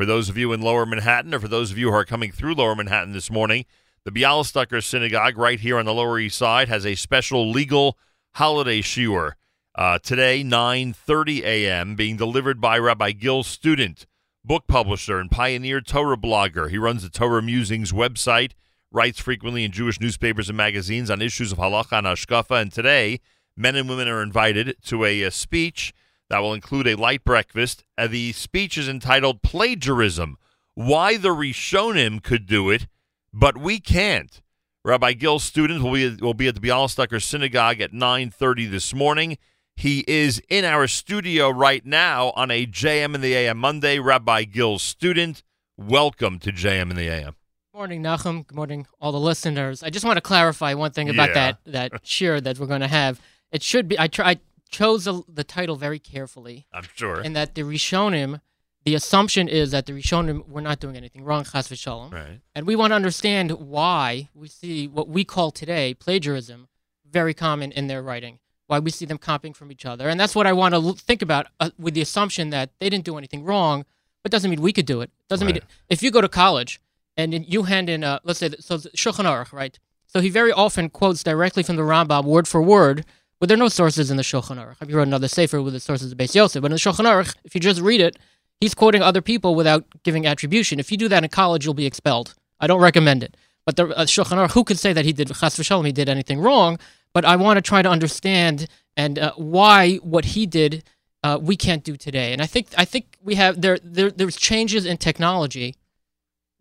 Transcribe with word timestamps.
For 0.00 0.06
those 0.06 0.30
of 0.30 0.38
you 0.38 0.54
in 0.54 0.62
Lower 0.62 0.86
Manhattan, 0.86 1.34
or 1.34 1.40
for 1.40 1.46
those 1.46 1.70
of 1.70 1.76
you 1.76 1.90
who 1.90 1.94
are 1.94 2.06
coming 2.06 2.32
through 2.32 2.54
Lower 2.54 2.74
Manhattan 2.74 3.12
this 3.12 3.30
morning, 3.30 3.66
the 4.04 4.10
Bialystoker 4.10 4.82
Synagogue 4.82 5.36
right 5.36 5.60
here 5.60 5.78
on 5.78 5.84
the 5.84 5.92
Lower 5.92 6.18
East 6.18 6.38
Side 6.38 6.70
has 6.70 6.86
a 6.86 6.94
special 6.94 7.50
legal 7.50 7.98
holiday 8.32 8.80
shiur 8.80 9.32
uh, 9.74 9.98
today, 9.98 10.42
9:30 10.42 11.42
a.m., 11.42 11.96
being 11.96 12.16
delivered 12.16 12.62
by 12.62 12.78
Rabbi 12.78 13.12
Gil 13.12 13.42
Student, 13.42 14.06
book 14.42 14.66
publisher 14.66 15.18
and 15.18 15.30
pioneer 15.30 15.82
Torah 15.82 16.16
blogger. 16.16 16.70
He 16.70 16.78
runs 16.78 17.02
the 17.02 17.10
Torah 17.10 17.42
Musings 17.42 17.92
website, 17.92 18.52
writes 18.90 19.20
frequently 19.20 19.64
in 19.64 19.70
Jewish 19.70 20.00
newspapers 20.00 20.48
and 20.48 20.56
magazines 20.56 21.10
on 21.10 21.20
issues 21.20 21.52
of 21.52 21.58
halacha 21.58 21.98
and 21.98 22.06
hashkafa. 22.06 22.58
And 22.58 22.72
today, 22.72 23.20
men 23.54 23.76
and 23.76 23.86
women 23.86 24.08
are 24.08 24.22
invited 24.22 24.76
to 24.84 25.04
a, 25.04 25.24
a 25.24 25.30
speech 25.30 25.92
that 26.30 26.38
will 26.38 26.54
include 26.54 26.86
a 26.86 26.94
light 26.94 27.24
breakfast. 27.24 27.84
Uh, 27.98 28.06
the 28.06 28.32
speech 28.32 28.78
is 28.78 28.88
entitled 28.88 29.42
"Plagiarism: 29.42 30.38
Why 30.74 31.16
the 31.16 31.28
Rishonim 31.28 32.22
Could 32.22 32.46
Do 32.46 32.70
It, 32.70 32.86
but 33.32 33.58
We 33.58 33.78
Can't." 33.80 34.40
Rabbi 34.82 35.12
Gil 35.12 35.38
Student 35.38 35.82
will 35.82 35.92
be 35.92 36.08
will 36.16 36.32
be 36.32 36.48
at 36.48 36.54
the 36.54 36.60
Bialystoker 36.60 37.22
Synagogue 37.22 37.80
at 37.82 37.92
9:30 37.92 38.70
this 38.70 38.94
morning. 38.94 39.36
He 39.76 40.04
is 40.08 40.40
in 40.48 40.64
our 40.64 40.86
studio 40.86 41.50
right 41.50 41.84
now 41.84 42.30
on 42.36 42.50
a 42.50 42.66
JM 42.66 43.14
in 43.14 43.20
the 43.20 43.34
AM 43.34 43.58
Monday. 43.58 43.98
Rabbi 43.98 44.44
Gil 44.44 44.78
Student, 44.78 45.42
welcome 45.76 46.38
to 46.40 46.50
JM 46.52 46.90
in 46.90 46.96
the 46.96 47.08
AM. 47.08 47.34
Good 47.72 47.78
morning, 47.78 48.02
Nachum. 48.02 48.46
Good 48.46 48.56
morning, 48.56 48.86
all 49.00 49.12
the 49.12 49.20
listeners. 49.20 49.82
I 49.82 49.90
just 49.90 50.04
want 50.04 50.16
to 50.18 50.20
clarify 50.22 50.74
one 50.74 50.90
thing 50.92 51.08
about 51.10 51.28
Yeah. 51.30 51.34
that 51.34 51.92
that 51.92 52.04
shiur 52.04 52.42
that 52.42 52.58
we're 52.58 52.66
going 52.66 52.80
to 52.82 52.88
have. 52.88 53.20
It 53.52 53.62
should 53.62 53.88
be. 53.88 53.98
I 53.98 54.06
try. 54.08 54.30
I 54.30 54.40
chose 54.70 55.04
the, 55.04 55.22
the 55.28 55.44
title 55.44 55.76
very 55.76 55.98
carefully, 55.98 56.66
I'm 56.72 56.86
sure. 56.94 57.20
and 57.20 57.34
that 57.36 57.54
the 57.54 57.62
Rishonim, 57.62 58.40
the 58.84 58.94
assumption 58.94 59.48
is 59.48 59.70
that 59.72 59.86
the 59.86 59.92
Rishonim 59.92 60.48
were 60.48 60.60
not 60.60 60.80
doing 60.80 60.96
anything 60.96 61.24
wrong, 61.24 61.44
chas 61.44 61.68
v'shalom, 61.68 62.12
right. 62.12 62.40
and 62.54 62.66
we 62.66 62.76
want 62.76 62.92
to 62.92 62.94
understand 62.94 63.50
why 63.52 64.28
we 64.34 64.48
see 64.48 64.86
what 64.86 65.08
we 65.08 65.24
call 65.24 65.50
today 65.50 65.94
plagiarism 65.94 66.68
very 67.10 67.34
common 67.34 67.72
in 67.72 67.88
their 67.88 68.02
writing. 68.02 68.38
Why 68.68 68.78
we 68.78 68.92
see 68.92 69.04
them 69.04 69.18
copying 69.18 69.52
from 69.52 69.72
each 69.72 69.84
other, 69.84 70.08
and 70.08 70.18
that's 70.20 70.36
what 70.36 70.46
I 70.46 70.52
want 70.52 70.74
to 70.74 70.80
l- 70.80 70.92
think 70.92 71.22
about 71.22 71.48
uh, 71.58 71.70
with 71.76 71.94
the 71.94 72.00
assumption 72.00 72.50
that 72.50 72.70
they 72.78 72.88
didn't 72.88 73.04
do 73.04 73.18
anything 73.18 73.42
wrong, 73.42 73.84
but 74.22 74.30
doesn't 74.30 74.48
mean 74.48 74.62
we 74.62 74.72
could 74.72 74.86
do 74.86 75.00
it. 75.00 75.10
Doesn't 75.28 75.44
mean 75.44 75.58
if 75.88 76.04
you 76.04 76.12
go 76.12 76.20
to 76.20 76.28
college 76.28 76.80
and 77.16 77.34
you 77.52 77.64
hand 77.64 77.90
in, 77.90 78.04
uh, 78.04 78.20
let's 78.22 78.38
say, 78.38 78.50
so 78.60 78.78
Shulchan 78.78 79.24
Aruch, 79.24 79.52
right? 79.52 79.76
So 80.06 80.20
he 80.20 80.28
very 80.28 80.52
often 80.52 80.88
quotes 80.88 81.22
directly 81.24 81.62
from 81.62 81.76
the 81.76 81.82
Rambam, 81.82 82.24
word 82.24 82.46
for 82.46 82.62
word, 82.62 83.04
but 83.40 83.48
there 83.48 83.56
are 83.56 83.58
no 83.58 83.68
sources 83.68 84.10
in 84.10 84.16
the 84.18 84.22
Shulchan 84.22 84.58
Aruch. 84.58 84.86
He 84.86 84.92
wrote 84.92 85.08
another 85.08 85.28
sefer 85.28 85.60
with 85.62 85.72
the 85.72 85.80
sources 85.80 86.12
of 86.12 86.18
Beis 86.18 86.34
Yosef, 86.34 86.60
but 86.62 86.70
in 86.70 86.76
the 86.76 86.78
Shulchan 86.78 87.06
Aruch, 87.06 87.34
if 87.42 87.54
you 87.54 87.60
just 87.60 87.80
read 87.80 88.00
it, 88.00 88.18
he's 88.60 88.74
quoting 88.74 89.02
other 89.02 89.22
people 89.22 89.54
without 89.54 89.84
giving 90.04 90.26
attribution. 90.26 90.78
If 90.78 90.92
you 90.92 90.98
do 90.98 91.08
that 91.08 91.24
in 91.24 91.30
college, 91.30 91.64
you'll 91.64 91.74
be 91.74 91.86
expelled. 91.86 92.34
I 92.60 92.66
don't 92.66 92.80
recommend 92.80 93.24
it. 93.24 93.36
But 93.64 93.76
the 93.76 93.88
uh, 93.88 94.04
Shulchan 94.04 94.36
Aruch, 94.36 94.52
who 94.52 94.62
could 94.62 94.78
say 94.78 94.92
that 94.92 95.04
he 95.04 95.12
did 95.12 95.28
chas 95.28 95.56
v'shalom, 95.56 95.86
he 95.86 95.92
did 95.92 96.08
anything 96.08 96.38
wrong? 96.38 96.78
But 97.12 97.24
I 97.24 97.36
want 97.36 97.56
to 97.56 97.62
try 97.62 97.82
to 97.82 97.88
understand 97.88 98.68
and 98.96 99.18
uh, 99.18 99.32
why 99.36 99.96
what 99.96 100.26
he 100.26 100.46
did 100.46 100.84
uh, 101.22 101.38
we 101.40 101.56
can't 101.56 101.84
do 101.84 101.96
today. 101.96 102.32
And 102.32 102.40
I 102.40 102.46
think 102.46 102.68
I 102.76 102.84
think 102.84 103.16
we 103.22 103.34
have 103.34 103.60
there 103.60 103.78
there 103.82 104.10
there's 104.10 104.36
changes 104.36 104.86
in 104.86 104.96
technology 104.96 105.74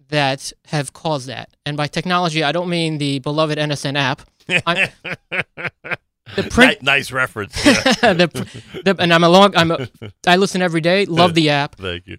that 0.10 0.52
have 0.66 0.94
caused 0.94 1.28
that. 1.28 1.56
And 1.66 1.78
by 1.78 1.88
technology, 1.88 2.44
I 2.44 2.52
don't 2.52 2.70
mean 2.70 2.98
the 2.98 3.20
beloved 3.20 3.58
NSN 3.58 3.96
app. 3.96 4.22
The 6.36 6.44
print, 6.44 6.82
Ni- 6.82 6.86
nice 6.86 7.12
reference. 7.12 7.56
Yeah. 7.66 8.14
the, 8.14 8.62
the, 8.86 8.96
and 9.00 9.14
I'm 9.14 9.24
a 9.24 9.30
long, 9.30 9.56
I'm 9.56 9.72
a, 9.72 9.88
I 10.28 10.36
listen 10.38 10.62
every 10.62 10.82
day. 10.82 11.06
Love 11.06 11.34
the 11.34 11.50
app. 11.50 11.76
Thank 11.76 12.08
you. 12.08 12.18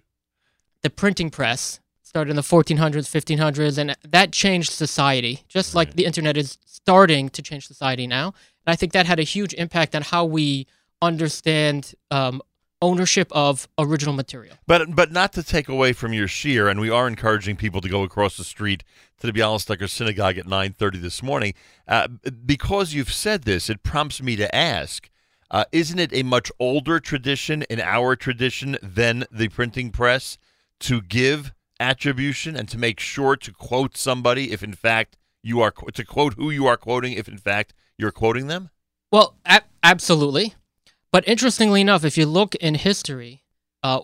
The 0.83 0.89
printing 0.89 1.29
press 1.29 1.79
started 2.01 2.29
in 2.31 2.35
the 2.35 2.41
1400s, 2.41 3.07
1500s, 3.09 3.77
and 3.77 3.95
that 4.07 4.31
changed 4.31 4.71
society. 4.71 5.43
Just 5.47 5.73
like 5.75 5.89
Right. 5.89 5.97
the 5.97 6.05
internet 6.05 6.35
is 6.37 6.57
starting 6.65 7.29
to 7.29 7.41
change 7.41 7.67
society 7.67 8.07
now, 8.07 8.27
and 8.65 8.73
I 8.73 8.75
think 8.75 8.91
that 8.93 9.05
had 9.05 9.19
a 9.19 9.23
huge 9.23 9.53
impact 9.53 9.95
on 9.95 10.01
how 10.01 10.25
we 10.25 10.67
understand 11.01 11.93
um, 12.11 12.41
ownership 12.81 13.31
of 13.31 13.67
original 13.77 14.13
material. 14.13 14.55
But 14.67 14.95
but 14.95 15.11
not 15.11 15.33
to 15.33 15.43
take 15.43 15.69
away 15.69 15.93
from 15.93 16.13
your 16.13 16.27
shiur, 16.27 16.69
and 16.69 16.79
we 16.79 16.89
are 16.89 17.07
encouraging 17.07 17.55
people 17.55 17.81
to 17.81 17.89
go 17.89 18.03
across 18.03 18.37
the 18.37 18.43
street 18.43 18.83
to 19.19 19.27
the 19.27 19.33
Bialystoker 19.33 19.89
Synagogue 19.89 20.37
at 20.37 20.45
9:30 20.45 21.01
this 21.01 21.21
morning. 21.21 21.53
Uh, 21.87 22.07
because 22.45 22.93
you've 22.93 23.13
said 23.13 23.43
this, 23.43 23.69
it 23.69 23.83
prompts 23.83 24.21
me 24.21 24.35
to 24.35 24.53
ask: 24.53 25.09
uh, 25.49 25.65
Isn't 25.71 25.99
it 25.99 26.13
a 26.13 26.23
much 26.23 26.51
older 26.59 26.99
tradition 26.99 27.63
in 27.63 27.79
our 27.79 28.15
tradition 28.15 28.77
than 28.81 29.25
the 29.31 29.49
printing 29.49 29.91
press 29.91 30.37
to 30.81 31.01
give 31.01 31.53
attribution 31.79 32.55
and 32.55 32.69
to 32.69 32.77
make 32.77 32.99
sure 32.99 33.35
to 33.35 33.51
quote 33.51 33.97
somebody 33.97 34.51
if 34.51 34.61
in 34.61 34.73
fact 34.73 35.17
you 35.41 35.59
are 35.61 35.71
to 35.71 36.05
quote 36.05 36.35
who 36.35 36.51
you 36.51 36.67
are 36.67 36.77
quoting 36.77 37.13
if 37.13 37.27
in 37.27 37.37
fact 37.37 37.73
you're 37.97 38.11
quoting 38.11 38.47
them? 38.47 38.69
Well, 39.11 39.35
a- 39.45 39.63
absolutely. 39.83 40.53
But 41.11 41.27
interestingly 41.27 41.81
enough, 41.81 42.03
if 42.05 42.17
you 42.17 42.25
look 42.25 42.55
in 42.55 42.75
history, 42.75 43.43
uh, 43.83 44.01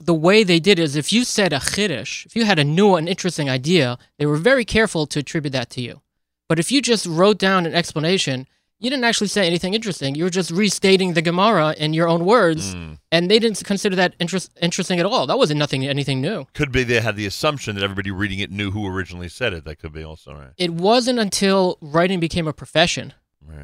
the 0.00 0.14
way 0.14 0.42
they 0.42 0.58
did 0.58 0.78
is 0.78 0.96
if 0.96 1.12
you 1.12 1.24
said 1.24 1.52
a 1.52 1.58
chiddush, 1.60 2.26
if 2.26 2.34
you 2.34 2.44
had 2.44 2.58
a 2.58 2.64
new 2.64 2.96
and 2.96 3.08
interesting 3.08 3.48
idea, 3.48 3.98
they 4.18 4.26
were 4.26 4.36
very 4.36 4.64
careful 4.64 5.06
to 5.06 5.20
attribute 5.20 5.52
that 5.52 5.70
to 5.70 5.80
you. 5.80 6.00
But 6.48 6.58
if 6.58 6.72
you 6.72 6.82
just 6.82 7.06
wrote 7.06 7.38
down 7.38 7.64
an 7.66 7.74
explanation, 7.74 8.48
you 8.80 8.90
didn't 8.90 9.04
actually 9.04 9.28
say 9.28 9.46
anything 9.46 9.74
interesting. 9.74 10.16
You 10.16 10.24
were 10.24 10.30
just 10.30 10.50
restating 10.50 11.14
the 11.14 11.22
Gemara 11.22 11.72
in 11.78 11.92
your 11.94 12.08
own 12.08 12.24
words, 12.24 12.74
Mm. 12.74 12.98
and 13.12 13.30
they 13.30 13.38
didn't 13.38 13.62
consider 13.64 13.94
that 13.94 14.14
interest, 14.18 14.50
interesting 14.60 14.98
at 14.98 15.06
all. 15.06 15.28
That 15.28 15.38
wasn't 15.38 15.60
nothing 15.60 15.86
anything 15.86 16.20
new. 16.20 16.46
Could 16.52 16.72
be 16.72 16.82
they 16.82 17.00
had 17.00 17.14
the 17.14 17.24
assumption 17.26 17.76
that 17.76 17.84
everybody 17.84 18.10
reading 18.10 18.40
it 18.40 18.50
knew 18.50 18.72
who 18.72 18.84
originally 18.88 19.28
said 19.28 19.52
it. 19.52 19.64
That 19.64 19.76
could 19.78 19.92
be 19.92 20.02
also 20.02 20.34
right. 20.34 20.50
It 20.58 20.72
wasn't 20.72 21.20
until 21.20 21.78
writing 21.80 22.18
became 22.18 22.48
a 22.48 22.52
profession 22.52 23.12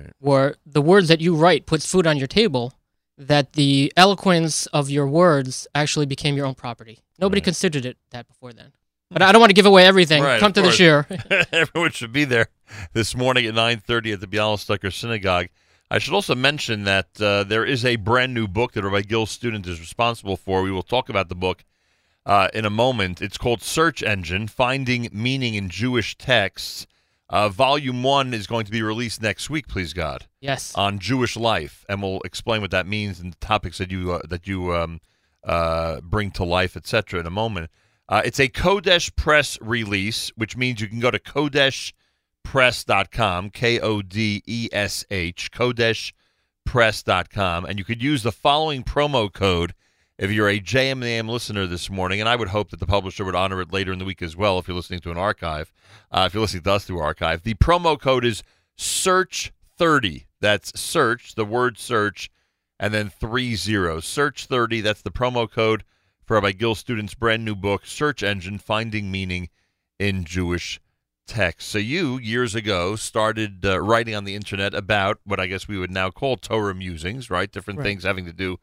Right. 0.04 0.12
where 0.20 0.54
the 0.66 0.82
words 0.82 1.09
that 1.09 1.20
you 1.20 1.34
write 1.34 1.66
puts 1.66 1.84
food 1.91 2.06
on 2.06 2.16
your 2.16 2.26
table 2.28 2.72
that 3.16 3.53
the 3.54 3.92
eloquence 3.97 4.66
of 4.66 4.88
your 4.91 5.06
words 5.09 5.66
actually 5.75 6.06
became 6.06 6.36
your 6.36 6.47
own 6.47 6.54
property 6.54 7.00
nobody 7.19 7.41
Right. 7.41 7.44
considered 7.44 7.84
it 7.84 7.97
that 8.10 8.26
before 8.28 8.53
then 8.53 8.72
but 9.10 9.22
i 9.22 9.32
don't 9.32 9.41
want 9.41 9.50
to 9.50 9.54
give 9.54 9.66
away 9.66 9.84
everything 9.86 10.22
Right, 10.22 10.41
come 10.41 10.53
to 10.53 10.60
the 10.60 10.69
course. 10.69 10.76
share 10.76 11.06
Everyone 11.53 11.91
should 11.92 12.12
be 12.12 12.25
there 12.25 12.48
this 12.92 13.14
morning 13.16 13.47
at 13.47 13.54
9:30 13.54 14.12
at 14.14 14.20
the 14.20 14.26
Bialystoker 14.26 14.92
Synagogue. 14.92 15.48
I 15.91 15.98
should 15.98 16.12
also 16.12 16.34
mention 16.34 16.84
that 16.84 17.09
uh, 17.19 17.44
there 17.44 17.65
is 17.65 17.82
a 17.82 17.97
brand 17.97 18.34
new 18.34 18.47
book 18.47 18.72
that 18.72 18.84
Rabbi 18.84 19.00
Gil 19.03 19.25
Student 19.25 19.66
is 19.66 19.80
responsible 19.80 20.36
for. 20.36 20.60
We 20.62 20.70
will 20.70 20.82
talk 20.82 21.09
about 21.09 21.30
the 21.30 21.34
book 21.34 21.65
uh, 22.26 22.48
in 22.53 22.66
a 22.66 22.70
moment. 22.70 23.22
It's 23.22 23.38
called 23.38 23.62
Search 23.62 24.03
Engine: 24.03 24.48
Finding 24.48 25.09
Meaning 25.12 25.54
in 25.54 25.70
Jewish 25.70 26.19
Texts. 26.19 26.86
Uh, 27.31 27.49
volume 27.49 28.03
one 28.03 28.33
is 28.33 28.47
going 28.47 28.65
to 28.65 28.72
be 28.72 28.81
released 28.81 29.21
next 29.21 29.50
week, 29.50 29.69
please 29.69 29.93
God, 29.93 30.25
yes 30.41 30.75
on 30.75 30.99
Jewish 30.99 31.37
life, 31.37 31.84
and 31.89 32.03
we'll 32.03 32.21
explain 32.25 32.62
what 32.62 32.71
that 32.71 32.87
means 32.87 33.21
and 33.21 33.33
the 33.33 33.37
topics 33.37 33.77
that 33.78 33.91
you 33.91 34.12
uh, 34.12 34.21
that 34.28 34.47
you 34.47 34.75
um, 34.75 35.00
uh, 35.44 36.00
bring 36.00 36.31
to 36.33 36.44
life, 36.44 36.77
etc. 36.77 37.21
In 37.21 37.27
a 37.27 37.31
moment. 37.31 37.71
Uh, 38.09 38.22
it's 38.25 38.41
a 38.41 38.49
Kodesh 38.49 39.15
Press 39.15 39.59
release, 39.61 40.33
which 40.34 40.56
means 40.56 40.81
you 40.81 40.89
can 40.89 40.99
go 40.99 41.11
to 41.11 41.19
kodeshpress.com, 41.19 43.50
K 43.50 43.78
O 43.81 44.00
D 44.00 44.43
E 44.47 44.71
S 44.72 45.05
H, 45.10 45.50
kodeshpress.com, 45.53 47.66
and 47.66 47.78
you 47.78 47.84
could 47.84 48.03
use 48.03 48.22
the 48.22 48.33
following 48.33 48.83
promo 48.83 49.31
code 49.31 49.75
if 50.19 50.31
you're 50.33 50.49
a 50.49 50.61
JMAM 50.61 51.29
listener 51.29 51.67
this 51.67 51.89
morning, 51.89 52.19
and 52.21 52.29
I 52.29 52.37
would 52.37 52.49
hope 52.49 52.71
that 52.71 52.81
the 52.81 52.87
publisher 52.87 53.25
would 53.25 53.34
honor 53.37 53.61
it 53.61 53.73
later 53.73 53.93
in 53.93 53.99
the 53.99 54.05
week 54.05 54.21
as 54.23 54.37
well 54.37 54.59
if 54.59 54.67
you're 54.67 54.77
listening 54.77 55.01
to 55.01 55.11
an 55.11 55.17
archive. 55.19 55.73
Uh, 56.11 56.25
if 56.27 56.34
you're 56.34 56.41
listening 56.41 56.65
to 56.65 56.73
us 56.73 56.84
through 56.84 56.99
archive, 56.99 57.43
the 57.45 57.55
promo 57.55 57.99
code 57.99 58.25
is 58.25 58.43
search30. 58.77 60.25
That's 60.41 60.78
search, 60.78 61.34
the 61.34 61.45
word 61.45 61.78
search, 61.78 62.31
and 62.78 62.93
then 62.95 63.09
three 63.11 63.55
zeros. 63.55 64.05
Search 64.05 64.47
30, 64.47 64.81
that's 64.81 65.03
the 65.03 65.11
promo 65.11 65.51
code 65.51 65.84
for 66.25 66.34
Rabbi 66.34 66.53
Gil 66.53 66.75
Student's 66.75 67.15
brand 67.15 67.45
new 67.45 67.57
book, 67.57 67.87
Search 67.87 68.23
Engine 68.23 68.59
Finding 68.59 69.10
Meaning 69.10 69.48
in 69.98 70.25
Jewish 70.25 70.81
Text. 71.27 71.69
So, 71.69 71.78
you, 71.78 72.19
years 72.19 72.54
ago, 72.54 72.97
started 72.97 73.65
uh, 73.66 73.81
writing 73.81 74.15
on 74.15 74.25
the 74.25 74.34
internet 74.34 74.75
about 74.75 75.19
what 75.25 75.41
I 75.41 75.47
guess 75.47 75.66
we 75.69 75.78
would 75.78 75.91
now 75.91 76.10
call 76.10 76.37
Torah 76.37 76.75
musings, 76.75 77.31
right? 77.31 77.51
Different 77.51 77.78
Right. 77.81 77.84
things 77.87 78.04
having 78.04 78.25
to 78.27 78.33
do 78.33 78.59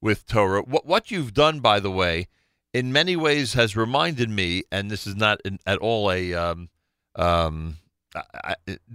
with 0.00 0.26
Torah. 0.26 0.62
What, 0.62 0.86
what 0.86 1.10
you've 1.10 1.34
done, 1.34 1.60
by 1.60 1.80
the 1.80 1.90
way, 1.90 2.28
in 2.72 2.92
many 2.92 3.16
ways 3.16 3.54
has 3.54 3.76
reminded 3.76 4.30
me, 4.30 4.62
and 4.70 4.90
this 4.90 5.06
is 5.06 5.16
not 5.16 5.40
in, 5.44 5.58
at 5.66 5.78
all 5.78 6.10
a. 6.10 6.34
Um, 6.34 6.68
um, 7.16 7.76
I, 8.14 8.54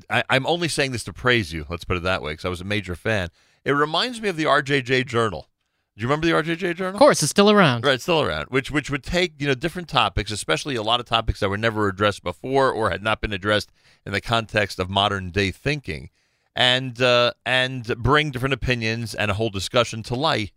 I, 0.09 0.23
I'm 0.29 0.45
only 0.45 0.67
saying 0.67 0.91
this 0.91 1.03
to 1.05 1.13
praise 1.13 1.53
you. 1.53 1.65
Let's 1.69 1.85
put 1.85 1.97
it 1.97 2.03
that 2.03 2.21
way, 2.21 2.33
because 2.33 2.45
I 2.45 2.49
was 2.49 2.61
a 2.61 2.65
major 2.65 2.95
fan. 2.95 3.29
It 3.63 3.71
reminds 3.71 4.21
me 4.21 4.29
of 4.29 4.37
the 4.37 4.43
RJJ 4.43 5.05
Journal. 5.07 5.49
Do 5.97 6.01
you 6.01 6.09
remember 6.09 6.27
the 6.27 6.33
RJJ 6.33 6.75
Journal? 6.75 6.95
of 6.95 6.99
course 6.99 7.23
it's 7.23 7.29
still 7.29 7.49
around 7.49 7.85
Right, 7.85 8.01
still 8.01 8.21
around. 8.21 8.47
Which 8.49 8.69
which 8.69 8.91
would 8.91 9.03
take 9.03 9.33
you 9.39 9.47
know 9.47 9.55
different 9.55 9.87
topics, 9.87 10.29
especially 10.29 10.75
a 10.75 10.83
lot 10.83 10.99
of 10.99 11.05
topics 11.05 11.39
that 11.39 11.49
were 11.49 11.57
never 11.57 11.87
addressed 11.87 12.21
before 12.21 12.69
or 12.69 12.89
had 12.89 13.01
not 13.01 13.21
been 13.21 13.31
addressed 13.31 13.71
in 14.05 14.11
the 14.11 14.19
context 14.19 14.77
of 14.77 14.89
modern 14.89 15.31
day 15.31 15.51
thinking, 15.51 16.09
and 16.53 17.01
uh, 17.01 17.31
and 17.45 17.95
bring 17.97 18.31
different 18.31 18.53
opinions 18.53 19.15
and 19.15 19.31
a 19.31 19.35
whole 19.35 19.49
discussion 19.49 20.03
to 20.03 20.15
light, 20.15 20.51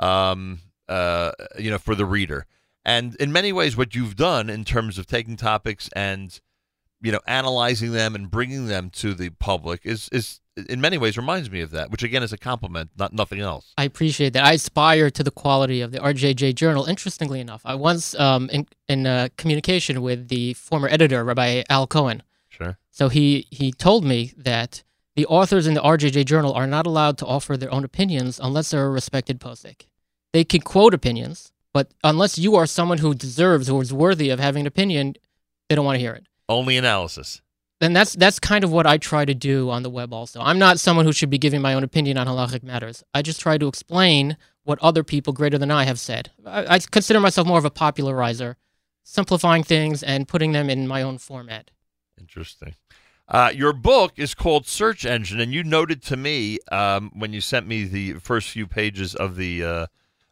um, 0.00 0.60
uh, 0.88 1.32
you 1.58 1.70
know, 1.70 1.78
for 1.78 1.94
the 1.94 2.04
reader. 2.04 2.46
And 2.84 3.14
in 3.16 3.30
many 3.30 3.52
ways, 3.52 3.76
what 3.76 3.94
you've 3.94 4.16
done 4.16 4.50
in 4.50 4.64
terms 4.64 4.98
of 4.98 5.06
taking 5.06 5.36
topics 5.36 5.88
and 5.94 6.40
you 7.02 7.12
know 7.12 7.20
analyzing 7.26 7.92
them 7.92 8.14
and 8.14 8.30
bringing 8.30 8.66
them 8.66 8.90
to 8.90 9.14
the 9.14 9.30
public 9.30 9.80
is 9.84 10.08
is 10.12 10.40
in 10.68 10.80
many 10.80 10.98
ways 10.98 11.16
reminds 11.16 11.50
me 11.50 11.60
of 11.60 11.70
that, 11.70 11.90
which 11.90 12.02
again 12.02 12.22
is 12.22 12.32
a 12.32 12.38
compliment, 12.38 12.90
not 12.98 13.12
nothing 13.12 13.40
else. 13.40 13.72
I 13.78 13.84
appreciate 13.84 14.32
that. 14.32 14.44
I 14.44 14.52
aspire 14.52 15.10
to 15.10 15.22
the 15.22 15.30
quality 15.30 15.80
of 15.80 15.92
the 15.92 15.98
RJJ 15.98 16.54
Journal. 16.54 16.84
Interestingly 16.86 17.40
enough, 17.40 17.62
I 17.64 17.74
was 17.74 18.14
um, 18.16 18.48
in 18.50 18.66
in 18.88 19.06
uh, 19.06 19.28
communication 19.36 20.02
with 20.02 20.28
the 20.28 20.54
former 20.54 20.88
editor, 20.88 21.22
Rabbi 21.24 21.62
Al 21.68 21.86
Cohen. 21.86 22.22
Sure. 22.48 22.78
So 22.90 23.08
he 23.08 23.46
he 23.50 23.72
told 23.72 24.04
me 24.04 24.32
that 24.36 24.82
the 25.16 25.26
authors 25.26 25.66
in 25.66 25.74
the 25.74 25.80
RJJ 25.82 26.24
Journal 26.24 26.52
are 26.52 26.66
not 26.66 26.86
allowed 26.86 27.18
to 27.18 27.26
offer 27.26 27.56
their 27.56 27.72
own 27.72 27.84
opinions 27.84 28.40
unless 28.42 28.70
they're 28.70 28.86
a 28.86 28.90
respected 28.90 29.40
posek. 29.40 29.86
They 30.32 30.44
can 30.44 30.60
quote 30.60 30.94
opinions, 30.94 31.52
but 31.72 31.92
unless 32.04 32.38
you 32.38 32.56
are 32.56 32.66
someone 32.66 32.98
who 32.98 33.14
deserves 33.14 33.68
or 33.68 33.82
is 33.82 33.92
worthy 33.92 34.30
of 34.30 34.38
having 34.38 34.62
an 34.62 34.66
opinion, 34.66 35.14
they 35.68 35.74
don't 35.74 35.84
want 35.84 35.96
to 35.96 36.00
hear 36.00 36.14
it. 36.14 36.26
Only 36.48 36.76
analysis. 36.76 37.42
And 37.80 37.96
that's 37.96 38.14
that's 38.14 38.38
kind 38.38 38.62
of 38.62 38.70
what 38.70 38.86
I 38.86 38.98
try 38.98 39.24
to 39.24 39.34
do 39.34 39.70
on 39.70 39.82
the 39.82 39.88
web. 39.90 40.12
Also, 40.12 40.40
I'm 40.40 40.58
not 40.58 40.78
someone 40.78 41.06
who 41.06 41.12
should 41.12 41.30
be 41.30 41.38
giving 41.38 41.62
my 41.62 41.72
own 41.72 41.82
opinion 41.82 42.18
on 42.18 42.26
halachic 42.26 42.62
matters. 42.62 43.02
I 43.14 43.22
just 43.22 43.40
try 43.40 43.56
to 43.56 43.68
explain 43.68 44.36
what 44.64 44.78
other 44.80 45.02
people 45.02 45.32
greater 45.32 45.56
than 45.56 45.70
I 45.70 45.84
have 45.84 45.98
said. 45.98 46.30
I, 46.44 46.74
I 46.74 46.78
consider 46.78 47.20
myself 47.20 47.46
more 47.46 47.58
of 47.58 47.64
a 47.64 47.70
popularizer, 47.70 48.56
simplifying 49.02 49.62
things 49.62 50.02
and 50.02 50.28
putting 50.28 50.52
them 50.52 50.68
in 50.68 50.86
my 50.86 51.00
own 51.00 51.16
format. 51.16 51.70
Interesting. 52.20 52.74
Uh, 53.26 53.50
your 53.54 53.72
book 53.72 54.12
is 54.16 54.34
called 54.34 54.66
Search 54.66 55.06
Engine, 55.06 55.40
and 55.40 55.52
you 55.54 55.64
noted 55.64 56.02
to 56.02 56.16
me 56.16 56.58
um, 56.70 57.12
when 57.14 57.32
you 57.32 57.40
sent 57.40 57.66
me 57.66 57.84
the 57.84 58.14
first 58.14 58.50
few 58.50 58.66
pages 58.66 59.14
of 59.14 59.36
the 59.36 59.64
uh, 59.64 59.86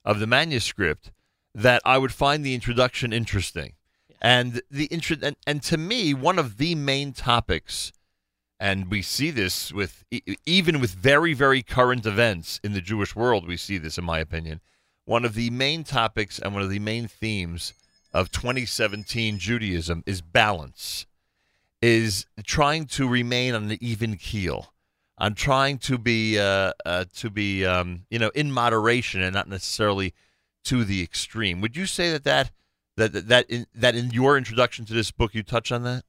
of 0.09 0.21
the 0.21 0.27
manuscript 0.27 1.13
that 1.55 1.83
I 1.85 1.99
would 1.99 2.15
find 2.15 2.43
the 2.43 2.55
introduction 2.55 3.13
interesting, 3.13 3.75
and 4.23 4.63
the 4.71 4.87
intro 4.87 5.19
and, 5.23 5.37
and 5.47 5.63
to 5.65 5.77
me 5.77 6.15
one 6.15 6.39
of 6.39 6.57
the 6.57 6.75
main 6.75 7.13
topics, 7.13 7.93
and 8.59 8.91
we 8.91 9.03
see 9.03 9.31
this 9.31 9.71
with 9.71 10.07
even 10.47 10.81
with 10.81 10.93
very 10.93 11.35
very 11.35 11.63
current 11.63 12.07
events 12.07 12.59
in 12.65 12.73
the 12.73 12.81
Jewish 12.81 13.15
world, 13.15 13.47
we 13.47 13.59
see 13.59 13.77
this 13.77 13.99
in 13.99 14.05
my 14.05 14.19
opinion. 14.19 14.63
One 15.05 15.27
of 15.27 15.35
the 15.35 15.51
main 15.51 15.85
topics 15.85 16.39
and 16.39 16.55
one 16.55 16.63
of 16.63 16.71
the 16.71 16.79
main 16.79 17.07
themes 17.07 17.75
of 18.15 18.31
2017 18.31 19.39
Judaism 19.39 20.03
is 20.07 20.23
balance 20.23 21.05
is 21.83 22.25
trying 22.45 22.87
to 22.87 23.07
remain 23.07 23.55
on 23.55 23.71
an 23.71 23.79
even 23.83 24.17
keel. 24.17 24.73
I'm 25.19 25.35
trying 25.35 25.79
to 25.79 25.99
be 25.99 26.39
uh, 26.39 26.73
uh, 26.87 27.05
to 27.17 27.31
be 27.31 27.67
um, 27.67 28.07
you 28.11 28.19
know 28.19 28.31
in 28.35 28.53
moderation 28.53 29.23
and 29.23 29.35
not 29.35 29.49
necessarily 29.49 30.15
to 30.65 30.85
the 30.85 31.03
extreme. 31.03 31.61
Would 31.61 31.77
you 31.77 31.87
say 31.87 32.13
that 32.13 32.25
that 32.25 32.51
that 32.97 33.29
that 33.29 33.51
in, 33.51 33.67
that 33.75 33.95
in 33.95 34.11
your 34.11 34.37
introduction 34.37 34.85
to 34.87 34.95
this 34.95 35.11
book 35.11 35.35
you 35.35 35.43
touch 35.43 35.73
on 35.73 35.83
that? 35.85 36.05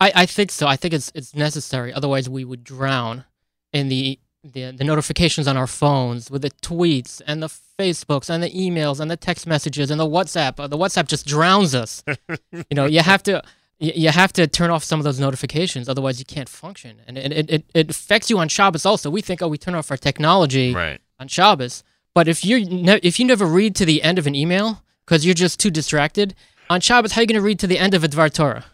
I, 0.00 0.12
I 0.14 0.26
think 0.26 0.50
so. 0.50 0.66
I 0.66 0.76
think 0.76 0.94
it's 0.94 1.12
it's 1.14 1.34
necessary. 1.34 1.92
Otherwise, 1.92 2.28
we 2.28 2.44
would 2.44 2.64
drown 2.64 3.24
in 3.72 3.88
the, 3.88 4.18
the 4.44 4.70
the 4.70 4.84
notifications 4.84 5.46
on 5.48 5.56
our 5.56 5.66
phones 5.66 6.30
with 6.30 6.42
the 6.42 6.50
tweets 6.50 7.20
and 7.26 7.42
the 7.42 7.48
Facebooks 7.48 8.30
and 8.30 8.42
the 8.42 8.50
emails 8.50 9.00
and 9.00 9.10
the 9.10 9.16
text 9.16 9.46
messages 9.46 9.90
and 9.90 10.00
the 10.00 10.06
WhatsApp. 10.06 10.56
The 10.68 10.78
WhatsApp 10.78 11.06
just 11.06 11.26
drowns 11.26 11.74
us. 11.74 12.02
you 12.52 12.64
know, 12.72 12.86
you 12.86 13.00
have 13.00 13.22
to 13.24 13.42
you 13.78 14.08
have 14.08 14.32
to 14.34 14.46
turn 14.46 14.70
off 14.70 14.82
some 14.82 14.98
of 14.98 15.04
those 15.04 15.20
notifications. 15.20 15.88
Otherwise, 15.88 16.18
you 16.18 16.24
can't 16.24 16.48
function. 16.48 17.00
And 17.06 17.16
it 17.16 17.50
it, 17.50 17.64
it, 17.74 17.90
affects 17.90 18.28
you 18.28 18.38
on 18.38 18.48
Shabbos 18.48 18.84
also. 18.84 19.08
We 19.10 19.20
think, 19.22 19.40
oh, 19.40 19.48
we 19.48 19.58
turn 19.58 19.74
off 19.74 19.90
our 19.90 19.96
technology 19.96 20.74
Right. 20.74 21.00
on 21.20 21.28
Shabbos. 21.28 21.84
But 22.14 22.26
if 22.26 22.44
you 22.44 22.64
ne- 22.64 23.00
if 23.02 23.20
you 23.20 23.24
never 23.26 23.46
read 23.46 23.76
to 23.76 23.84
the 23.84 24.02
end 24.02 24.18
of 24.18 24.26
an 24.26 24.34
email 24.34 24.82
because 25.04 25.24
you're 25.24 25.34
just 25.34 25.60
too 25.60 25.70
distracted 25.70 26.34
on 26.68 26.80
Shabbos, 26.80 27.12
how 27.12 27.20
are 27.20 27.22
you 27.22 27.28
going 27.28 27.40
to 27.40 27.46
read 27.46 27.60
to 27.60 27.66
the 27.66 27.78
end 27.78 27.94
of 27.94 28.02
a 28.02 28.08
Dvar 28.08 28.32
Torah? 28.32 28.64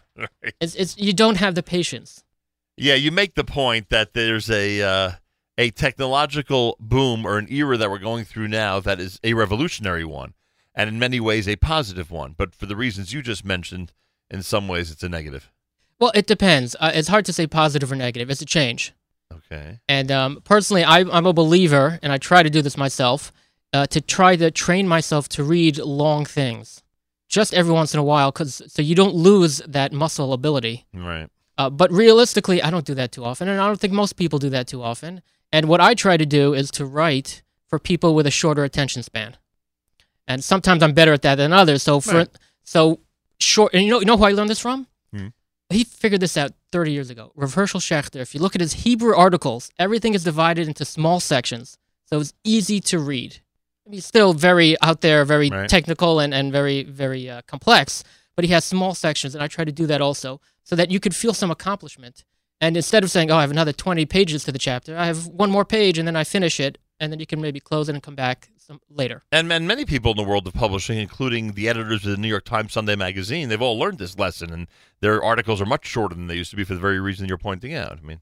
It's, 0.59 0.75
it's 0.75 0.97
you 0.97 1.13
don't 1.13 1.35
have 1.37 1.55
the 1.55 1.63
patience. 1.63 2.23
Yeah, 2.77 2.95
you 2.95 3.11
make 3.11 3.35
the 3.35 3.43
point 3.43 3.89
that 3.89 4.13
there's 4.13 4.49
a 4.49 4.81
uh, 4.81 5.11
a 5.57 5.69
technological 5.71 6.77
boom 6.79 7.25
or 7.25 7.37
an 7.37 7.47
era 7.51 7.77
that 7.77 7.89
we're 7.89 7.99
going 7.99 8.25
through 8.25 8.47
now 8.47 8.79
that 8.79 8.99
is 8.99 9.19
a 9.23 9.33
revolutionary 9.33 10.05
one, 10.05 10.33
and 10.73 10.87
in 10.89 10.97
many 10.99 11.19
ways 11.19 11.47
a 11.47 11.55
positive 11.55 12.11
one. 12.11 12.33
But 12.37 12.55
for 12.55 12.65
the 12.65 12.75
reasons 12.75 13.13
you 13.13 13.21
just 13.21 13.45
mentioned, 13.45 13.93
in 14.29 14.43
some 14.43 14.67
ways 14.67 14.91
it's 14.91 15.03
a 15.03 15.09
negative. 15.09 15.51
Well, 15.99 16.11
it 16.13 16.27
depends. 16.27 16.75
Uh, 16.79 16.91
it's 16.93 17.07
hard 17.07 17.25
to 17.25 17.33
say 17.33 17.47
positive 17.47 17.91
or 17.91 17.95
negative. 17.95 18.29
It's 18.29 18.41
a 18.41 18.45
change. 18.45 18.93
Okay. 19.33 19.79
And 19.87 20.11
um, 20.11 20.41
personally, 20.43 20.83
I, 20.83 20.99
I'm 20.99 21.25
a 21.25 21.33
believer, 21.33 21.99
and 22.03 22.11
I 22.11 22.17
try 22.17 22.43
to 22.43 22.49
do 22.49 22.61
this 22.61 22.77
myself, 22.77 23.31
uh, 23.73 23.87
to 23.87 24.01
try 24.01 24.35
to 24.35 24.51
train 24.51 24.87
myself 24.87 25.29
to 25.29 25.43
read 25.43 25.77
long 25.77 26.25
things, 26.25 26.83
just 27.29 27.53
every 27.53 27.73
once 27.73 27.93
in 27.93 27.99
a 27.99 28.03
while, 28.03 28.31
because 28.31 28.61
so 28.67 28.81
you 28.81 28.95
don't 28.95 29.15
lose 29.15 29.61
that 29.67 29.93
muscle 29.93 30.33
ability. 30.33 30.85
Right. 30.93 31.29
Uh, 31.57 31.69
but 31.69 31.91
realistically, 31.91 32.61
I 32.61 32.69
don't 32.69 32.85
do 32.85 32.95
that 32.95 33.11
too 33.13 33.23
often, 33.23 33.47
and 33.47 33.59
I 33.61 33.67
don't 33.67 33.79
think 33.79 33.93
most 33.93 34.17
people 34.17 34.39
do 34.39 34.49
that 34.49 34.67
too 34.67 34.83
often. 34.83 35.21
And 35.53 35.69
what 35.69 35.79
I 35.79 35.93
try 35.93 36.17
to 36.17 36.25
do 36.25 36.53
is 36.53 36.69
to 36.71 36.85
write 36.85 37.41
for 37.67 37.79
people 37.79 38.13
with 38.13 38.27
a 38.27 38.31
shorter 38.31 38.63
attention 38.65 39.03
span. 39.03 39.37
And 40.27 40.43
sometimes 40.43 40.83
I'm 40.83 40.93
better 40.93 41.13
at 41.13 41.21
that 41.21 41.35
than 41.35 41.53
others. 41.53 41.83
So 41.83 41.99
for 42.01 42.15
Right. 42.15 42.29
so 42.63 42.99
short, 43.39 43.73
and 43.73 43.83
you 43.83 43.89
know, 43.91 43.99
you 43.99 44.05
know 44.05 44.17
who 44.17 44.23
I 44.25 44.31
learned 44.31 44.49
this 44.49 44.59
from? 44.59 44.87
Hmm. 45.13 45.27
He 45.69 45.83
figured 45.83 46.21
this 46.21 46.37
out 46.37 46.51
30 46.71 46.91
years 46.91 47.09
ago. 47.09 47.31
Rav 47.35 47.53
Hershel 47.55 47.79
Schachter. 47.79 48.17
If 48.21 48.35
you 48.35 48.39
look 48.41 48.55
at 48.55 48.61
his 48.61 48.73
Hebrew 48.85 49.15
articles, 49.15 49.71
everything 49.79 50.13
is 50.13 50.23
divided 50.23 50.67
into 50.67 50.85
small 50.85 51.19
sections, 51.19 51.77
so 52.05 52.19
it's 52.19 52.33
easy 52.43 52.79
to 52.81 52.99
read. 52.99 53.39
I 53.85 53.89
mean, 53.89 53.93
he's 53.97 54.05
still 54.05 54.33
very 54.33 54.79
out 54.81 55.01
there, 55.01 55.25
very 55.25 55.49
Right. 55.49 55.69
technical 55.69 56.19
and, 56.19 56.33
and 56.33 56.51
very 56.51 56.83
very 56.83 57.29
uh, 57.29 57.41
complex. 57.47 58.03
But 58.35 58.45
he 58.45 58.51
has 58.51 58.65
small 58.65 58.93
sections, 58.93 59.33
and 59.33 59.43
I 59.43 59.47
try 59.47 59.63
to 59.63 59.71
do 59.71 59.85
that 59.87 60.01
also, 60.01 60.41
so 60.63 60.75
that 60.75 60.91
you 60.91 60.99
could 60.99 61.15
feel 61.15 61.33
some 61.33 61.51
accomplishment. 61.51 62.25
And 62.61 62.75
instead 62.77 63.03
of 63.03 63.11
saying, 63.11 63.31
"Oh, 63.31 63.37
I 63.37 63.41
have 63.41 63.51
another 63.51 63.71
20 63.73 64.05
pages 64.05 64.43
to 64.43 64.51
the 64.51 64.59
chapter," 64.59 64.97
I 64.97 65.05
have 65.05 65.27
one 65.27 65.49
more 65.51 65.65
page, 65.65 65.97
and 65.97 66.07
then 66.07 66.15
I 66.15 66.23
finish 66.23 66.59
it, 66.59 66.77
and 66.99 67.11
then 67.11 67.19
you 67.19 67.25
can 67.25 67.41
maybe 67.41 67.59
close 67.59 67.89
it 67.89 67.93
and 67.93 68.03
come 68.03 68.15
back 68.15 68.49
some 68.57 68.79
later. 68.89 69.23
And, 69.31 69.51
and 69.51 69.67
many 69.67 69.85
people 69.85 70.11
in 70.11 70.17
the 70.17 70.23
world 70.23 70.47
of 70.47 70.53
publishing, 70.53 70.97
including 70.97 71.53
the 71.53 71.67
editors 71.69 72.05
of 72.05 72.11
the 72.11 72.17
New 72.17 72.27
York 72.27 72.45
Times 72.45 72.73
Sunday 72.73 72.95
Magazine, 72.95 73.49
they've 73.49 73.61
all 73.61 73.77
learned 73.77 73.97
this 73.99 74.17
lesson, 74.17 74.51
and 74.51 74.67
their 75.01 75.23
articles 75.23 75.61
are 75.61 75.65
much 75.65 75.85
shorter 75.85 76.15
than 76.15 76.27
they 76.27 76.35
used 76.35 76.51
to 76.51 76.55
be 76.57 76.63
for 76.63 76.73
the 76.73 76.79
very 76.79 76.99
reason 76.99 77.27
you're 77.27 77.37
pointing 77.37 77.73
out. 77.73 77.99
I 78.01 78.05
mean, 78.05 78.21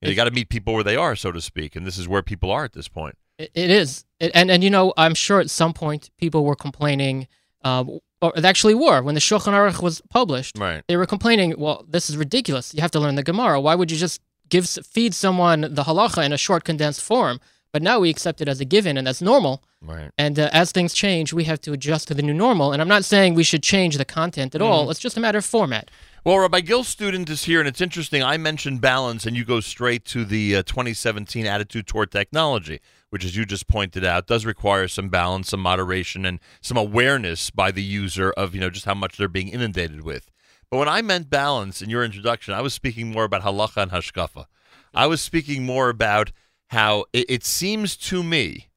you, 0.00 0.08
It's- 0.08 0.16
got 0.16 0.24
to 0.24 0.30
meet 0.30 0.48
people 0.48 0.74
where 0.74 0.84
they 0.84 0.96
are, 0.96 1.14
so 1.16 1.30
to 1.32 1.40
speak, 1.40 1.76
and 1.76 1.86
this 1.86 1.98
is 1.98 2.08
where 2.08 2.22
people 2.22 2.50
are 2.50 2.64
at 2.64 2.72
this 2.72 2.88
point. 2.88 3.16
It, 3.38 3.50
it 3.54 3.70
is, 3.70 4.04
it, 4.18 4.32
and 4.34 4.50
and 4.50 4.64
you 4.64 4.70
know, 4.70 4.94
I'm 4.96 5.14
sure 5.14 5.40
at 5.40 5.50
some 5.50 5.74
point 5.74 6.10
people 6.16 6.44
were 6.44 6.56
complaining, 6.56 7.28
um, 7.62 7.98
or 8.22 8.32
they 8.34 8.48
actually 8.48 8.74
were 8.74 9.02
when 9.02 9.14
the 9.14 9.20
Shulchan 9.20 9.52
Aruch 9.52 9.82
was 9.82 10.00
published. 10.08 10.56
Right. 10.58 10.82
They 10.88 10.96
were 10.96 11.04
complaining, 11.06 11.54
well, 11.58 11.84
this 11.86 12.08
is 12.08 12.16
ridiculous. 12.16 12.72
You 12.72 12.80
have 12.80 12.90
to 12.92 13.00
learn 13.00 13.14
the 13.14 13.22
Gemara. 13.22 13.60
Why 13.60 13.74
would 13.74 13.90
you 13.90 13.98
just 13.98 14.22
give 14.48 14.66
feed 14.68 15.12
someone 15.14 15.60
the 15.60 15.82
halacha 15.84 16.24
in 16.24 16.32
a 16.32 16.38
short, 16.38 16.64
condensed 16.64 17.02
form? 17.02 17.40
But 17.76 17.82
now 17.82 18.00
we 18.00 18.08
accept 18.08 18.40
it 18.40 18.48
as 18.48 18.58
a 18.58 18.64
given, 18.64 18.96
and 18.96 19.06
that's 19.06 19.20
normal. 19.20 19.62
Right. 19.82 20.10
And 20.16 20.38
uh, 20.38 20.48
as 20.50 20.72
things 20.72 20.94
change, 20.94 21.34
we 21.34 21.44
have 21.44 21.60
to 21.60 21.74
adjust 21.74 22.08
to 22.08 22.14
the 22.14 22.22
new 22.22 22.32
normal. 22.32 22.72
And 22.72 22.80
I'm 22.80 22.88
not 22.88 23.04
saying 23.04 23.34
we 23.34 23.42
should 23.42 23.62
change 23.62 23.98
the 23.98 24.04
content 24.06 24.54
at 24.54 24.62
all. 24.62 24.90
It's 24.90 24.98
just 24.98 25.18
a 25.18 25.20
matter 25.20 25.36
of 25.36 25.44
format. 25.44 25.90
Well, 26.24 26.38
Rabbi 26.38 26.60
Gil 26.60 26.84
Student 26.84 27.28
is 27.28 27.44
here, 27.44 27.58
and 27.58 27.68
it's 27.68 27.82
interesting. 27.82 28.22
I 28.22 28.38
mentioned 28.38 28.80
balance, 28.80 29.26
and 29.26 29.36
you 29.36 29.44
go 29.44 29.60
straight 29.60 30.06
to 30.06 30.24
the 30.24 30.56
uh, 30.56 30.62
2017 30.62 31.44
attitude 31.44 31.86
toward 31.86 32.10
technology, 32.10 32.80
which, 33.10 33.26
as 33.26 33.36
you 33.36 33.44
just 33.44 33.68
pointed 33.68 34.06
out, 34.06 34.26
does 34.26 34.46
require 34.46 34.88
some 34.88 35.10
balance, 35.10 35.50
some 35.50 35.60
moderation, 35.60 36.24
and 36.24 36.40
some 36.62 36.78
awareness 36.78 37.50
by 37.50 37.70
the 37.70 37.82
user 37.82 38.30
of 38.38 38.54
you 38.54 38.60
know 38.62 38.70
just 38.70 38.86
how 38.86 38.94
much 38.94 39.18
they're 39.18 39.28
being 39.28 39.48
inundated 39.48 40.00
with. 40.00 40.30
But 40.70 40.78
when 40.78 40.88
I 40.88 41.02
meant 41.02 41.28
balance 41.28 41.82
in 41.82 41.90
your 41.90 42.02
introduction, 42.02 42.54
I 42.54 42.62
was 42.62 42.72
speaking 42.72 43.12
more 43.12 43.24
about 43.24 43.42
halacha 43.42 43.82
and 43.82 43.90
hashkafa. 43.90 44.46
I 44.94 45.06
was 45.06 45.20
speaking 45.20 45.66
more 45.66 45.90
about 45.90 46.32
how 46.68 47.04
it, 47.12 47.26
it 47.28 47.44
seems 47.44 47.96
to 47.96 48.22
me, 48.22 48.68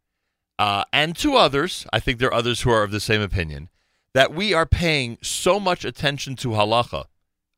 uh, 0.58 0.84
and 0.91 1.15
to 1.17 1.36
others, 1.36 1.86
I 1.93 2.00
think 2.00 2.19
there 2.19 2.29
are 2.29 2.34
others 2.34 2.62
who 2.62 2.72
are 2.72 2.84
of 2.84 2.91
the 2.91 3.00
same 3.00 3.22
opinion, 3.22 3.69
that 4.13 4.34
we 4.34 4.53
are 4.53 4.65
paying 4.65 5.17
so 5.22 5.60
much 5.60 5.86
attention 5.86 6.36
to 6.38 6.50
halacha 6.50 7.05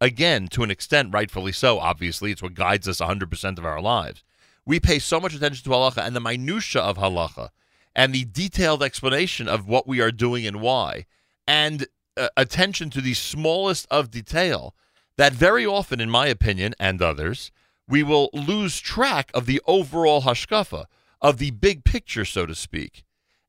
again, 0.02 0.48
to 0.48 0.64
an 0.64 0.72
extent, 0.72 1.14
rightfully 1.14 1.52
so. 1.52 1.80
Obviously, 1.80 2.32
it's 2.32 2.42
what 2.42 2.56
guides 2.56 2.88
us 2.88 3.00
100% 3.00 3.58
of 3.58 3.66
our 3.66 3.80
lives. 3.80 4.24
We 4.66 4.80
pay 4.80 5.00
so 5.00 5.20
much 5.20 5.34
attention 5.34 5.64
to 5.64 5.70
halacha 5.70 6.06
and 6.06 6.16
the 6.16 6.20
minutia 6.20 6.82
of 6.82 6.98
halacha, 6.98 7.50
and 7.96 8.14
the 8.14 8.26
detailed 8.26 8.84
explanation 8.84 9.48
of 9.48 9.68
what 9.68 9.88
we 9.88 10.02
are 10.02 10.12
doing 10.12 10.46
and 10.46 10.60
why, 10.60 11.06
and 11.48 11.88
uh, 12.18 12.30
attention 12.36 12.90
to 12.90 13.02
the 13.02 13.14
smallest 13.14 13.88
of 13.92 14.12
detail. 14.12 14.76
That 15.18 15.34
very 15.34 15.66
often, 15.66 16.02
in 16.02 16.10
my 16.10 16.28
opinion, 16.28 16.74
and 16.80 17.02
others, 17.02 17.52
we 17.88 18.04
will 18.04 18.30
lose 18.34 18.80
track 18.80 19.32
of 19.34 19.46
the 19.46 19.62
overall 19.66 20.22
hashkafa, 20.22 20.86
of 21.22 21.38
the 21.38 21.52
big 21.52 21.84
picture, 21.84 22.26
so 22.26 22.46
to 22.46 22.56
speak. 22.56 23.04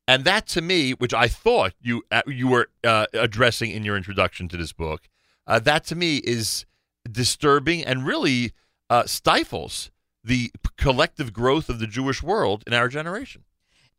And 0.09 0.25
that, 0.25 0.47
to 0.49 0.61
me, 0.61 0.93
which 0.93 1.15
I 1.15 1.29
thought 1.29 1.75
you 1.81 2.03
uh, 2.11 2.23
you 2.27 2.49
were 2.49 2.69
uh, 2.85 3.07
addressing 3.15 3.71
in 3.71 3.85
your 3.85 3.97
introduction 3.97 4.49
to 4.49 4.57
this 4.57 4.73
book, 4.73 5.09
uh, 5.47 5.59
that 5.61 5.85
to 5.87 5.95
me 5.95 6.17
is 6.19 6.67
disturbing 7.11 7.85
and 7.85 8.05
really 8.05 8.53
uh, 8.91 9.05
stifles 9.07 9.91
the 10.25 10.51
collective 10.77 11.33
growth 11.33 11.69
of 11.69 11.79
the 11.79 11.87
Jewish 11.87 12.23
world 12.23 12.65
in 12.67 12.75
our 12.75 12.89
generation. 12.89 13.45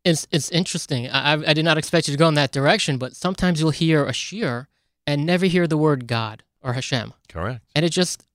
It's 0.03 0.27
it's 0.31 0.49
interesting. 0.51 1.09
I, 1.09 1.33
I 1.33 1.49
I 1.49 1.53
did 1.53 1.65
not 1.65 1.77
expect 1.77 2.07
you 2.07 2.13
to 2.13 2.17
go 2.17 2.27
in 2.27 2.33
that 2.33 2.51
direction, 2.51 2.97
but 2.97 3.15
sometimes 3.15 3.59
you'll 3.61 3.71
hear 3.71 4.05
a 4.05 4.11
shiur 4.11 4.67
and 5.07 5.25
never 5.25 5.45
hear 5.45 5.67
the 5.67 5.77
word 5.77 6.05
God 6.07 6.43
or 6.61 6.73
Hashem, 6.73 7.13
Correct. 7.29 7.61
and 7.75 7.85
it 7.85 7.89
just 7.89 8.25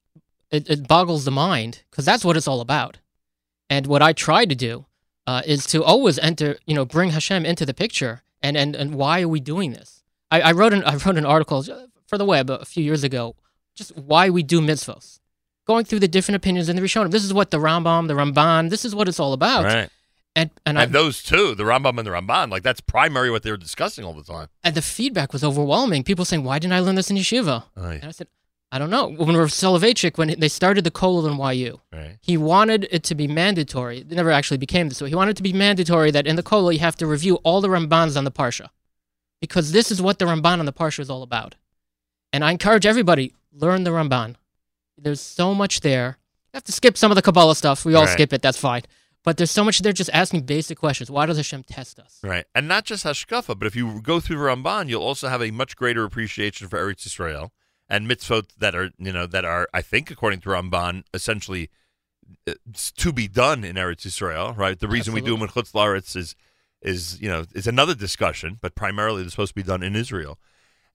it, 0.50 0.68
it 0.68 0.88
boggles 0.88 1.24
the 1.24 1.30
mind 1.30 1.82
because 1.90 2.04
that's 2.04 2.24
what 2.24 2.36
it's 2.36 2.48
all 2.48 2.60
about. 2.60 2.98
And 3.70 3.86
what 3.86 4.02
I 4.02 4.12
try 4.12 4.44
to 4.46 4.54
do 4.54 4.86
uh, 5.26 5.42
is 5.46 5.66
to 5.66 5.84
always 5.84 6.18
enter, 6.18 6.58
you 6.66 6.74
know, 6.74 6.84
bring 6.84 7.10
Hashem 7.10 7.44
into 7.44 7.66
the 7.66 7.74
picture. 7.74 8.22
And 8.42 8.56
and 8.56 8.76
and 8.76 8.94
why 8.94 9.22
are 9.22 9.28
we 9.28 9.40
doing 9.40 9.72
this? 9.72 10.04
I, 10.30 10.40
I 10.40 10.52
wrote 10.52 10.72
an 10.72 10.84
I 10.84 10.94
wrote 10.94 11.18
an 11.18 11.26
article 11.26 11.64
for 12.06 12.16
the 12.16 12.24
web 12.24 12.48
a 12.50 12.64
few 12.64 12.84
years 12.84 13.02
ago, 13.04 13.34
just 13.74 13.96
why 13.96 14.30
we 14.30 14.42
do 14.44 14.60
mitzvos, 14.60 15.18
going 15.66 15.84
through 15.84 15.98
the 15.98 16.08
different 16.08 16.36
opinions 16.36 16.68
in 16.68 16.76
the 16.76 16.82
Rishonim. 16.82 17.10
This 17.10 17.24
is 17.24 17.34
what 17.34 17.50
the 17.50 17.58
Rambam, 17.58 18.06
the 18.06 18.14
Ramban, 18.14 18.70
this 18.70 18.84
is 18.84 18.94
what 18.94 19.08
it's 19.08 19.18
all 19.18 19.32
about. 19.32 19.64
Right. 19.64 19.90
And 20.36 20.50
and, 20.64 20.78
And 20.78 20.92
those 20.92 21.20
two, 21.22 21.56
the 21.56 21.64
Rambam 21.64 21.98
and 21.98 22.06
the 22.06 22.12
Ramban, 22.12 22.48
like 22.50 22.62
that's 22.62 22.80
primary 22.80 23.28
what 23.30 23.42
they 23.42 23.50
were 23.50 23.56
discussing 23.56 24.04
all 24.04 24.12
the 24.14 24.22
time. 24.22 24.48
and 24.62 24.74
the 24.76 24.82
feedback 24.82 25.32
was 25.32 25.42
overwhelming. 25.42 26.04
People 26.04 26.24
saying, 26.24 26.44
"Why 26.44 26.60
didn't 26.60 26.74
I 26.74 26.80
learn 26.80 26.94
this 26.94 27.10
in 27.10 27.16
yeshiva?" 27.16 27.64
And 27.74 28.04
I 28.04 28.10
said, 28.12 28.28
"I 28.70 28.78
don't 28.78 28.90
know." 28.90 29.06
When 29.08 29.34
Soloveitchik, 29.48 30.18
when 30.18 30.34
they 30.38 30.48
started 30.48 30.84
the 30.84 30.90
kollel 30.90 31.26
in 31.30 31.38
YU, 31.58 31.80
Right. 31.92 32.18
he 32.20 32.36
wanted 32.36 32.86
it 32.90 33.02
to 33.04 33.14
be 33.14 33.26
mandatory. 33.26 33.98
It 34.00 34.10
never 34.10 34.30
actually 34.30 34.58
became 34.58 34.88
this 34.88 35.00
way. 35.00 35.08
He 35.08 35.14
wanted 35.14 35.32
it 35.32 35.36
to 35.38 35.42
be 35.42 35.52
mandatory 35.52 36.10
that 36.10 36.26
in 36.26 36.36
the 36.36 36.42
kollel 36.42 36.72
you 36.72 36.78
have 36.80 36.96
to 36.96 37.06
review 37.06 37.36
all 37.44 37.60
the 37.60 37.68
Rambans 37.68 38.16
on 38.16 38.24
the 38.24 38.30
parsha, 38.32 38.68
because 39.40 39.72
this 39.72 39.90
is 39.90 40.02
what 40.02 40.18
the 40.18 40.24
Ramban 40.26 40.58
on 40.58 40.66
the 40.66 40.72
parsha 40.72 41.00
is 41.00 41.10
all 41.10 41.22
about. 41.22 41.54
And 42.32 42.44
I 42.44 42.50
encourage 42.52 42.84
everybody 42.86 43.32
learn 43.52 43.84
the 43.84 43.90
Ramban. 43.90 44.36
There's 44.96 45.20
so 45.20 45.54
much 45.54 45.80
there. 45.80 46.18
You 46.52 46.56
have 46.58 46.64
to 46.64 46.72
skip 46.72 46.96
some 46.98 47.10
of 47.10 47.16
the 47.16 47.22
Kabbalah 47.22 47.54
stuff. 47.56 47.84
We 47.84 47.94
all 47.94 48.04
Right. 48.04 48.12
skip 48.12 48.32
it. 48.32 48.42
That's 48.42 48.58
fine. 48.58 48.82
But 49.24 49.36
there's 49.36 49.50
so 49.50 49.64
much 49.64 49.80
there 49.80 49.92
just 49.92 50.10
asking 50.12 50.42
basic 50.42 50.78
questions. 50.78 51.10
Why 51.10 51.26
does 51.26 51.36
Hashem 51.36 51.64
test 51.64 51.98
us? 51.98 52.18
Right. 52.22 52.46
And 52.54 52.66
not 52.68 52.84
just 52.84 53.04
Hashkafa, 53.04 53.58
but 53.58 53.66
if 53.66 53.74
you 53.76 54.00
go 54.02 54.20
through 54.20 54.38
Ramban, 54.38 54.88
you'll 54.88 55.02
also 55.02 55.28
have 55.28 55.42
a 55.42 55.50
much 55.50 55.76
greater 55.76 56.04
appreciation 56.04 56.68
for 56.68 56.78
Eretz 56.78 57.06
Israel 57.06 57.52
and 57.88 58.08
mitzvot 58.08 58.48
that 58.58 58.74
are, 58.74 58.90
you 58.98 59.12
know, 59.12 59.26
that 59.26 59.44
are, 59.44 59.68
I 59.72 59.82
think, 59.82 60.10
according 60.10 60.40
to 60.40 60.50
Ramban, 60.50 61.04
essentially 61.14 61.70
uh, 62.46 62.54
to 62.74 63.12
be 63.12 63.28
done 63.28 63.64
in 63.64 63.76
Eretz 63.76 64.04
Israel, 64.04 64.54
right? 64.56 64.78
The 64.78 64.88
reason 64.88 65.14
we 65.14 65.20
do 65.20 65.32
them 65.32 65.42
in 65.42 65.48
Chutz 65.48 65.72
Laretz 65.72 66.16
is, 66.16 66.36
is, 66.82 67.20
you 67.20 67.28
know, 67.28 67.44
is 67.54 67.66
another 67.66 67.94
discussion, 67.94 68.58
but 68.60 68.74
primarily 68.74 69.22
they're 69.22 69.30
supposed 69.30 69.50
to 69.50 69.54
be 69.54 69.62
done 69.62 69.82
in 69.82 69.96
Israel. 69.96 70.38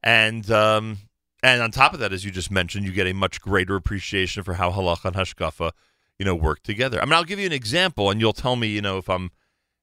And, 0.03 0.49
um, 0.51 0.97
and 1.41 1.61
on 1.61 1.71
top 1.71 1.93
of 1.93 1.99
that, 1.99 2.13
as 2.13 2.23
you 2.23 2.31
just 2.31 2.51
mentioned, 2.51 2.85
you 2.85 2.91
get 2.91 3.07
a 3.07 3.13
much 3.13 3.41
greater 3.41 3.75
appreciation 3.75 4.43
for 4.43 4.53
how 4.53 4.71
halacha 4.71 5.05
and 5.05 5.15
hashkafa, 5.15 5.71
you 6.19 6.25
know, 6.25 6.35
work 6.35 6.63
together. 6.63 7.01
I 7.01 7.05
mean, 7.05 7.13
I'll 7.13 7.23
give 7.23 7.39
you 7.39 7.45
an 7.45 7.51
example, 7.51 8.09
and 8.09 8.21
you'll 8.21 8.33
tell 8.33 8.55
me, 8.55 8.67
you 8.67 8.81
know, 8.81 8.97
if 8.97 9.09
I'm 9.09 9.31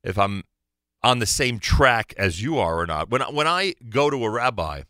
if 0.02 0.16
I'm 0.16 0.44
on 1.02 1.18
the 1.18 1.26
same 1.26 1.58
track 1.58 2.14
as 2.16 2.42
you 2.42 2.58
are 2.58 2.78
or 2.78 2.86
not. 2.86 3.10
When 3.10 3.22
when 3.34 3.46
I 3.46 3.74
go 3.88 4.10
to 4.10 4.24
a 4.24 4.30
rabbi 4.30 4.82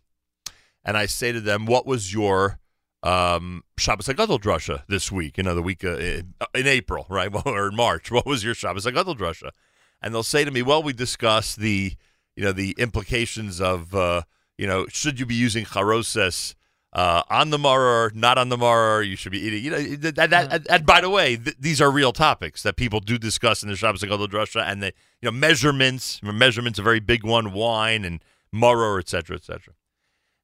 and 0.84 0.96
I 0.96 1.06
say 1.06 1.32
to 1.32 1.40
them, 1.40 1.66
"What 1.66 1.87
was 1.87 2.12
your 2.12 2.58
um, 3.02 3.62
Shabbos 3.78 4.06
Hagadol 4.06 4.40
drasha 4.40 4.84
this 4.88 5.10
week?" 5.12 5.37
You 5.38 5.44
know, 5.44 5.54
the 5.54 5.62
week 5.62 5.84
uh, 5.84 5.96
in, 5.99 6.34
in 6.54 6.66
April, 6.66 7.06
right, 7.08 7.30
or 7.46 7.68
in 7.68 7.76
March. 7.76 8.10
What 8.10 8.26
was 8.26 8.44
your 8.44 8.54
Shabbos 8.54 8.87
Hagadol 8.87 9.16
drasha? 9.16 9.50
And 10.02 10.14
they'll 10.14 10.22
say 10.22 10.44
to 10.44 10.50
me, 10.50 10.62
"Well, 10.62 10.82
we 10.82 10.92
discussed 10.92 11.58
the 11.58 11.94
you 12.37 12.44
know 12.44 12.52
the 12.52 12.75
implications 12.78 13.60
of 13.60 13.94
uh, 13.94 14.22
you 14.56 14.66
know 14.66 14.87
should 14.88 15.20
you 15.20 15.26
be 15.26 15.34
using 15.34 15.64
charoses." 15.64 16.54
Uh, 16.92 17.22
on 17.30 17.50
the 17.50 17.56
maror, 17.56 18.12
not 18.16 18.37
on 18.37 18.49
the 18.49 18.56
maror, 18.56 19.06
you 19.06 19.14
should 19.14 19.30
be 19.30 19.38
eating. 19.38 19.62
You 19.62 19.70
know 19.70 19.80
that. 19.80 20.16
that, 20.16 20.30
that 20.30 20.52
and, 20.52 20.66
and 20.68 20.84
by 20.84 21.00
the 21.00 21.08
way, 21.08 21.37
th- 21.37 21.54
these 21.56 21.80
are 21.80 21.88
real 21.88 22.12
topics 22.12 22.64
that 22.64 22.75
people 22.75 22.99
do 22.99 23.16
discuss 23.16 23.62
in 23.62 23.68
the 23.68 23.76
Shabbos 23.76 24.02
Hagadol 24.02 24.26
drasha, 24.26 24.64
and 24.66 24.82
the 24.82 24.92
you 25.22 25.26
know 25.26 25.30
measurements. 25.30 26.20
Measurements 26.20 26.80
a 26.80 26.82
very 26.82 26.99
big 26.99 27.22
one. 27.22 27.52
Wine 27.52 28.04
and 28.04 28.25
maror, 28.52 28.99
etc., 28.99 29.22
cetera, 29.22 29.37
et 29.37 29.44
cetera. 29.44 29.75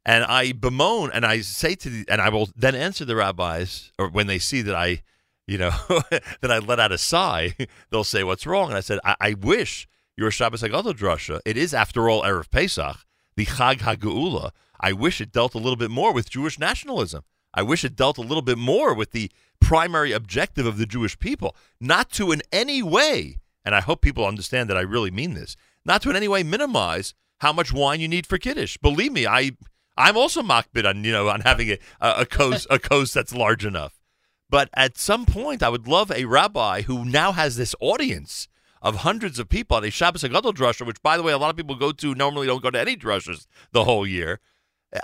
And 0.06 0.22
I 0.22 0.52
bemoan 0.52 1.10
and 1.12 1.26
I 1.26 1.40
say 1.40 1.74
to 1.74 1.90
the, 1.90 2.04
and 2.08 2.22
I 2.22 2.28
will 2.28 2.48
then 2.54 2.76
answer 2.76 3.04
the 3.04 3.16
rabbis, 3.16 3.90
or 3.98 4.08
when 4.08 4.28
they 4.28 4.38
see 4.38 4.62
that 4.62 4.74
I, 4.74 5.02
you 5.48 5.58
know, 5.58 5.72
that 6.10 6.50
I 6.50 6.58
let 6.58 6.78
out 6.78 6.92
a 6.92 6.98
sigh, 6.98 7.56
they'll 7.90 8.04
say, 8.04 8.22
"What's 8.22 8.46
wrong?" 8.46 8.68
And 8.68 8.76
I 8.76 8.80
said, 8.80 9.00
"I, 9.04 9.16
I 9.20 9.34
wish 9.34 9.88
your 10.16 10.30
Shabbos 10.30 10.62
Hagadol 10.62 10.94
drasha. 10.94 11.40
It 11.44 11.56
is, 11.56 11.74
after 11.74 12.08
all, 12.08 12.22
erev 12.22 12.50
Pesach, 12.50 12.98
the 13.36 13.46
Chag 13.46 13.78
Hageula. 13.80 14.52
I 14.78 14.92
wish 14.92 15.20
it 15.20 15.32
dealt 15.32 15.54
a 15.54 15.58
little 15.58 15.76
bit 15.76 15.90
more 15.90 16.12
with 16.12 16.30
Jewish 16.30 16.56
nationalism. 16.56 17.24
I 17.52 17.62
wish 17.62 17.84
it 17.84 17.96
dealt 17.96 18.18
a 18.18 18.22
little 18.22 18.42
bit 18.42 18.58
more 18.58 18.94
with 18.94 19.10
the 19.10 19.32
primary 19.60 20.12
objective 20.12 20.66
of 20.66 20.78
the 20.78 20.86
Jewish 20.86 21.18
people, 21.18 21.56
not 21.80 22.10
to 22.12 22.30
in 22.30 22.42
any 22.52 22.80
way, 22.80 23.40
and 23.64 23.74
I 23.74 23.80
hope 23.80 24.02
people 24.02 24.24
understand 24.24 24.70
that 24.70 24.76
I 24.76 24.82
really 24.82 25.10
mean 25.10 25.34
this, 25.34 25.56
not 25.84 26.02
to 26.02 26.10
in 26.10 26.16
any 26.16 26.28
way 26.28 26.44
minimize 26.44 27.12
how 27.38 27.52
much 27.52 27.72
wine 27.72 28.00
you 28.00 28.08
need 28.08 28.26
for 28.26 28.38
kiddush. 28.38 28.76
Believe 28.76 29.12
me, 29.12 29.26
I 29.26 29.52
I'm 29.96 30.16
also 30.16 30.42
makpid 30.42 30.86
on 30.88 31.04
you 31.04 31.12
know 31.12 31.28
on 31.28 31.40
having 31.40 31.70
a 31.70 31.78
a, 32.00 32.26
coast 32.26 32.66
a 32.70 32.78
coast 32.78 33.14
that's 33.14 33.34
large 33.34 33.64
enough. 33.64 34.00
But 34.48 34.68
at 34.74 34.96
some 34.96 35.26
point, 35.26 35.62
I 35.62 35.68
would 35.68 35.88
love 35.88 36.12
a 36.12 36.24
rabbi 36.24 36.82
who 36.82 37.04
now 37.04 37.32
has 37.32 37.56
this 37.56 37.74
audience 37.80 38.48
of 38.80 38.96
hundreds 38.96 39.38
of 39.38 39.48
people 39.48 39.76
at 39.76 39.84
a 39.84 39.90
Shabbos 39.90 40.22
Hagadol 40.22 40.54
drasha, 40.54 40.86
which, 40.86 41.02
by 41.02 41.16
the 41.16 41.22
way, 41.24 41.32
a 41.32 41.38
lot 41.38 41.50
of 41.50 41.56
people 41.56 41.74
go 41.74 41.90
to 41.90 42.14
normally 42.14 42.46
don't 42.46 42.62
go 42.62 42.70
to 42.70 42.80
any 42.80 42.96
drushas 42.96 43.46
the 43.72 43.84
whole 43.84 44.06
year. 44.06 44.38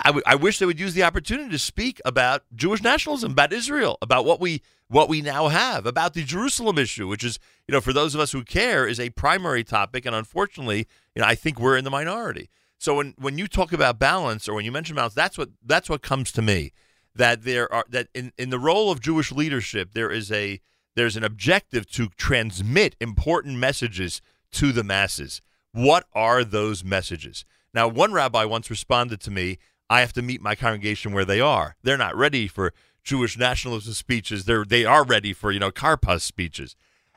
I, 0.05 0.09
w- 0.09 0.23
I 0.25 0.37
wish 0.37 0.59
they 0.59 0.67
would 0.67 0.79
use 0.79 0.95
the 0.95 1.03
opportunity 1.03 1.51
to 1.51 1.59
speak 1.59 2.01
about 2.05 2.45
Jewish 2.55 2.83
nationalism, 2.83 3.33
about 3.33 3.53
Israel, 3.53 3.99
about 4.01 4.25
what 4.25 4.41
we 4.41 4.63
what 4.89 5.09
we 5.09 5.23
now 5.23 5.49
have, 5.49 5.87
about 5.87 6.15
the 6.15 6.23
Jerusalem 6.23 6.77
issue, 6.79 7.09
which 7.09 7.25
is, 7.25 7.39
you 7.67 7.73
know, 7.73 7.81
for 7.81 7.95
those 7.95 8.15
of 8.15 8.21
us 8.21 8.33
who 8.33 8.45
care, 8.45 8.87
is 8.87 9.01
a 9.01 9.09
primary 9.11 9.65
topic, 9.65 10.05
and 10.05 10.15
unfortunately, 10.15 10.87
you 11.15 11.23
know, 11.23 11.27
I 11.27 11.35
think 11.35 11.59
we're 11.59 11.79
in 11.79 11.85
the 11.85 11.91
minority. 11.91 12.51
So 12.83 12.97
when 12.97 13.15
when 13.17 13.39
you 13.39 13.47
talk 13.47 13.73
about 13.73 14.01
balance 14.01 14.49
or 14.49 14.55
when 14.55 14.65
you 14.65 14.73
mention 14.73 14.97
balance, 14.97 15.15
that's 15.15 15.39
what 15.39 15.51
that's 15.65 15.89
what 15.89 16.03
comes 16.03 16.33
to 16.33 16.43
me. 16.43 16.73
That 17.15 17.45
there 17.45 17.73
are 17.73 17.85
that 17.91 18.09
in, 18.13 18.33
in 18.37 18.51
the 18.51 18.59
role 18.59 18.91
of 18.91 19.01
Jewish 19.01 19.31
leadership, 19.31 19.93
there 19.93 20.11
is 20.11 20.33
a 20.33 20.61
there's 20.97 21.17
an 21.17 21.23
objective 21.23 21.89
to 21.93 22.09
transmit 22.17 22.97
important 23.01 23.57
messages 23.59 24.21
to 24.55 24.73
the 24.73 24.83
masses. 24.83 25.41
What 25.71 26.07
are 26.13 26.43
those 26.43 26.83
messages? 26.83 27.45
Now, 27.73 27.87
one 27.87 28.13
rabbi 28.13 28.45
once 28.47 28.69
responded 28.69 29.21
to 29.21 29.31
me, 29.31 29.59
I 29.89 30.01
have 30.01 30.13
to 30.15 30.23
meet 30.23 30.43
my 30.43 30.57
congregation 30.57 31.13
where 31.13 31.25
they 31.25 31.41
are. 31.41 31.77
They're 31.85 31.97
not 31.97 32.17
ready 32.17 32.49
for 32.49 32.75
Jewish 33.05 33.39
nationalism 33.39 33.93
speeches. 33.95 34.45
They're 34.45 34.65
they 34.65 34.85
are 34.85 35.05
ready 35.05 35.33
for, 35.33 35.53
you 35.53 35.61
know, 35.61 35.71
Karpas 35.71 36.23
speeches. 36.23 36.75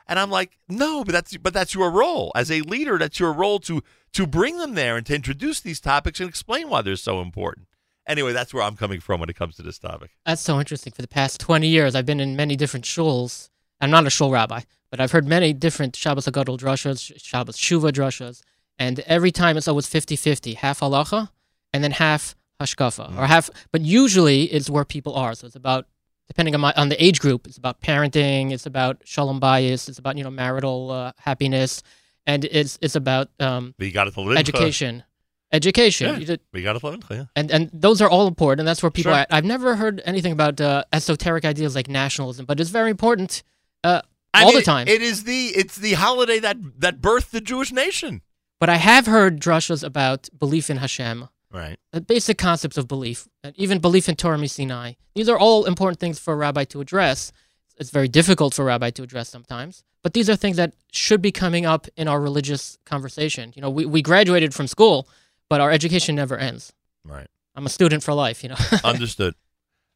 And 0.08 0.18
I'm 0.18 0.30
like, 0.30 0.58
no, 0.68 1.04
but 1.04 1.12
that's 1.12 1.36
but 1.36 1.52
that's 1.52 1.74
your 1.74 1.90
role. 1.90 2.32
As 2.34 2.50
a 2.50 2.60
leader, 2.60 2.98
that's 2.98 3.18
your 3.18 3.32
role 3.32 3.58
to 3.60 3.82
to 4.12 4.26
bring 4.26 4.58
them 4.58 4.74
there 4.74 4.96
and 4.96 5.06
to 5.06 5.14
introduce 5.14 5.60
these 5.60 5.80
topics 5.80 6.20
and 6.20 6.28
explain 6.28 6.68
why 6.68 6.82
they're 6.82 6.96
so 6.96 7.20
important. 7.20 7.66
Anyway, 8.06 8.32
that's 8.32 8.54
where 8.54 8.62
I'm 8.62 8.76
coming 8.76 9.00
from 9.00 9.18
when 9.18 9.28
it 9.28 9.36
comes 9.36 9.56
to 9.56 9.62
this 9.62 9.78
topic. 9.78 10.12
That's 10.24 10.40
so 10.40 10.60
interesting. 10.60 10.92
For 10.92 11.02
the 11.02 11.08
past 11.08 11.40
20 11.40 11.66
years, 11.66 11.96
I've 11.96 12.06
been 12.06 12.20
in 12.20 12.36
many 12.36 12.54
different 12.54 12.84
shuls. 12.84 13.50
I'm 13.80 13.90
not 13.90 14.06
a 14.06 14.10
shul 14.10 14.30
rabbi, 14.30 14.60
but 14.90 15.00
I've 15.00 15.10
heard 15.10 15.26
many 15.26 15.52
different 15.52 15.96
Shabbos 15.96 16.26
Hagadol 16.26 16.56
drushas, 16.58 17.12
Shabbos 17.20 17.56
Shuva 17.56 17.90
drushas, 17.90 18.42
and 18.78 19.00
every 19.00 19.32
time 19.32 19.56
it's 19.56 19.66
always 19.66 19.86
50-50, 19.88 20.54
half 20.56 20.80
halacha 20.80 21.30
and 21.72 21.82
then 21.82 21.90
half 21.90 22.36
hashkafa, 22.60 23.10
or 23.10 23.22
mm. 23.22 23.26
half. 23.26 23.50
But 23.72 23.80
usually 23.80 24.44
it's 24.44 24.70
where 24.70 24.84
people 24.84 25.14
are. 25.14 25.34
So 25.34 25.46
it's 25.46 25.56
about 25.56 25.86
depending 26.28 26.54
on 26.54 26.60
my 26.60 26.72
on 26.76 26.88
the 26.88 27.02
age 27.02 27.20
group. 27.20 27.46
It's 27.46 27.58
about 27.58 27.80
parenting. 27.80 28.52
It's 28.52 28.66
about 28.66 29.02
shalom 29.04 29.40
bayis. 29.40 29.88
It's 29.88 29.98
about 29.98 30.16
you 30.16 30.24
know 30.24 30.30
marital 30.30 30.90
uh, 30.90 31.12
happiness, 31.18 31.82
and 32.26 32.44
it's 32.44 32.78
it's 32.82 32.96
about 32.96 33.28
um, 33.40 33.74
education. 33.80 35.04
Education. 35.52 36.20
Yeah. 36.20 36.36
We 36.52 36.62
got 36.62 36.80
to. 36.80 37.06
Yeah. 37.10 37.24
and 37.36 37.50
and 37.52 37.70
those 37.72 38.02
are 38.02 38.10
all 38.10 38.26
important 38.26 38.60
and 38.60 38.68
that's 38.68 38.82
where 38.82 38.90
people 38.90 39.12
Sure. 39.12 39.20
I, 39.20 39.26
i've 39.30 39.44
never 39.44 39.76
heard 39.76 40.02
anything 40.04 40.32
about 40.32 40.60
uh, 40.60 40.82
esoteric 40.92 41.44
ideas 41.44 41.76
like 41.76 41.88
nationalism 41.88 42.46
but 42.46 42.58
it's 42.58 42.70
very 42.70 42.90
important 42.90 43.44
uh, 43.84 44.02
all 44.34 44.46
mean, 44.46 44.56
the 44.56 44.62
time 44.62 44.88
It 44.88 45.02
is 45.02 45.22
the 45.22 45.46
it's 45.54 45.76
the 45.76 45.92
holiday 45.92 46.40
that 46.40 46.56
that 46.80 47.00
birthed 47.00 47.30
the 47.30 47.40
Jewish 47.40 47.70
nation. 47.72 48.22
but 48.58 48.68
i 48.68 48.76
have 48.76 49.06
heard 49.06 49.40
drushas 49.40 49.84
about 49.84 50.28
belief 50.36 50.68
in 50.68 50.78
hashem 50.78 51.28
Right. 51.52 51.78
uh, 51.92 52.00
basic 52.00 52.38
concepts 52.38 52.76
of 52.76 52.86
belief 52.88 53.28
even 53.54 53.78
belief 53.78 54.08
in 54.08 54.16
torah 54.16 54.46
sinai 54.48 54.94
these 55.14 55.28
are 55.28 55.38
all 55.38 55.64
important 55.64 56.00
things 56.00 56.18
for 56.18 56.34
a 56.34 56.36
rabbi 56.36 56.64
to 56.64 56.80
address 56.80 57.32
it's 57.78 57.90
very 57.90 58.08
difficult 58.08 58.52
for 58.54 58.62
a 58.62 58.66
rabbi 58.66 58.90
to 58.90 59.02
address 59.02 59.28
sometimes 59.28 59.84
but 60.02 60.12
these 60.12 60.28
are 60.28 60.36
things 60.36 60.56
that 60.56 60.74
should 60.92 61.22
be 61.22 61.32
coming 61.32 61.64
up 61.64 61.86
in 61.96 62.08
our 62.08 62.20
religious 62.20 62.78
conversation 62.84 63.52
you 63.54 63.62
know 63.62 63.70
we, 63.70 63.86
we 63.86 64.02
graduated 64.02 64.52
from 64.54 64.66
school 64.66 65.08
but 65.48 65.60
our 65.60 65.70
education 65.70 66.14
never 66.16 66.36
ends 66.36 66.72
Right. 67.04 67.28
i'm 67.54 67.64
a 67.64 67.70
student 67.70 68.02
for 68.02 68.12
life 68.12 68.42
you 68.42 68.48
know 68.50 68.56
Understood. 68.84 69.34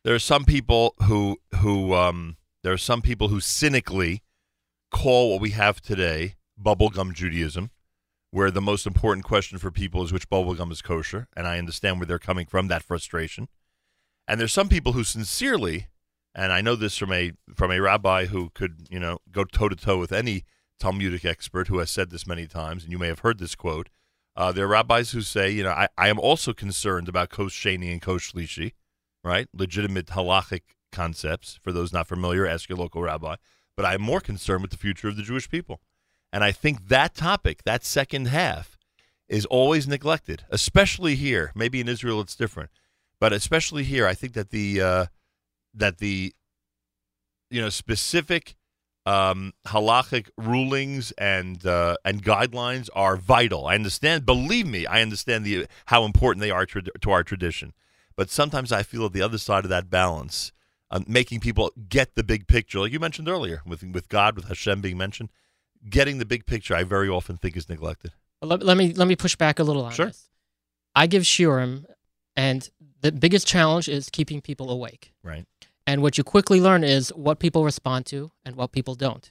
There 0.04 0.14
are 0.14 0.18
some 0.20 0.44
people 0.44 0.94
who 1.02 1.36
who 1.56 1.92
um 1.94 2.36
there 2.62 2.72
are 2.72 2.78
some 2.78 3.02
people 3.02 3.28
who 3.28 3.40
cynically 3.40 4.22
call 4.90 5.32
what 5.32 5.40
we 5.42 5.50
have 5.50 5.80
today 5.82 6.36
bubblegum 6.62 7.12
Judaism, 7.12 7.70
where 8.30 8.50
the 8.50 8.60
most 8.60 8.86
important 8.86 9.24
question 9.24 9.58
for 9.58 9.70
people 9.70 10.04
is 10.04 10.12
which 10.12 10.28
bubblegum 10.28 10.70
is 10.70 10.82
kosher, 10.82 11.28
and 11.36 11.46
I 11.46 11.58
understand 11.58 11.98
where 11.98 12.06
they're 12.06 12.18
coming 12.18 12.46
from, 12.46 12.68
that 12.68 12.82
frustration. 12.82 13.48
And 14.28 14.40
there's 14.40 14.52
some 14.52 14.68
people 14.68 14.92
who 14.92 15.02
sincerely, 15.02 15.88
and 16.34 16.52
I 16.52 16.60
know 16.60 16.76
this 16.76 16.96
from 16.96 17.12
a 17.12 17.32
from 17.54 17.72
a 17.72 17.80
rabbi 17.80 18.26
who 18.26 18.50
could, 18.50 18.86
you 18.88 19.00
know, 19.00 19.18
go 19.32 19.44
toe 19.44 19.68
to 19.68 19.76
toe 19.76 19.98
with 19.98 20.12
any 20.12 20.44
Talmudic 20.78 21.24
expert 21.24 21.68
who 21.68 21.78
has 21.78 21.90
said 21.90 22.10
this 22.10 22.26
many 22.26 22.46
times, 22.46 22.84
and 22.84 22.92
you 22.92 22.98
may 22.98 23.08
have 23.08 23.18
heard 23.20 23.38
this 23.38 23.54
quote. 23.54 23.88
Uh, 24.36 24.52
there 24.52 24.64
are 24.64 24.68
rabbis 24.68 25.10
who 25.10 25.20
say, 25.20 25.50
you 25.50 25.62
know, 25.62 25.70
I, 25.70 25.88
I 25.98 26.08
am 26.08 26.18
also 26.18 26.52
concerned 26.52 27.08
about 27.08 27.30
kos 27.30 27.52
sheni 27.52 27.92
and 27.92 28.00
kos 28.00 28.32
shlishi, 28.32 28.72
right? 29.22 29.48
Legitimate 29.52 30.06
halachic 30.06 30.62
concepts. 30.92 31.58
For 31.62 31.72
those 31.72 31.92
not 31.92 32.06
familiar, 32.06 32.46
ask 32.46 32.68
your 32.68 32.78
local 32.78 33.02
rabbi. 33.02 33.34
But 33.76 33.84
I'm 33.84 34.00
more 34.00 34.20
concerned 34.20 34.62
with 34.62 34.70
the 34.70 34.76
future 34.76 35.08
of 35.08 35.16
the 35.16 35.22
Jewish 35.22 35.50
people. 35.50 35.80
And 36.32 36.44
I 36.44 36.52
think 36.52 36.88
that 36.88 37.14
topic, 37.14 37.64
that 37.64 37.84
second 37.84 38.26
half, 38.26 38.78
is 39.28 39.46
always 39.46 39.86
neglected, 39.86 40.44
especially 40.50 41.14
here. 41.14 41.52
Maybe 41.54 41.80
in 41.80 41.88
Israel 41.88 42.20
it's 42.20 42.34
different, 42.34 42.70
but 43.20 43.32
especially 43.32 43.84
here, 43.84 44.06
I 44.06 44.14
think 44.14 44.32
that 44.34 44.50
the 44.50 44.80
uh, 44.80 45.06
that 45.74 45.98
the 45.98 46.34
you 47.48 47.60
know 47.60 47.68
specific 47.68 48.56
um, 49.06 49.52
halachic 49.66 50.28
rulings 50.36 51.12
and 51.12 51.64
uh, 51.64 51.96
and 52.04 52.22
guidelines 52.22 52.88
are 52.94 53.16
vital. 53.16 53.66
I 53.66 53.74
understand. 53.74 54.26
Believe 54.26 54.66
me, 54.66 54.86
I 54.86 55.00
understand 55.02 55.44
the 55.44 55.66
how 55.86 56.04
important 56.04 56.42
they 56.42 56.50
are 56.50 56.66
to, 56.66 57.10
our 57.10 57.22
tradition. 57.22 57.72
But 58.16 58.30
sometimes 58.30 58.72
I 58.72 58.82
feel 58.82 59.06
at 59.06 59.12
the 59.12 59.22
other 59.22 59.38
side 59.38 59.64
of 59.64 59.70
that 59.70 59.88
balance, 59.88 60.52
um, 60.90 61.04
making 61.06 61.40
people 61.40 61.72
get 61.88 62.14
the 62.14 62.24
big 62.24 62.46
picture, 62.46 62.80
like 62.80 62.92
you 62.92 63.00
mentioned 63.00 63.28
earlier, 63.28 63.62
with 63.64 63.82
with 63.84 64.08
God, 64.08 64.36
with 64.36 64.46
Hashem 64.46 64.80
being 64.80 64.98
mentioned, 64.98 65.30
getting 65.88 66.18
the 66.18 66.24
big 66.24 66.46
picture, 66.46 66.74
I 66.74 66.84
very 66.84 67.08
often 67.08 67.36
think 67.36 67.56
is 67.56 67.68
neglected. 67.68 68.12
Let, 68.42 68.62
let 68.62 68.76
me 68.76 68.92
let 68.94 69.06
me 69.08 69.16
push 69.16 69.36
back 69.36 69.58
a 69.58 69.62
little 69.62 69.84
on 69.84 69.92
Sure. 69.92 70.06
this. 70.06 70.28
I 70.94 71.06
give 71.06 71.22
shiurim, 71.22 71.84
and 72.36 72.68
the 73.00 73.12
biggest 73.12 73.46
challenge 73.46 73.88
is 73.88 74.08
keeping 74.10 74.40
people 74.40 74.70
awake. 74.70 75.12
Right. 75.22 75.46
And 75.86 76.02
what 76.02 76.16
you 76.18 76.24
quickly 76.24 76.60
learn 76.60 76.84
is 76.84 77.10
what 77.14 77.38
people 77.38 77.64
respond 77.64 78.06
to 78.06 78.30
and 78.44 78.56
what 78.56 78.72
people 78.72 78.94
don't. 78.94 79.30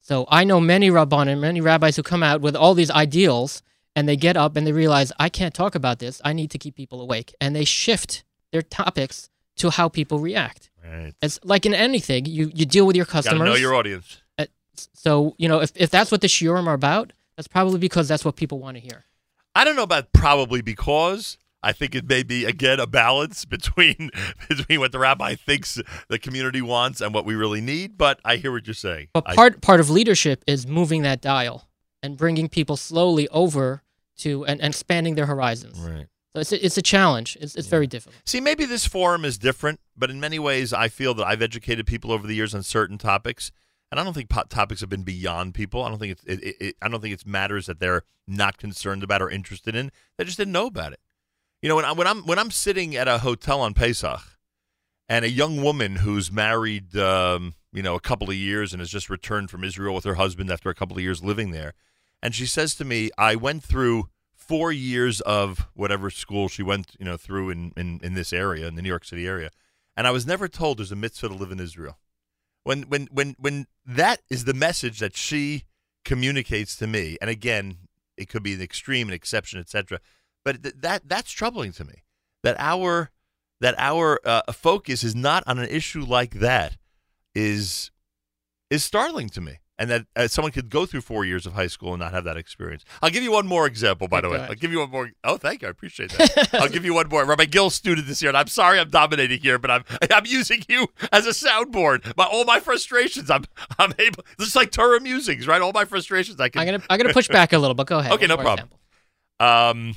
So 0.00 0.26
I 0.30 0.44
know 0.44 0.60
many 0.60 0.90
rabbanim, 0.90 1.40
many 1.40 1.60
rabbis 1.60 1.96
who 1.96 2.02
come 2.02 2.22
out 2.22 2.40
with 2.40 2.56
all 2.56 2.74
these 2.74 2.90
ideals, 2.90 3.62
and 3.94 4.08
they 4.08 4.16
get 4.16 4.36
up 4.36 4.56
and 4.56 4.66
they 4.66 4.72
realize 4.72 5.12
I 5.18 5.28
can't 5.28 5.54
talk 5.54 5.74
about 5.74 5.98
this. 5.98 6.20
I 6.24 6.32
need 6.32 6.50
to 6.52 6.58
keep 6.58 6.74
people 6.76 7.00
awake, 7.00 7.34
and 7.40 7.54
they 7.54 7.64
shift 7.64 8.24
their 8.52 8.62
topics 8.62 9.28
to 9.56 9.70
how 9.70 9.88
people 9.88 10.18
react. 10.18 10.70
Right. 10.84 11.12
It's 11.20 11.38
like 11.44 11.66
in 11.66 11.74
anything, 11.74 12.24
you 12.24 12.50
you 12.54 12.64
deal 12.64 12.86
with 12.86 12.96
your 12.96 13.04
customers. 13.06 13.46
know 13.46 13.56
your 13.56 13.74
audience. 13.74 14.22
So 14.92 15.34
you 15.38 15.48
know 15.48 15.60
if, 15.60 15.72
if 15.74 15.90
that's 15.90 16.10
what 16.10 16.20
the 16.20 16.26
shiurim 16.28 16.66
are 16.66 16.74
about, 16.74 17.12
that's 17.36 17.48
probably 17.48 17.78
because 17.78 18.08
that's 18.08 18.24
what 18.24 18.36
people 18.36 18.58
want 18.58 18.76
to 18.76 18.80
hear. 18.80 19.04
I 19.54 19.64
don't 19.64 19.76
know 19.76 19.82
about 19.82 20.12
probably 20.12 20.60
because. 20.62 21.38
I 21.60 21.72
think 21.72 21.96
it 21.96 22.08
may 22.08 22.22
be 22.22 22.44
again 22.44 22.78
a 22.78 22.86
balance 22.86 23.44
between 23.44 24.10
between 24.48 24.78
what 24.78 24.92
the 24.92 25.00
rabbi 25.00 25.34
thinks 25.34 25.76
the 26.06 26.16
community 26.16 26.62
wants 26.62 27.00
and 27.00 27.12
what 27.12 27.24
we 27.26 27.34
really 27.34 27.60
need. 27.60 27.98
But 27.98 28.20
I 28.24 28.36
hear 28.36 28.52
what 28.52 28.64
you're 28.68 28.74
saying. 28.74 29.08
But 29.12 29.24
I- 29.26 29.34
part 29.34 29.60
part 29.60 29.80
of 29.80 29.90
leadership 29.90 30.44
is 30.46 30.68
moving 30.68 31.02
that 31.02 31.20
dial 31.20 31.68
and 32.00 32.16
bringing 32.16 32.48
people 32.48 32.76
slowly 32.76 33.26
over 33.30 33.82
to 34.18 34.44
and, 34.44 34.60
and 34.60 34.70
expanding 34.72 35.16
their 35.16 35.26
horizons. 35.26 35.80
right. 35.80 36.06
So 36.34 36.40
it's 36.40 36.52
a, 36.52 36.64
it's 36.64 36.76
a 36.78 36.82
challenge. 36.82 37.36
It's 37.40 37.56
it's 37.56 37.66
very 37.66 37.88
difficult. 37.88 38.22
See, 38.24 38.40
maybe 38.40 38.64
this 38.64 38.86
forum 38.86 39.24
is 39.24 39.36
different, 39.36 39.80
but 39.96 40.10
in 40.10 40.20
many 40.20 40.38
ways, 40.38 40.72
I 40.72 40.86
feel 40.88 41.12
that 41.14 41.26
I've 41.26 41.42
educated 41.42 41.88
people 41.88 42.12
over 42.12 42.28
the 42.28 42.34
years 42.36 42.54
on 42.54 42.62
certain 42.62 42.98
topics, 42.98 43.50
and 43.90 43.98
I 43.98 44.04
don't 44.04 44.14
think 44.14 44.28
po- 44.28 44.44
topics 44.48 44.80
have 44.80 44.90
been 44.90 45.02
beyond 45.02 45.54
people. 45.54 45.82
I 45.82 45.88
don't 45.88 45.98
think 45.98 46.12
it's 46.12 46.24
it, 46.24 46.42
it, 46.42 46.56
it, 46.60 46.76
I 46.82 46.88
don't 46.88 47.00
think 47.00 47.14
it's 47.14 47.26
matters 47.26 47.66
that 47.66 47.80
they're 47.80 48.02
not 48.26 48.58
concerned 48.58 49.02
about 49.02 49.22
or 49.22 49.30
interested 49.30 49.74
in. 49.74 49.90
They 50.16 50.24
just 50.24 50.36
didn't 50.36 50.52
know 50.52 50.66
about 50.66 50.92
it. 50.92 51.00
You 51.62 51.68
know, 51.68 51.76
when 51.76 51.84
I 51.84 51.92
when 51.92 52.06
I'm 52.06 52.22
when 52.26 52.38
I'm 52.38 52.50
sitting 52.50 52.96
at 52.96 53.08
a 53.08 53.18
hotel 53.18 53.60
on 53.60 53.74
Pesach, 53.74 54.20
and 55.08 55.24
a 55.24 55.30
young 55.30 55.62
woman 55.62 55.96
who's 55.96 56.30
married, 56.30 56.96
um, 56.96 57.54
you 57.72 57.82
know, 57.82 57.94
a 57.94 58.00
couple 58.00 58.28
of 58.28 58.36
years 58.36 58.72
and 58.72 58.80
has 58.80 58.90
just 58.90 59.10
returned 59.10 59.50
from 59.50 59.64
Israel 59.64 59.94
with 59.94 60.04
her 60.04 60.14
husband 60.14 60.50
after 60.50 60.68
a 60.68 60.74
couple 60.74 60.96
of 60.96 61.02
years 61.02 61.24
living 61.24 61.50
there, 61.50 61.74
and 62.22 62.34
she 62.34 62.46
says 62.46 62.74
to 62.76 62.84
me, 62.84 63.10
"I 63.18 63.36
went 63.36 63.62
through." 63.62 64.08
four 64.34 64.72
years 64.72 65.20
of 65.20 65.68
whatever 65.74 66.08
school 66.08 66.48
she 66.48 66.62
went, 66.62 66.96
you 66.98 67.04
know, 67.04 67.18
through 67.18 67.50
in, 67.50 67.70
in, 67.76 68.00
in 68.02 68.14
this 68.14 68.32
area, 68.32 68.66
in 68.66 68.76
the 68.76 68.80
New 68.80 68.88
York 68.88 69.04
City 69.04 69.26
area, 69.26 69.50
and 69.94 70.06
I 70.06 70.10
was 70.10 70.26
never 70.26 70.48
told 70.48 70.78
there's 70.78 70.90
a 70.90 70.96
mitzvah 70.96 71.28
to 71.28 71.34
live 71.34 71.52
in 71.52 71.60
Israel. 71.60 71.98
When 72.64 72.82
when 72.82 73.08
when 73.10 73.34
when 73.38 73.66
that 73.86 74.20
is 74.28 74.44
the 74.44 74.54
message 74.54 74.98
that 74.98 75.16
she 75.16 75.64
communicates 76.04 76.76
to 76.76 76.86
me, 76.86 77.16
and 77.20 77.30
again, 77.30 77.78
it 78.16 78.28
could 78.28 78.42
be 78.42 78.54
an 78.54 78.62
extreme, 78.62 79.08
an 79.08 79.14
exception, 79.14 79.60
etc. 79.60 80.00
But 80.44 80.62
th- 80.62 80.74
that 80.80 81.08
that's 81.08 81.30
troubling 81.30 81.72
to 81.72 81.84
me. 81.84 82.02
That 82.42 82.56
our 82.58 83.10
that 83.60 83.74
our 83.78 84.20
uh, 84.24 84.52
focus 84.52 85.02
is 85.02 85.14
not 85.14 85.44
on 85.46 85.58
an 85.58 85.68
issue 85.68 86.04
like 86.04 86.34
that 86.34 86.76
is 87.34 87.90
is 88.70 88.84
startling 88.84 89.28
to 89.30 89.40
me. 89.40 89.58
And 89.80 89.90
that 89.90 90.06
uh, 90.16 90.26
someone 90.26 90.50
could 90.50 90.70
go 90.70 90.86
through 90.86 91.02
four 91.02 91.24
years 91.24 91.46
of 91.46 91.52
high 91.52 91.68
school 91.68 91.92
and 91.94 92.00
not 92.00 92.12
have 92.12 92.24
that 92.24 92.36
experience. 92.36 92.84
I'll 93.00 93.10
give 93.10 93.22
you 93.22 93.30
one 93.30 93.46
more 93.46 93.64
example, 93.64 94.08
by 94.08 94.20
the 94.20 94.28
way. 94.28 94.40
I'll 94.40 94.54
give 94.54 94.72
you 94.72 94.80
one 94.80 94.90
more. 94.90 95.10
Oh, 95.22 95.36
thank 95.36 95.62
you. 95.62 95.68
I 95.68 95.70
appreciate 95.70 96.10
that. 96.12 96.48
I'll 96.54 96.68
give 96.68 96.84
you 96.84 96.94
one 96.94 97.08
more. 97.08 97.24
Rabbi 97.24 97.44
Gil 97.44 97.70
Student 97.70 98.08
this 98.08 98.20
year, 98.20 98.30
and 98.30 98.36
I'm 98.36 98.48
sorry 98.48 98.80
I'm 98.80 98.90
dominating 98.90 99.38
here, 99.38 99.56
but 99.56 99.70
I'm 99.70 99.84
I'm 100.12 100.26
using 100.26 100.62
you 100.68 100.88
as 101.12 101.26
a 101.26 101.30
soundboard. 101.30 102.16
My 102.16 102.24
all 102.24 102.44
my 102.44 102.58
frustrations, 102.58 103.30
I'm 103.30 103.44
I'm 103.78 103.92
able. 104.00 104.24
This 104.36 104.48
is 104.48 104.56
like 104.56 104.72
Torah 104.72 105.00
musings, 105.00 105.46
right? 105.46 105.62
All 105.62 105.72
my 105.72 105.84
frustrations, 105.84 106.40
I 106.40 106.48
can. 106.48 106.60
I'm 106.60 106.66
gonna 106.66 106.82
I'm 106.90 106.98
gonna 106.98 107.12
push 107.12 107.28
back 107.28 107.52
a 107.52 107.58
little, 107.58 107.74
but 107.74 107.86
go 107.86 107.98
ahead. 108.00 108.12
Okay, 108.12 108.26
no 108.26 108.36
problem. 108.36 108.68
example. 108.68 108.78
Um, 109.40 109.94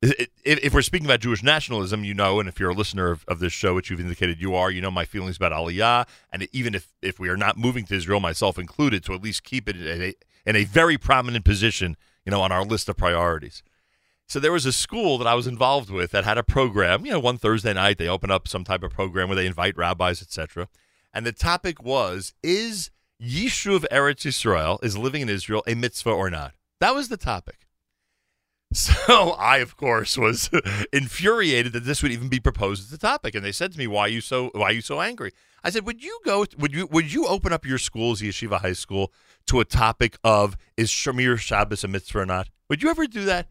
if, 0.00 0.72
we're 0.74 0.82
speaking 0.82 1.06
about 1.06 1.20
Jewish 1.20 1.42
nationalism, 1.42 2.04
you 2.04 2.14
know, 2.14 2.38
and 2.38 2.48
if 2.48 2.60
you're 2.60 2.70
a 2.70 2.74
listener 2.74 3.10
of, 3.10 3.24
of 3.26 3.40
this 3.40 3.52
show, 3.52 3.74
which 3.74 3.90
you've 3.90 4.00
indicated 4.00 4.40
you 4.40 4.54
are, 4.54 4.70
you 4.70 4.80
know 4.80 4.90
my 4.90 5.04
feelings 5.04 5.36
about 5.36 5.52
Aliyah, 5.52 6.06
and 6.32 6.46
even 6.52 6.74
if, 6.74 6.92
if 7.02 7.18
we 7.18 7.28
are 7.28 7.36
not 7.36 7.56
moving 7.56 7.84
to 7.86 7.96
Israel, 7.96 8.20
myself 8.20 8.58
included, 8.58 9.02
to 9.04 9.14
at 9.14 9.22
least 9.22 9.42
keep 9.42 9.68
it 9.68 9.76
in 9.76 10.02
a, 10.02 10.14
in 10.46 10.56
a 10.56 10.64
very 10.64 10.98
prominent 10.98 11.44
position, 11.44 11.96
you 12.24 12.30
know, 12.30 12.40
on 12.40 12.52
our 12.52 12.64
list 12.64 12.88
of 12.88 12.96
priorities. 12.96 13.62
So 14.28 14.38
there 14.38 14.52
was 14.52 14.66
a 14.66 14.72
school 14.72 15.18
that 15.18 15.26
I 15.26 15.34
was 15.34 15.46
involved 15.46 15.90
with 15.90 16.10
that 16.12 16.24
had 16.24 16.38
a 16.38 16.42
program. 16.42 17.06
You 17.06 17.12
know, 17.12 17.20
one 17.20 17.38
Thursday 17.38 17.72
night 17.72 17.98
they 17.98 18.08
open 18.08 18.30
up 18.30 18.46
some 18.46 18.62
type 18.62 18.82
of 18.82 18.92
program 18.92 19.28
where 19.28 19.36
they 19.36 19.46
invite 19.46 19.76
rabbis, 19.76 20.20
etc. 20.20 20.68
And 21.14 21.24
the 21.24 21.32
topic 21.32 21.82
was: 21.82 22.34
Is 22.42 22.90
Yishuv 23.20 23.86
Eretz 23.90 24.26
Yisrael, 24.26 24.84
is 24.84 24.98
living 24.98 25.22
in 25.22 25.30
Israel, 25.30 25.64
a 25.66 25.74
mitzvah 25.74 26.10
or 26.10 26.28
not? 26.28 26.52
That 26.78 26.94
was 26.94 27.08
the 27.08 27.16
topic. 27.16 27.67
So 28.72 29.30
I, 29.32 29.58
of 29.58 29.76
course, 29.76 30.18
was 30.18 30.50
infuriated 30.92 31.72
that 31.72 31.84
this 31.84 32.02
would 32.02 32.12
even 32.12 32.28
be 32.28 32.38
proposed 32.38 32.86
as 32.86 32.92
a 32.92 32.98
topic. 32.98 33.34
And 33.34 33.44
they 33.44 33.52
said 33.52 33.72
to 33.72 33.78
me, 33.78 33.86
"Why 33.86 34.02
are 34.02 34.08
you 34.08 34.20
so? 34.20 34.50
Why 34.52 34.66
are 34.66 34.72
you 34.72 34.82
so 34.82 35.00
angry?" 35.00 35.32
I 35.64 35.70
said, 35.70 35.86
"Would 35.86 36.02
you 36.02 36.20
go? 36.24 36.44
Would 36.58 36.74
you? 36.74 36.86
Would 36.86 37.12
you 37.12 37.26
open 37.26 37.52
up 37.52 37.64
your 37.64 37.78
school's 37.78 38.20
yeshiva 38.20 38.60
high 38.60 38.74
school 38.74 39.12
to 39.46 39.60
a 39.60 39.64
topic 39.64 40.18
of 40.22 40.56
is 40.76 40.90
Shmiras 40.90 41.38
Shabbos 41.38 41.82
a 41.82 41.88
mitzvah 41.88 42.20
or 42.20 42.26
not? 42.26 42.48
Would 42.68 42.82
you 42.82 42.90
ever 42.90 43.06
do 43.06 43.24
that?" 43.24 43.48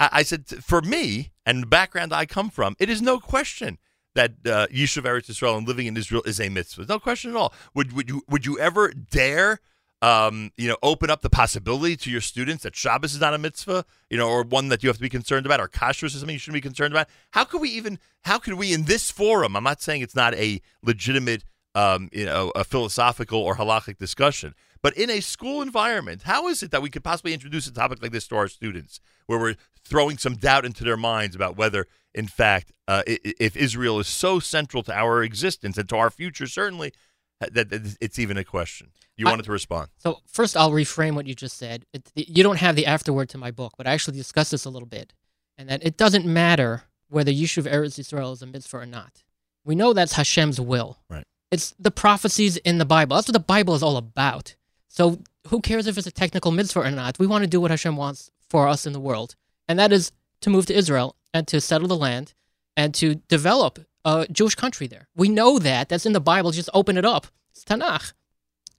I, 0.00 0.08
I 0.12 0.22
said, 0.22 0.46
"For 0.48 0.80
me 0.80 1.32
and 1.44 1.62
the 1.62 1.66
background 1.66 2.14
I 2.14 2.24
come 2.24 2.48
from, 2.48 2.76
it 2.78 2.88
is 2.88 3.02
no 3.02 3.18
question." 3.20 3.78
That 4.14 4.32
uh, 4.46 4.66
Yishuv 4.68 5.02
Eretz 5.02 5.28
Israel 5.28 5.58
and 5.58 5.68
living 5.68 5.86
in 5.86 5.94
Israel 5.94 6.22
is 6.24 6.40
a 6.40 6.48
mitzvah. 6.48 6.86
No 6.88 6.98
question 6.98 7.32
at 7.32 7.36
all. 7.36 7.52
Would 7.74 7.92
would 7.92 8.08
you 8.08 8.22
would 8.26 8.46
you 8.46 8.58
ever 8.58 8.90
dare 8.90 9.60
um, 10.02 10.50
you 10.56 10.68
know, 10.68 10.76
open 10.82 11.10
up 11.10 11.22
the 11.22 11.30
possibility 11.30 11.96
to 11.96 12.10
your 12.10 12.20
students 12.20 12.62
that 12.64 12.76
Shabbos 12.76 13.14
is 13.14 13.20
not 13.20 13.34
a 13.34 13.38
mitzvah, 13.38 13.84
you 14.10 14.18
know, 14.18 14.28
or 14.28 14.42
one 14.42 14.68
that 14.68 14.82
you 14.82 14.88
have 14.88 14.96
to 14.96 15.02
be 15.02 15.08
concerned 15.08 15.46
about, 15.46 15.60
or 15.60 15.68
kashrus 15.68 16.06
is 16.06 16.20
something 16.20 16.34
you 16.34 16.38
shouldn't 16.38 16.62
be 16.62 16.68
concerned 16.68 16.92
about. 16.92 17.08
How 17.30 17.44
could 17.44 17.60
we 17.60 17.70
even? 17.70 17.98
How 18.22 18.38
could 18.38 18.54
we 18.54 18.72
in 18.72 18.84
this 18.84 19.10
forum? 19.10 19.56
I'm 19.56 19.64
not 19.64 19.80
saying 19.80 20.02
it's 20.02 20.14
not 20.14 20.34
a 20.34 20.60
legitimate, 20.82 21.44
um, 21.74 22.10
you 22.12 22.26
know, 22.26 22.52
a 22.54 22.64
philosophical 22.64 23.40
or 23.40 23.56
halachic 23.56 23.98
discussion, 23.98 24.54
but 24.82 24.94
in 24.96 25.10
a 25.10 25.20
school 25.20 25.62
environment, 25.62 26.22
how 26.22 26.46
is 26.48 26.62
it 26.62 26.70
that 26.72 26.82
we 26.82 26.90
could 26.90 27.02
possibly 27.02 27.32
introduce 27.32 27.66
a 27.66 27.72
topic 27.72 28.02
like 28.02 28.12
this 28.12 28.28
to 28.28 28.36
our 28.36 28.48
students, 28.48 29.00
where 29.26 29.38
we're 29.38 29.56
throwing 29.84 30.18
some 30.18 30.34
doubt 30.34 30.66
into 30.66 30.84
their 30.84 30.96
minds 30.96 31.34
about 31.34 31.56
whether, 31.56 31.86
in 32.14 32.26
fact, 32.26 32.72
uh, 32.86 33.02
if 33.06 33.56
Israel 33.56 33.98
is 33.98 34.08
so 34.08 34.40
central 34.40 34.82
to 34.82 34.94
our 34.94 35.22
existence 35.22 35.78
and 35.78 35.88
to 35.88 35.96
our 35.96 36.10
future, 36.10 36.46
certainly. 36.46 36.92
That, 37.40 37.96
it's 38.00 38.18
even 38.18 38.36
a 38.36 38.44
question. 38.44 38.92
You 39.16 39.26
I- 39.26 39.30
wanted 39.30 39.44
to 39.44 39.52
respond. 39.52 39.88
So 39.98 40.20
first, 40.26 40.56
I'll 40.56 40.70
reframe 40.70 41.14
what 41.14 41.26
you 41.26 41.34
just 41.34 41.58
said. 41.58 41.84
It, 41.92 42.10
you 42.14 42.42
don't 42.42 42.58
have 42.58 42.76
the 42.76 42.86
afterword 42.86 43.28
to 43.30 43.38
my 43.38 43.50
book, 43.50 43.74
but 43.76 43.86
I 43.86 43.92
actually 43.92 44.16
discussed 44.16 44.50
this 44.50 44.64
a 44.64 44.70
little 44.70 44.88
bit, 44.88 45.12
and 45.58 45.68
that 45.68 45.84
it 45.84 45.96
doesn't 45.96 46.24
matter 46.24 46.84
whether 47.08 47.30
Yishuv 47.30 47.70
Eretz 47.70 47.98
Yisrael 47.98 48.32
is 48.32 48.42
a 48.42 48.46
mitzvah 48.46 48.78
or 48.78 48.86
not. 48.86 49.22
We 49.64 49.74
know 49.74 49.92
that's 49.92 50.14
Hashem's 50.14 50.60
will. 50.60 50.98
Right. 51.10 51.24
It's 51.50 51.74
the 51.78 51.90
prophecies 51.90 52.56
in 52.58 52.78
the 52.78 52.84
Bible. 52.84 53.16
That's 53.16 53.28
what 53.28 53.34
the 53.34 53.40
Bible 53.40 53.74
is 53.74 53.82
all 53.82 53.96
about. 53.96 54.56
So 54.88 55.20
who 55.48 55.60
cares 55.60 55.86
if 55.86 55.98
it's 55.98 56.06
a 56.06 56.12
technical 56.12 56.50
mitzvah 56.50 56.80
or 56.80 56.90
not? 56.90 57.18
We 57.18 57.26
want 57.26 57.44
to 57.44 57.50
do 57.50 57.60
what 57.60 57.70
Hashem 57.70 57.96
wants 57.96 58.30
for 58.48 58.66
us 58.66 58.86
in 58.86 58.92
the 58.92 59.00
world, 59.00 59.36
and 59.68 59.78
that 59.78 59.92
is 59.92 60.12
to 60.40 60.50
move 60.50 60.66
to 60.66 60.74
Israel 60.74 61.16
and 61.34 61.46
to 61.48 61.60
settle 61.60 61.88
the 61.88 61.96
land 61.96 62.34
and 62.76 62.94
to 62.94 63.16
develop 63.28 63.78
a 64.06 64.26
Jewish 64.30 64.54
country 64.54 64.86
there. 64.86 65.08
We 65.14 65.28
know 65.28 65.58
that. 65.58 65.88
That's 65.90 66.06
in 66.06 66.12
the 66.14 66.20
Bible. 66.20 66.50
Just 66.52 66.70
open 66.72 66.96
it 66.96 67.04
up. 67.04 67.26
It's 67.50 67.64
Tanakh. 67.64 68.12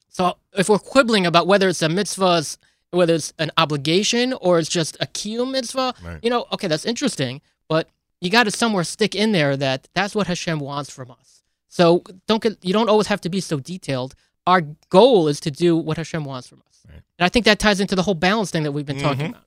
So 0.10 0.38
if 0.54 0.70
we're 0.70 0.80
quibbling 0.80 1.26
about 1.26 1.46
whether 1.48 1.68
it's 1.70 1.82
a 1.84 1.90
mitzvah, 1.90 2.44
whether 2.92 3.14
it's 3.14 3.34
an 3.38 3.52
obligation 3.58 4.34
or 4.34 4.58
it's 4.60 4.70
just 4.70 4.98
a 5.00 5.06
kiyum 5.06 5.52
mitzvah, 5.52 5.94
Right. 6.04 6.20
you 6.24 6.30
know, 6.30 6.46
okay, 6.54 6.68
that's 6.68 6.86
interesting, 6.86 7.42
but 7.68 7.90
you 8.22 8.30
got 8.32 8.46
to 8.46 8.52
somewhere 8.52 8.84
stick 8.84 9.14
in 9.14 9.32
there 9.34 9.56
that 9.58 9.88
that's 9.94 10.16
what 10.16 10.28
Hashem 10.28 10.60
wants 10.60 10.90
from 10.90 11.12
us. 11.12 11.44
So 11.68 12.04
don't 12.28 12.42
get 12.42 12.58
you 12.64 12.74
don't 12.74 12.90
always 12.90 13.08
have 13.08 13.22
to 13.22 13.30
be 13.30 13.42
so 13.42 13.60
detailed. 13.60 14.16
Our 14.48 14.62
goal 14.90 15.28
is 15.28 15.40
to 15.42 15.52
do 15.52 15.76
what 15.76 15.98
Hashem 15.98 16.24
wants 16.24 16.48
from 16.48 16.64
us. 16.70 16.78
Right. 16.88 17.02
And 17.20 17.26
I 17.26 17.30
think 17.30 17.46
that 17.46 17.60
ties 17.60 17.80
into 17.80 17.96
the 17.96 18.02
whole 18.04 18.16
balance 18.16 18.50
thing 18.50 18.64
that 18.64 18.72
we've 18.72 18.86
been 18.86 19.00
talking 19.00 19.28
Mhm. 19.28 19.30
about. 19.32 19.44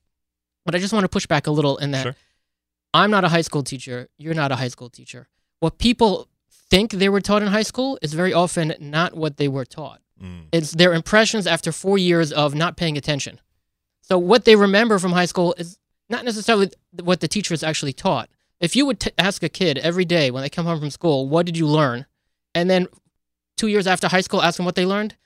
But 0.66 0.74
I 0.74 0.78
just 0.78 0.92
want 0.92 1.04
to 1.04 1.08
push 1.08 1.26
back 1.26 1.46
a 1.46 1.50
little 1.50 1.78
in 1.78 1.90
that 1.92 2.02
Sure. 2.02 2.16
I'm 2.92 3.10
not 3.10 3.24
a 3.24 3.28
high 3.30 3.40
school 3.40 3.62
teacher. 3.62 4.08
You're 4.18 4.34
not 4.34 4.52
a 4.52 4.56
high 4.56 4.68
school 4.68 4.90
teacher. 4.90 5.28
What 5.60 5.78
people 5.78 6.28
think 6.50 6.90
they 6.90 7.08
were 7.08 7.20
taught 7.20 7.42
in 7.42 7.48
high 7.48 7.62
school 7.62 7.98
is 8.02 8.14
very 8.14 8.32
often 8.32 8.74
not 8.80 9.14
what 9.16 9.36
they 9.36 9.48
were 9.48 9.64
taught. 9.64 10.00
Mm. 10.22 10.46
It's 10.52 10.72
their 10.72 10.92
impressions 10.92 11.46
after 11.46 11.72
four 11.72 11.98
years 11.98 12.32
of 12.32 12.54
not 12.54 12.76
paying 12.76 12.96
attention. 12.96 13.40
So 14.02 14.18
what 14.18 14.44
they 14.44 14.56
remember 14.56 14.98
from 14.98 15.12
high 15.12 15.26
school 15.26 15.54
is 15.56 15.78
not 16.08 16.24
necessarily 16.24 16.70
what 17.02 17.20
the 17.20 17.28
teachers 17.28 17.62
actually 17.62 17.92
taught. 17.92 18.28
If 18.58 18.76
you 18.76 18.84
would 18.86 19.00
t- 19.00 19.12
ask 19.16 19.42
a 19.42 19.48
kid 19.48 19.78
every 19.78 20.04
day 20.04 20.30
when 20.30 20.42
they 20.42 20.50
come 20.50 20.66
home 20.66 20.80
from 20.80 20.90
school, 20.90 21.28
what 21.28 21.46
did 21.46 21.56
you 21.56 21.66
learn? 21.66 22.06
And 22.54 22.68
then 22.68 22.88
two 23.56 23.68
years 23.68 23.86
after 23.86 24.08
high 24.08 24.20
school, 24.20 24.42
ask 24.42 24.56
them 24.56 24.66
what 24.66 24.74
they 24.74 24.84
learned, 24.84 25.16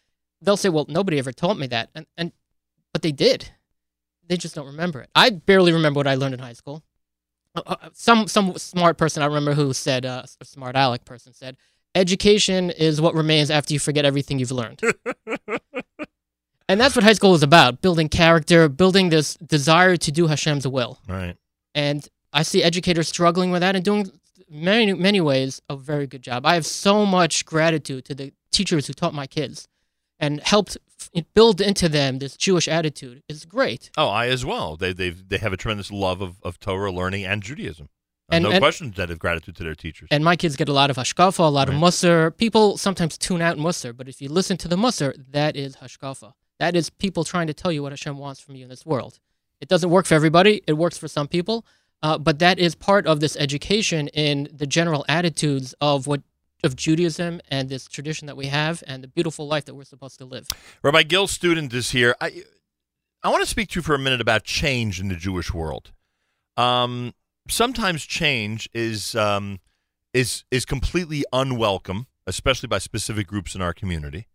they'll 0.41 0.57
say, 0.57 0.69
well, 0.69 0.87
nobody 0.89 1.19
ever 1.19 1.33
taught 1.33 1.59
me 1.59 1.67
that. 1.69 1.91
And, 1.95 2.07
and 2.17 2.33
but 2.93 3.03
they 3.03 3.13
did. 3.13 3.51
They 4.27 4.37
just 4.37 4.55
don't 4.55 4.67
remember 4.67 5.01
it. 5.01 5.11
I 5.15 5.31
barely 5.31 5.73
remember 5.73 5.99
what 5.99 6.07
I 6.07 6.15
learned 6.15 6.35
in 6.35 6.41
high 6.41 6.53
school. 6.53 6.83
Uh, 7.55 7.63
uh, 7.67 7.77
Some 7.93 8.29
some 8.29 8.57
smart 8.59 8.99
person 8.99 9.23
I 9.23 9.27
remember 9.27 9.55
who 9.55 9.73
said, 9.73 10.05
uh, 10.05 10.23
a 10.41 10.45
smart 10.45 10.77
aleck 10.77 11.05
person 11.05 11.33
said, 11.33 11.57
education 11.95 12.71
is 12.71 13.01
what 13.01 13.15
remains 13.15 13.51
after 13.51 13.73
you 13.73 13.79
forget 13.79 14.05
everything 14.05 14.39
you've 14.39 14.51
learned. 14.51 14.81
and 16.69 16.81
that's 16.81 16.97
what 16.97 17.05
high 17.05 17.13
school 17.13 17.35
is 17.35 17.43
about 17.43 17.81
building 17.81 18.09
character, 18.09 18.69
building 18.69 19.11
this 19.11 19.35
desire 19.37 19.97
to 19.97 20.13
do 20.13 20.27
Hashem's 20.27 20.67
will. 20.67 20.99
Right. 21.09 21.37
And 21.75 22.07
I 22.33 22.43
see 22.43 22.63
educators 22.63 23.09
struggling 23.09 23.51
with 23.51 23.61
that 23.61 23.77
and 23.77 23.85
doing 23.85 24.11
many, 24.51 24.93
many 24.93 25.21
ways 25.21 25.63
a 25.69 25.77
very 25.77 26.07
good 26.07 26.23
job. 26.23 26.45
I 26.47 26.55
have 26.55 26.67
so 26.67 27.07
much 27.07 27.45
gratitude 27.45 28.05
to 28.07 28.15
the 28.15 28.33
teachers 28.51 28.87
who 28.87 28.93
taught 28.93 29.15
my 29.15 29.27
kids 29.27 29.69
and 30.19 30.41
helped 30.41 30.79
build 31.35 31.61
into 31.61 31.89
them 31.89 32.19
this 32.19 32.37
Jewish 32.37 32.69
attitude. 32.69 33.23
It's 33.29 33.45
great. 33.45 33.91
Oh, 33.97 34.09
I 34.09 34.29
as 34.29 34.45
well. 34.45 34.77
They 34.77 34.93
they 34.93 35.11
they 35.11 35.39
have 35.39 35.53
a 35.53 35.57
tremendous 35.57 35.91
love 35.91 36.21
of, 36.21 36.37
of 36.43 36.59
Torah 36.61 36.93
learning 36.93 37.25
and 37.25 37.43
Judaism. 37.43 37.89
Uh, 38.31 38.37
And- 38.37 38.45
no 38.45 38.51
and- 38.51 38.61
question 38.61 38.93
that 38.97 39.09
have 39.11 39.19
gratitude 39.19 39.57
to 39.57 39.65
their 39.65 39.75
teachers. 39.75 40.09
And 40.11 40.25
my 40.25 40.37
kids 40.37 40.57
get 40.57 40.69
a 40.69 40.73
lot 40.73 40.91
of 40.91 40.97
hashkafa, 40.97 41.39
a 41.41 41.43
lot 41.45 41.69
Right. 41.69 41.75
of 41.77 41.81
musar. 41.83 42.37
People 42.37 42.79
sometimes 42.79 43.19
tune 43.19 43.43
out 43.43 43.57
musar, 43.59 43.95
but 43.97 44.09
if 44.09 44.21
you 44.23 44.29
listen 44.29 44.57
to 44.59 44.69
the 44.69 44.77
musar, 44.77 45.15
that 45.33 45.57
is 45.57 45.77
hashkafa. 45.77 46.33
That 46.59 46.75
is 46.77 46.89
people 46.89 47.25
trying 47.25 47.49
to 47.49 47.55
tell 47.55 47.73
you 47.73 47.83
what 47.83 47.93
Hashem 47.93 48.17
wants 48.17 48.41
from 48.41 48.55
you 48.57 48.63
in 48.65 48.71
this 48.71 48.87
world. 48.87 49.19
It 49.61 49.69
doesn't 49.69 49.91
work 49.91 50.07
for 50.07 50.15
everybody. 50.15 50.63
It 50.67 50.75
works 50.75 50.97
for 50.97 51.09
some 51.09 51.29
people, 51.29 51.65
uh, 52.03 52.17
but 52.19 52.39
that 52.39 52.59
is 52.59 52.75
part 52.75 53.07
of 53.07 53.21
this 53.21 53.37
education 53.37 54.09
in 54.09 54.49
the 54.53 54.67
general 54.67 55.05
attitudes 55.09 55.75
of 55.81 56.07
what 56.07 56.23
of 56.65 56.75
Judaism 56.77 57.41
and 57.49 57.69
this 57.69 57.87
tradition 57.87 58.27
that 58.27 58.37
we 58.37 58.47
have 58.47 58.83
and 58.87 59.03
the 59.03 59.09
beautiful 59.09 59.47
life 59.47 59.67
that 59.67 59.75
we're 59.75 59.85
supposed 59.85 60.19
to 60.19 60.25
live. 60.25 60.49
Rabbi 60.83 61.05
Gil 61.05 61.27
Student 61.27 61.73
is 61.73 61.91
here. 61.91 62.17
I 62.21 62.43
I 63.23 63.31
want 63.31 63.43
to 63.43 63.49
speak 63.49 63.71
to 63.71 63.79
you 63.79 63.83
for 63.83 63.95
a 63.95 63.99
minute 63.99 64.21
about 64.21 64.45
change 64.45 65.01
in 65.01 65.09
the 65.09 65.17
Jewish 65.17 65.55
world. 65.55 65.93
Um, 66.57 67.15
sometimes 67.49 68.05
change 68.05 68.69
is 68.75 69.15
um, 69.15 69.61
is 70.13 70.45
is 70.51 70.65
completely 70.65 71.25
unwelcome, 71.33 72.07
especially 72.27 72.67
by 72.67 72.79
specific 72.79 73.27
groups 73.27 73.55
in 73.55 73.63
our 73.63 73.73
community. 73.73 74.29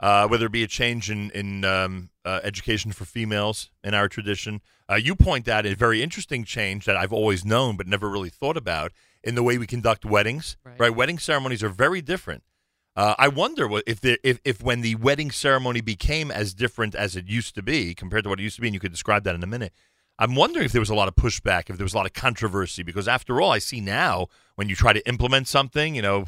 Uh, 0.00 0.28
whether 0.28 0.46
it 0.46 0.52
be 0.52 0.62
a 0.62 0.68
change 0.68 1.10
in 1.10 1.30
in 1.30 1.64
um, 1.64 2.10
uh, 2.24 2.40
education 2.44 2.92
for 2.92 3.04
females 3.04 3.70
in 3.82 3.94
our 3.94 4.08
tradition, 4.08 4.60
uh, 4.90 4.94
you 4.94 5.14
point 5.14 5.48
out 5.48 5.66
a 5.66 5.74
very 5.74 6.02
interesting 6.02 6.44
change 6.44 6.84
that 6.84 6.96
I've 6.96 7.12
always 7.12 7.44
known 7.44 7.76
but 7.76 7.86
never 7.86 8.08
really 8.08 8.30
thought 8.30 8.56
about 8.56 8.92
in 9.22 9.34
the 9.34 9.42
way 9.42 9.58
we 9.58 9.66
conduct 9.66 10.04
weddings. 10.04 10.56
Right. 10.64 10.80
right? 10.80 10.94
Wedding 10.94 11.18
ceremonies 11.18 11.62
are 11.62 11.68
very 11.68 12.00
different. 12.00 12.42
Uh, 12.96 13.14
I 13.16 13.28
wonder 13.28 13.68
what 13.68 13.84
if 13.86 14.00
the 14.00 14.18
if, 14.28 14.40
if 14.44 14.60
when 14.60 14.80
the 14.80 14.96
wedding 14.96 15.30
ceremony 15.30 15.80
became 15.80 16.32
as 16.32 16.52
different 16.52 16.96
as 16.96 17.14
it 17.14 17.28
used 17.28 17.54
to 17.54 17.62
be 17.62 17.94
compared 17.94 18.24
to 18.24 18.30
what 18.30 18.40
it 18.40 18.42
used 18.42 18.56
to 18.56 18.60
be, 18.60 18.68
and 18.68 18.74
you 18.74 18.80
could 18.80 18.90
describe 18.90 19.22
that 19.24 19.36
in 19.36 19.42
a 19.44 19.46
minute. 19.46 19.72
I'm 20.18 20.34
wondering 20.34 20.64
if 20.64 20.72
there 20.72 20.80
was 20.80 20.90
a 20.90 20.96
lot 20.96 21.06
of 21.06 21.14
pushback, 21.14 21.70
if 21.70 21.76
there 21.76 21.84
was 21.84 21.94
a 21.94 21.96
lot 21.96 22.06
of 22.06 22.12
controversy, 22.12 22.82
because 22.82 23.06
after 23.06 23.40
all, 23.40 23.52
I 23.52 23.60
see 23.60 23.80
now 23.80 24.26
when 24.56 24.68
you 24.68 24.74
try 24.74 24.92
to 24.92 25.08
implement 25.08 25.46
something, 25.46 25.94
you 25.94 26.02
know, 26.02 26.24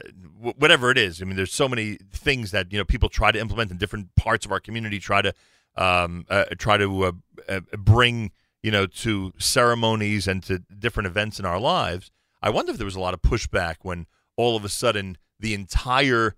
uh, 0.00 0.52
whatever 0.56 0.92
it 0.92 0.98
is. 0.98 1.20
I 1.20 1.24
mean, 1.24 1.34
there's 1.34 1.52
so 1.52 1.68
many 1.68 1.98
things 2.12 2.52
that 2.52 2.72
you 2.72 2.78
know 2.78 2.84
people 2.84 3.08
try 3.08 3.32
to 3.32 3.40
implement 3.40 3.72
in 3.72 3.76
different 3.76 4.14
parts 4.14 4.46
of 4.46 4.52
our 4.52 4.60
community, 4.60 5.00
try 5.00 5.20
to 5.20 5.34
um, 5.76 6.26
uh, 6.28 6.44
try 6.58 6.76
to 6.76 7.04
uh, 7.04 7.12
uh, 7.48 7.60
bring 7.76 8.30
you 8.62 8.70
know 8.70 8.86
to 8.86 9.32
ceremonies 9.38 10.28
and 10.28 10.42
to 10.44 10.60
different 10.60 11.08
events 11.08 11.40
in 11.40 11.44
our 11.44 11.58
lives. 11.58 12.12
I 12.44 12.50
wonder 12.50 12.72
if 12.72 12.76
there 12.76 12.84
was 12.84 12.94
a 12.94 13.00
lot 13.00 13.14
of 13.14 13.22
pushback 13.22 13.76
when 13.80 14.06
all 14.36 14.54
of 14.54 14.66
a 14.66 14.68
sudden 14.68 15.16
the 15.40 15.54
entire 15.54 16.34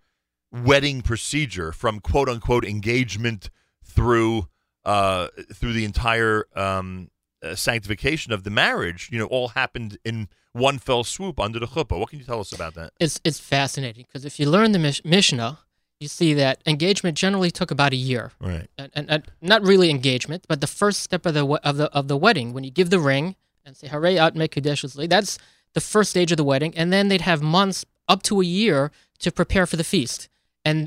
wedding 0.53 1.03
procedure, 1.03 1.73
from 1.73 1.99
quote 1.99 2.29
unquote 2.29 2.65
engagement 2.65 3.51
through 3.85 4.47
uh, 4.85 5.27
through 5.53 5.73
the 5.73 5.85
entire 5.85 6.47
um, 6.55 7.11
uh, 7.43 7.57
sanctification 7.57 8.33
of 8.33 8.45
the 8.45 8.51
marriage, 8.51 9.09
you 9.11 9.19
know, 9.19 9.25
all 9.27 9.49
happened 9.49 9.99
in 10.05 10.29
one 10.53 10.79
fell 10.79 11.03
swoop 11.03 11.41
under 11.41 11.59
the 11.59 11.67
chuppah. 11.67 11.99
What 11.99 12.11
can 12.11 12.21
you 12.21 12.25
tell 12.25 12.39
us 12.39 12.53
about 12.53 12.75
that? 12.75 12.93
It's 13.01 13.21
it's 13.25 13.41
fascinating 13.41 14.05
because 14.07 14.25
if 14.25 14.39
you 14.39 14.49
learn 14.49 14.71
the 14.71 14.79
Mish- 14.79 15.05
Mishnah, 15.05 15.59
you 15.99 16.07
see 16.07 16.35
that 16.35 16.63
engagement 16.67 17.19
generally 17.19 17.51
took 17.51 17.73
about 17.73 17.93
a 17.93 17.97
year. 17.97 18.31
Right. 18.41 18.71
and, 18.79 18.93
and, 18.95 19.11
and 19.11 19.25
not 19.41 19.63
really 19.63 19.91
engagement, 19.91 20.45
but 20.47 20.61
the 20.61 20.69
first 20.69 21.01
step 21.03 21.27
of 21.27 21.35
the 21.35 21.45
of 21.45 21.79
the 21.79 21.93
of 21.93 22.07
the 22.07 22.17
wedding 22.17 22.53
when 22.53 22.63
you 22.63 22.71
give 22.71 22.91
the 22.91 23.01
ring 23.01 23.35
and 23.65 23.77
say 23.77 23.89
"Hare 23.89 24.07
at 24.07 24.37
mekudeshli," 24.37 25.09
that's 25.09 25.41
the 25.77 25.81
first 25.95 26.09
stage 26.11 26.31
of 26.33 26.39
the 26.39 26.49
wedding, 26.53 26.73
and 26.79 26.89
then 26.95 27.05
they'd 27.09 27.21
have 27.33 27.41
months 27.43 27.85
up 28.09 28.21
to 28.29 28.41
a 28.41 28.45
year 28.61 28.91
to 29.19 29.29
prepare 29.31 29.67
for 29.71 29.77
the 29.77 29.85
feast. 29.95 30.29
And 30.65 30.79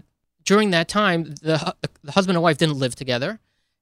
during 0.49 0.71
that 0.71 0.88
time, 0.88 1.19
the 1.47 1.58
the 2.08 2.12
husband 2.17 2.36
and 2.38 2.43
wife 2.43 2.58
didn't 2.58 2.80
live 2.86 2.95
together, 2.95 3.32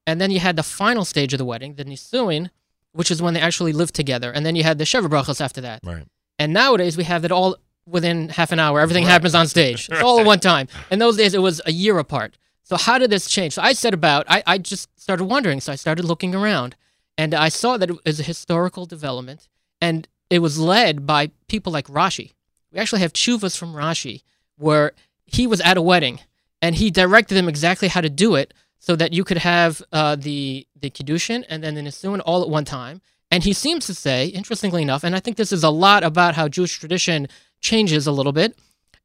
and 0.06 0.20
then 0.20 0.30
you 0.30 0.40
had 0.48 0.56
the 0.56 0.62
final 0.62 1.04
stage 1.12 1.32
of 1.34 1.38
the 1.38 1.44
wedding, 1.52 1.74
the 1.74 1.84
nisuin, 1.92 2.50
which 2.92 3.10
is 3.10 3.18
when 3.22 3.32
they 3.34 3.40
actually 3.48 3.72
lived 3.72 3.94
together, 3.94 4.30
and 4.34 4.44
then 4.44 4.54
you 4.56 4.62
had 4.70 4.76
the 4.78 4.84
sheva 4.84 5.08
brachos 5.08 5.40
after 5.40 5.60
that. 5.62 5.80
Right. 5.82 6.06
And 6.38 6.52
nowadays 6.52 6.96
we 6.96 7.04
have 7.04 7.24
it 7.24 7.32
all 7.32 7.56
within 7.86 8.28
half 8.28 8.52
an 8.52 8.58
hour. 8.64 8.80
Everything 8.80 9.04
Right. 9.04 9.12
happens 9.16 9.34
on 9.34 9.46
stage. 9.48 9.88
It's 9.90 10.02
all 10.02 10.20
at 10.20 10.26
one 10.26 10.40
time. 10.40 10.68
In 10.92 10.98
those 10.98 11.16
days, 11.16 11.32
it 11.34 11.42
was 11.48 11.60
a 11.64 11.72
year 11.72 11.98
apart. 11.98 12.36
So 12.64 12.76
how 12.76 12.98
did 12.98 13.08
this 13.10 13.30
change? 13.30 13.54
So 13.54 13.62
I 13.62 13.72
said 13.72 13.94
about. 13.94 14.22
I, 14.28 14.42
I 14.46 14.58
just 14.58 14.88
started 15.00 15.24
wondering. 15.24 15.60
So 15.62 15.72
I 15.72 15.76
started 15.76 16.04
looking 16.04 16.34
around, 16.34 16.76
and 17.16 17.30
I 17.32 17.48
saw 17.48 17.78
that 17.78 17.88
it 17.90 17.96
was 18.04 18.20
a 18.20 18.22
historical 18.34 18.84
development, 18.84 19.48
and 19.80 20.06
it 20.30 20.40
was 20.40 20.58
led 20.58 21.06
by 21.06 21.30
people 21.48 21.72
like 21.72 21.86
Rashi. 21.86 22.32
We 22.72 22.78
actually 22.78 23.00
have 23.00 23.12
chuvas 23.12 23.56
from 23.56 23.74
Rashi, 23.74 24.22
where 24.56 24.92
he 25.26 25.46
was 25.46 25.60
at 25.60 25.76
a 25.76 25.82
wedding, 25.82 26.20
and 26.60 26.74
he 26.74 26.90
directed 26.90 27.34
them 27.34 27.48
exactly 27.48 27.88
how 27.88 28.00
to 28.00 28.10
do 28.10 28.34
it, 28.34 28.52
so 28.78 28.94
that 28.96 29.12
you 29.12 29.24
could 29.24 29.38
have 29.38 29.82
uh, 29.92 30.16
the 30.16 30.66
the 30.80 30.90
kiddushin 30.90 31.44
and 31.48 31.62
then 31.62 31.74
the 31.74 31.80
nisuin 31.80 32.20
all 32.24 32.42
at 32.42 32.48
one 32.48 32.64
time. 32.64 33.00
And 33.30 33.44
he 33.44 33.52
seems 33.52 33.86
to 33.86 33.94
say, 33.94 34.26
interestingly 34.28 34.82
enough, 34.82 35.04
and 35.04 35.14
I 35.14 35.20
think 35.20 35.36
this 35.36 35.52
is 35.52 35.62
a 35.62 35.70
lot 35.70 36.02
about 36.02 36.34
how 36.34 36.48
Jewish 36.48 36.78
tradition 36.78 37.28
changes 37.60 38.06
a 38.06 38.12
little 38.12 38.32
bit. 38.32 38.58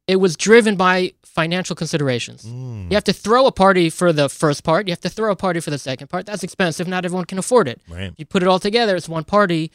It 0.06 0.16
was 0.16 0.36
driven 0.36 0.76
by 0.76 1.12
financial 1.22 1.74
considerations. 1.74 2.44
Mm. 2.44 2.90
You 2.90 2.94
have 2.94 3.04
to 3.04 3.12
throw 3.12 3.46
a 3.46 3.52
party 3.52 3.90
for 3.90 4.12
the 4.12 4.28
first 4.28 4.62
part. 4.62 4.86
You 4.86 4.92
have 4.92 5.00
to 5.00 5.08
throw 5.08 5.32
a 5.32 5.36
party 5.36 5.60
for 5.60 5.70
the 5.70 5.78
second 5.78 6.08
part. 6.08 6.26
That's 6.26 6.42
expensive. 6.42 6.86
Not 6.86 7.04
everyone 7.04 7.24
can 7.24 7.38
afford 7.38 7.68
it. 7.68 7.80
Right. 7.88 8.12
You 8.16 8.24
put 8.24 8.42
it 8.42 8.48
all 8.48 8.60
together, 8.60 8.96
it's 8.96 9.08
one 9.08 9.24
party, 9.24 9.72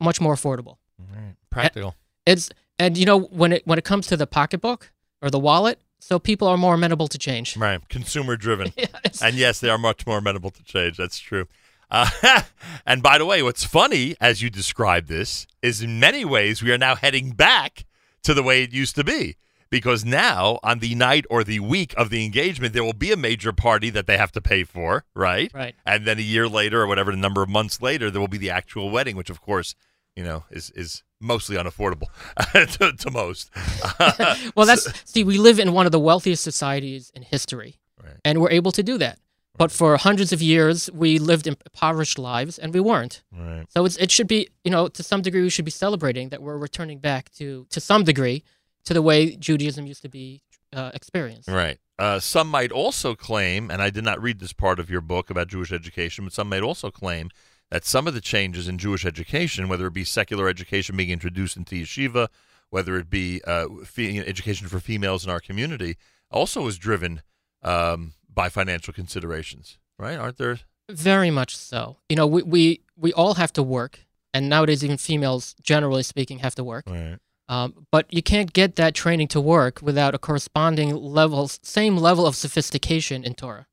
much 0.00 0.20
more 0.20 0.34
affordable. 0.34 0.76
Right. 0.98 1.34
Practical. 1.50 1.94
It's 2.26 2.50
and 2.78 2.96
you 2.96 3.06
know 3.06 3.18
when 3.18 3.52
it 3.52 3.66
when 3.66 3.78
it 3.78 3.84
comes 3.84 4.06
to 4.08 4.16
the 4.16 4.26
pocketbook 4.26 4.92
or 5.22 5.30
the 5.30 5.38
wallet, 5.38 5.80
so 5.98 6.18
people 6.18 6.46
are 6.48 6.56
more 6.56 6.74
amenable 6.74 7.08
to 7.08 7.18
change. 7.18 7.56
Right. 7.68 7.86
Consumer 7.88 8.36
driven. 8.36 8.72
Yes. 8.76 9.22
And 9.22 9.36
yes, 9.36 9.60
they 9.60 9.68
are 9.68 9.78
much 9.78 10.06
more 10.06 10.18
amenable 10.18 10.50
to 10.50 10.62
change. 10.62 10.96
That's 10.96 11.18
true. 11.18 11.46
Uh, 11.90 12.08
and 12.86 13.02
by 13.02 13.18
the 13.18 13.24
way, 13.24 13.42
what's 13.42 13.64
funny 13.64 14.14
as 14.20 14.42
you 14.42 14.50
describe 14.50 15.06
this 15.06 15.46
is 15.62 15.82
in 15.82 15.98
many 15.98 16.24
ways 16.24 16.62
we 16.62 16.70
are 16.70 16.78
now 16.78 16.94
heading 16.94 17.30
back 17.30 17.84
to 18.22 18.34
the 18.34 18.42
way 18.42 18.62
it 18.62 18.72
used 18.72 18.94
to 18.96 19.04
be. 19.04 19.36
Because 19.70 20.02
now, 20.02 20.58
on 20.62 20.78
the 20.78 20.94
night 20.94 21.26
or 21.28 21.44
the 21.44 21.60
week 21.60 21.92
of 21.98 22.08
the 22.08 22.24
engagement, 22.24 22.72
there 22.72 22.84
will 22.84 22.94
be 22.94 23.12
a 23.12 23.18
major 23.18 23.52
party 23.52 23.90
that 23.90 24.06
they 24.06 24.16
have 24.16 24.32
to 24.32 24.40
pay 24.40 24.64
for, 24.64 25.04
right? 25.14 25.50
Right. 25.52 25.74
And 25.84 26.06
then 26.06 26.18
a 26.18 26.22
year 26.22 26.48
later, 26.48 26.80
or 26.80 26.86
whatever 26.86 27.10
the 27.10 27.18
number 27.18 27.42
of 27.42 27.50
months 27.50 27.82
later, 27.82 28.10
there 28.10 28.18
will 28.18 28.28
be 28.28 28.38
the 28.38 28.48
actual 28.48 28.88
wedding, 28.88 29.14
which, 29.14 29.28
of 29.28 29.42
course, 29.42 29.74
you 30.18 30.24
know, 30.28 30.40
is 30.50 30.70
is 30.82 31.04
mostly 31.20 31.56
unaffordable 31.62 32.08
to, 32.78 32.92
to 33.02 33.10
most. 33.10 33.50
well, 34.56 34.66
that's 34.66 34.84
see, 35.12 35.22
we 35.24 35.36
live 35.38 35.58
in 35.64 35.72
one 35.72 35.86
of 35.86 35.92
the 35.92 36.00
wealthiest 36.08 36.42
societies 36.42 37.04
in 37.16 37.22
history, 37.22 37.72
Right. 38.02 38.16
and 38.24 38.34
we're 38.40 38.50
able 38.60 38.72
to 38.72 38.82
do 38.82 38.98
that. 38.98 39.18
But 39.56 39.70
for 39.72 39.96
hundreds 39.96 40.32
of 40.32 40.40
years, 40.40 40.88
we 40.92 41.18
lived 41.18 41.46
impoverished 41.46 42.18
lives, 42.18 42.58
and 42.62 42.72
we 42.74 42.80
weren't. 42.90 43.22
right. 43.32 43.66
So 43.74 43.84
it's, 43.86 43.96
it 43.96 44.10
should 44.14 44.28
be, 44.28 44.40
you 44.64 44.70
know, 44.70 44.86
to 44.88 45.02
some 45.02 45.20
degree, 45.22 45.42
we 45.42 45.50
should 45.50 45.64
be 45.64 45.80
celebrating 45.84 46.28
that 46.30 46.40
we're 46.42 46.56
returning 46.68 46.98
back 47.00 47.30
to, 47.38 47.66
to 47.70 47.80
some 47.80 48.04
degree, 48.04 48.38
to 48.84 48.94
the 48.94 49.02
way 49.02 49.34
Judaism 49.36 49.84
used 49.92 50.02
to 50.02 50.08
be 50.08 50.42
uh, 50.72 50.90
experienced. 50.94 51.48
Right. 51.48 51.78
Uh, 51.98 52.20
some 52.20 52.48
might 52.48 52.70
also 52.70 53.16
claim, 53.16 53.70
and 53.72 53.82
I 53.82 53.90
did 53.90 54.04
not 54.04 54.22
read 54.22 54.38
this 54.38 54.52
part 54.52 54.78
of 54.78 54.88
your 54.90 55.00
book 55.00 55.28
about 55.30 55.48
Jewish 55.48 55.72
education, 55.72 56.24
but 56.24 56.32
some 56.32 56.48
might 56.48 56.62
also 56.62 56.88
claim 56.92 57.30
that 57.70 57.84
some 57.84 58.06
of 58.06 58.14
the 58.14 58.20
changes 58.20 58.68
in 58.68 58.78
Jewish 58.78 59.04
education, 59.04 59.68
whether 59.68 59.86
it 59.86 59.92
be 59.92 60.04
secular 60.04 60.48
education 60.48 60.96
being 60.96 61.10
introduced 61.10 61.56
into 61.56 61.76
yeshiva, 61.76 62.28
whether 62.70 62.96
it 62.96 63.10
be 63.10 63.40
uh, 63.46 63.66
fe- 63.84 64.18
education 64.18 64.68
for 64.68 64.80
females 64.80 65.24
in 65.24 65.30
our 65.30 65.40
community, 65.40 65.96
also 66.30 66.62
was 66.62 66.78
driven 66.78 67.22
um, 67.62 68.12
by 68.32 68.48
financial 68.48 68.92
considerations, 68.92 69.78
right? 69.98 70.18
Aren't 70.18 70.38
there? 70.38 70.60
Very 70.90 71.30
much 71.30 71.56
so. 71.56 71.98
You 72.08 72.16
know, 72.16 72.26
we, 72.26 72.42
we, 72.42 72.80
we 72.96 73.12
all 73.12 73.34
have 73.34 73.52
to 73.54 73.62
work, 73.62 74.06
and 74.32 74.48
nowadays 74.48 74.84
even 74.84 74.96
females, 74.96 75.54
generally 75.62 76.02
speaking, 76.02 76.38
have 76.38 76.54
to 76.56 76.64
work. 76.64 76.84
Right. 76.88 77.18
Um, 77.50 77.86
but 77.90 78.12
you 78.12 78.22
can't 78.22 78.52
get 78.52 78.76
that 78.76 78.94
training 78.94 79.28
to 79.28 79.40
work 79.40 79.80
without 79.82 80.14
a 80.14 80.18
corresponding 80.18 80.94
level, 80.94 81.48
same 81.48 81.96
level 81.96 82.26
of 82.26 82.36
sophistication 82.36 83.24
in 83.24 83.34
Torah. 83.34 83.66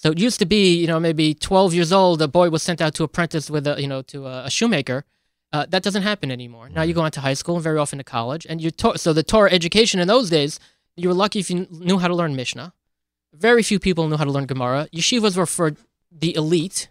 So 0.00 0.12
it 0.12 0.18
used 0.18 0.38
to 0.38 0.46
be, 0.46 0.74
you 0.76 0.86
know, 0.86 0.98
maybe 0.98 1.34
12 1.34 1.74
years 1.74 1.92
old, 1.92 2.22
a 2.22 2.26
boy 2.26 2.48
was 2.48 2.62
sent 2.62 2.80
out 2.80 2.94
to 2.94 3.04
apprentice 3.04 3.50
with 3.50 3.66
a, 3.66 3.78
you 3.78 3.86
know, 3.86 4.00
to 4.04 4.26
a, 4.26 4.44
a 4.46 4.50
shoemaker. 4.50 5.04
Uh, 5.52 5.66
that 5.68 5.82
doesn't 5.82 6.04
happen 6.04 6.30
anymore. 6.30 6.70
Now 6.70 6.80
you 6.80 6.94
go 6.94 7.02
on 7.02 7.10
to 7.10 7.20
high 7.20 7.34
school 7.34 7.56
and 7.56 7.62
very 7.62 7.78
often 7.78 7.98
to 7.98 8.04
college, 8.04 8.46
and 8.48 8.62
you 8.62 8.70
to- 8.70 8.96
so 8.96 9.12
the 9.12 9.22
Torah 9.22 9.52
education 9.52 10.00
in 10.00 10.08
those 10.08 10.30
days, 10.30 10.58
you 10.96 11.06
were 11.08 11.14
lucky 11.14 11.38
if 11.38 11.50
you 11.50 11.66
knew 11.70 11.98
how 11.98 12.08
to 12.08 12.14
learn 12.14 12.34
Mishnah. 12.34 12.72
Very 13.34 13.62
few 13.62 13.78
people 13.78 14.08
knew 14.08 14.16
how 14.16 14.24
to 14.24 14.30
learn 14.30 14.46
Gemara. 14.46 14.88
Yeshivas 14.90 15.36
were 15.36 15.44
for 15.44 15.76
the 16.10 16.34
elite, 16.34 16.88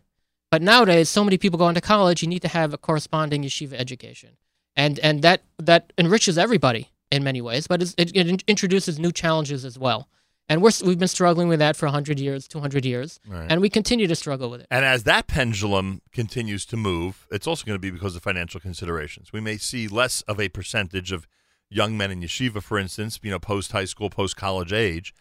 but 0.52 0.62
nowadays, 0.62 1.10
so 1.10 1.24
many 1.24 1.40
people 1.40 1.58
go 1.58 1.68
into 1.68 1.82
college, 1.82 2.22
you 2.22 2.28
need 2.28 2.44
to 2.44 2.48
have 2.48 2.76
a 2.76 2.78
corresponding 2.78 3.42
yeshiva 3.42 3.74
education, 3.74 4.38
and 4.76 5.00
and 5.00 5.24
that 5.24 5.42
that 5.58 5.94
enriches 5.98 6.38
everybody 6.38 6.90
in 7.10 7.24
many 7.24 7.42
ways, 7.42 7.66
but 7.66 7.82
it, 7.82 7.96
it 7.98 8.44
introduces 8.48 9.00
new 9.00 9.12
challenges 9.12 9.66
as 9.66 9.80
well. 9.80 10.08
And 10.50 10.64
we're, 10.64 10.72
we've 10.84 10.98
been 10.98 11.08
struggling 11.08 11.48
with 11.48 11.60
that 11.60 11.76
for 11.76 11.86
100 11.86 12.20
years, 12.20 12.48
200 12.48 12.84
years, 12.84 13.20
Right. 13.28 13.46
and 13.52 13.62
we 13.62 13.70
continue 13.70 14.08
to 14.08 14.16
struggle 14.16 14.50
with 14.50 14.62
it. 14.62 14.68
And 14.72 14.84
as 14.84 15.04
that 15.04 15.28
pendulum 15.28 16.02
continues 16.12 16.66
to 16.68 16.78
move, 16.78 17.28
it's 17.32 17.46
also 17.46 17.64
going 17.66 17.76
to 17.76 17.80
be 17.80 17.92
because 17.92 18.16
of 18.16 18.24
financial 18.24 18.60
considerations. 18.60 19.32
We 19.32 19.42
may 19.42 19.58
see 19.58 19.88
less 19.88 20.22
of 20.24 20.40
a 20.40 20.50
percentage 20.50 21.12
of 21.12 21.28
young 21.70 21.96
men 21.96 22.10
in 22.10 22.22
yeshiva, 22.22 22.64
for 22.64 22.80
instance, 22.80 23.20
you 23.22 23.30
know, 23.30 23.38
post 23.38 23.72
high 23.74 23.86
school, 23.86 24.10
post 24.10 24.36
college 24.36 24.74
age, 24.74 25.14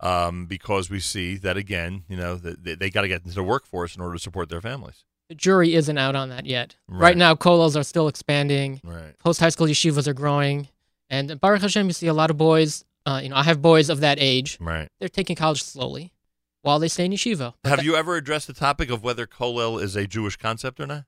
um, 0.00 0.46
because 0.46 0.88
we 0.88 1.00
see 1.00 1.36
that 1.38 1.56
again, 1.56 2.04
you 2.08 2.16
know, 2.16 2.36
they, 2.36 2.76
they 2.76 2.88
got 2.90 3.00
to 3.02 3.08
get 3.08 3.22
into 3.24 3.34
the 3.34 3.42
workforce 3.42 3.96
in 3.96 4.02
order 4.02 4.14
to 4.14 4.20
support 4.22 4.48
their 4.48 4.60
families. 4.60 5.04
The 5.28 5.34
jury 5.34 5.74
isn't 5.74 5.98
out 5.98 6.14
on 6.14 6.28
that 6.28 6.46
yet. 6.46 6.76
Right. 6.86 7.00
Right, 7.00 7.16
now, 7.16 7.34
kolos 7.34 7.74
are 7.76 7.82
still 7.82 8.06
expanding. 8.06 8.80
Right. 8.84 9.18
Post 9.18 9.40
high 9.40 9.48
school 9.48 9.66
yeshivas 9.66 10.06
are 10.06 10.14
growing, 10.14 10.68
and 11.10 11.40
Baruch 11.40 11.62
Hashem, 11.62 11.86
you 11.88 11.92
see 11.92 12.06
a 12.06 12.14
lot 12.14 12.30
of 12.30 12.36
boys. 12.36 12.84
Uh, 13.06 13.20
you 13.22 13.28
know, 13.28 13.36
I 13.36 13.44
have 13.44 13.62
boys 13.62 13.88
of 13.88 14.00
that 14.00 14.18
age. 14.20 14.58
Right. 14.60 14.88
They're 14.98 15.08
taking 15.08 15.36
college 15.36 15.62
slowly, 15.62 16.12
while 16.62 16.78
they 16.80 16.88
stay 16.88 17.04
in 17.04 17.12
yeshiva. 17.12 17.54
But 17.62 17.68
Have 17.68 17.78
that- 17.78 17.84
you 17.84 17.94
ever 17.96 18.16
addressed 18.16 18.48
the 18.48 18.52
topic 18.52 18.90
of 18.90 19.02
whether 19.04 19.26
kollel 19.26 19.80
is 19.80 19.94
a 19.96 20.06
Jewish 20.06 20.36
concept 20.36 20.80
or 20.80 20.86
not? 20.86 21.04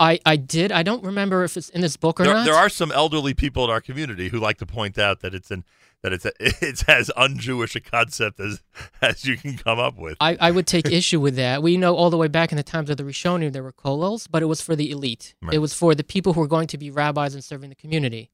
I 0.00 0.18
I 0.26 0.36
did. 0.36 0.72
I 0.72 0.82
don't 0.82 1.04
remember 1.04 1.44
if 1.44 1.56
it's 1.56 1.68
in 1.68 1.80
this 1.80 1.96
book 1.96 2.18
or 2.18 2.24
There, 2.24 2.34
not. 2.34 2.44
there 2.44 2.54
are 2.56 2.68
some 2.68 2.90
elderly 2.90 3.34
people 3.34 3.64
in 3.64 3.70
our 3.70 3.80
community 3.80 4.30
who 4.30 4.40
like 4.40 4.58
to 4.58 4.66
point 4.66 4.98
out 4.98 5.20
that 5.20 5.34
it's 5.34 5.50
an 5.52 5.64
that 6.02 6.12
it's 6.12 6.24
a, 6.24 6.32
it's 6.40 6.82
as 6.88 7.08
un-Jewish 7.16 7.76
a 7.76 7.80
concept 7.80 8.40
as 8.40 8.62
as 9.00 9.24
you 9.24 9.36
can 9.36 9.56
come 9.56 9.78
up 9.78 9.96
with. 9.98 10.16
I, 10.20 10.36
I 10.40 10.50
would 10.50 10.66
take 10.66 10.90
issue 10.90 11.20
with 11.20 11.36
that. 11.36 11.62
We 11.62 11.76
know 11.76 11.94
all 11.94 12.10
the 12.10 12.16
way 12.16 12.26
back 12.26 12.50
in 12.50 12.56
the 12.56 12.64
times 12.64 12.90
of 12.90 12.96
the 12.96 13.04
Rishonim 13.04 13.52
there 13.52 13.62
were 13.62 13.72
kolos, 13.72 14.26
but 14.28 14.42
it 14.42 14.46
was 14.46 14.60
for 14.60 14.74
the 14.74 14.90
elite. 14.90 15.34
Right. 15.40 15.54
It 15.54 15.58
was 15.58 15.72
for 15.74 15.94
the 15.94 16.02
people 16.04 16.32
who 16.32 16.40
were 16.40 16.48
going 16.48 16.66
to 16.68 16.78
be 16.78 16.90
rabbis 16.90 17.34
and 17.34 17.44
serving 17.44 17.68
the 17.68 17.76
community. 17.76 18.30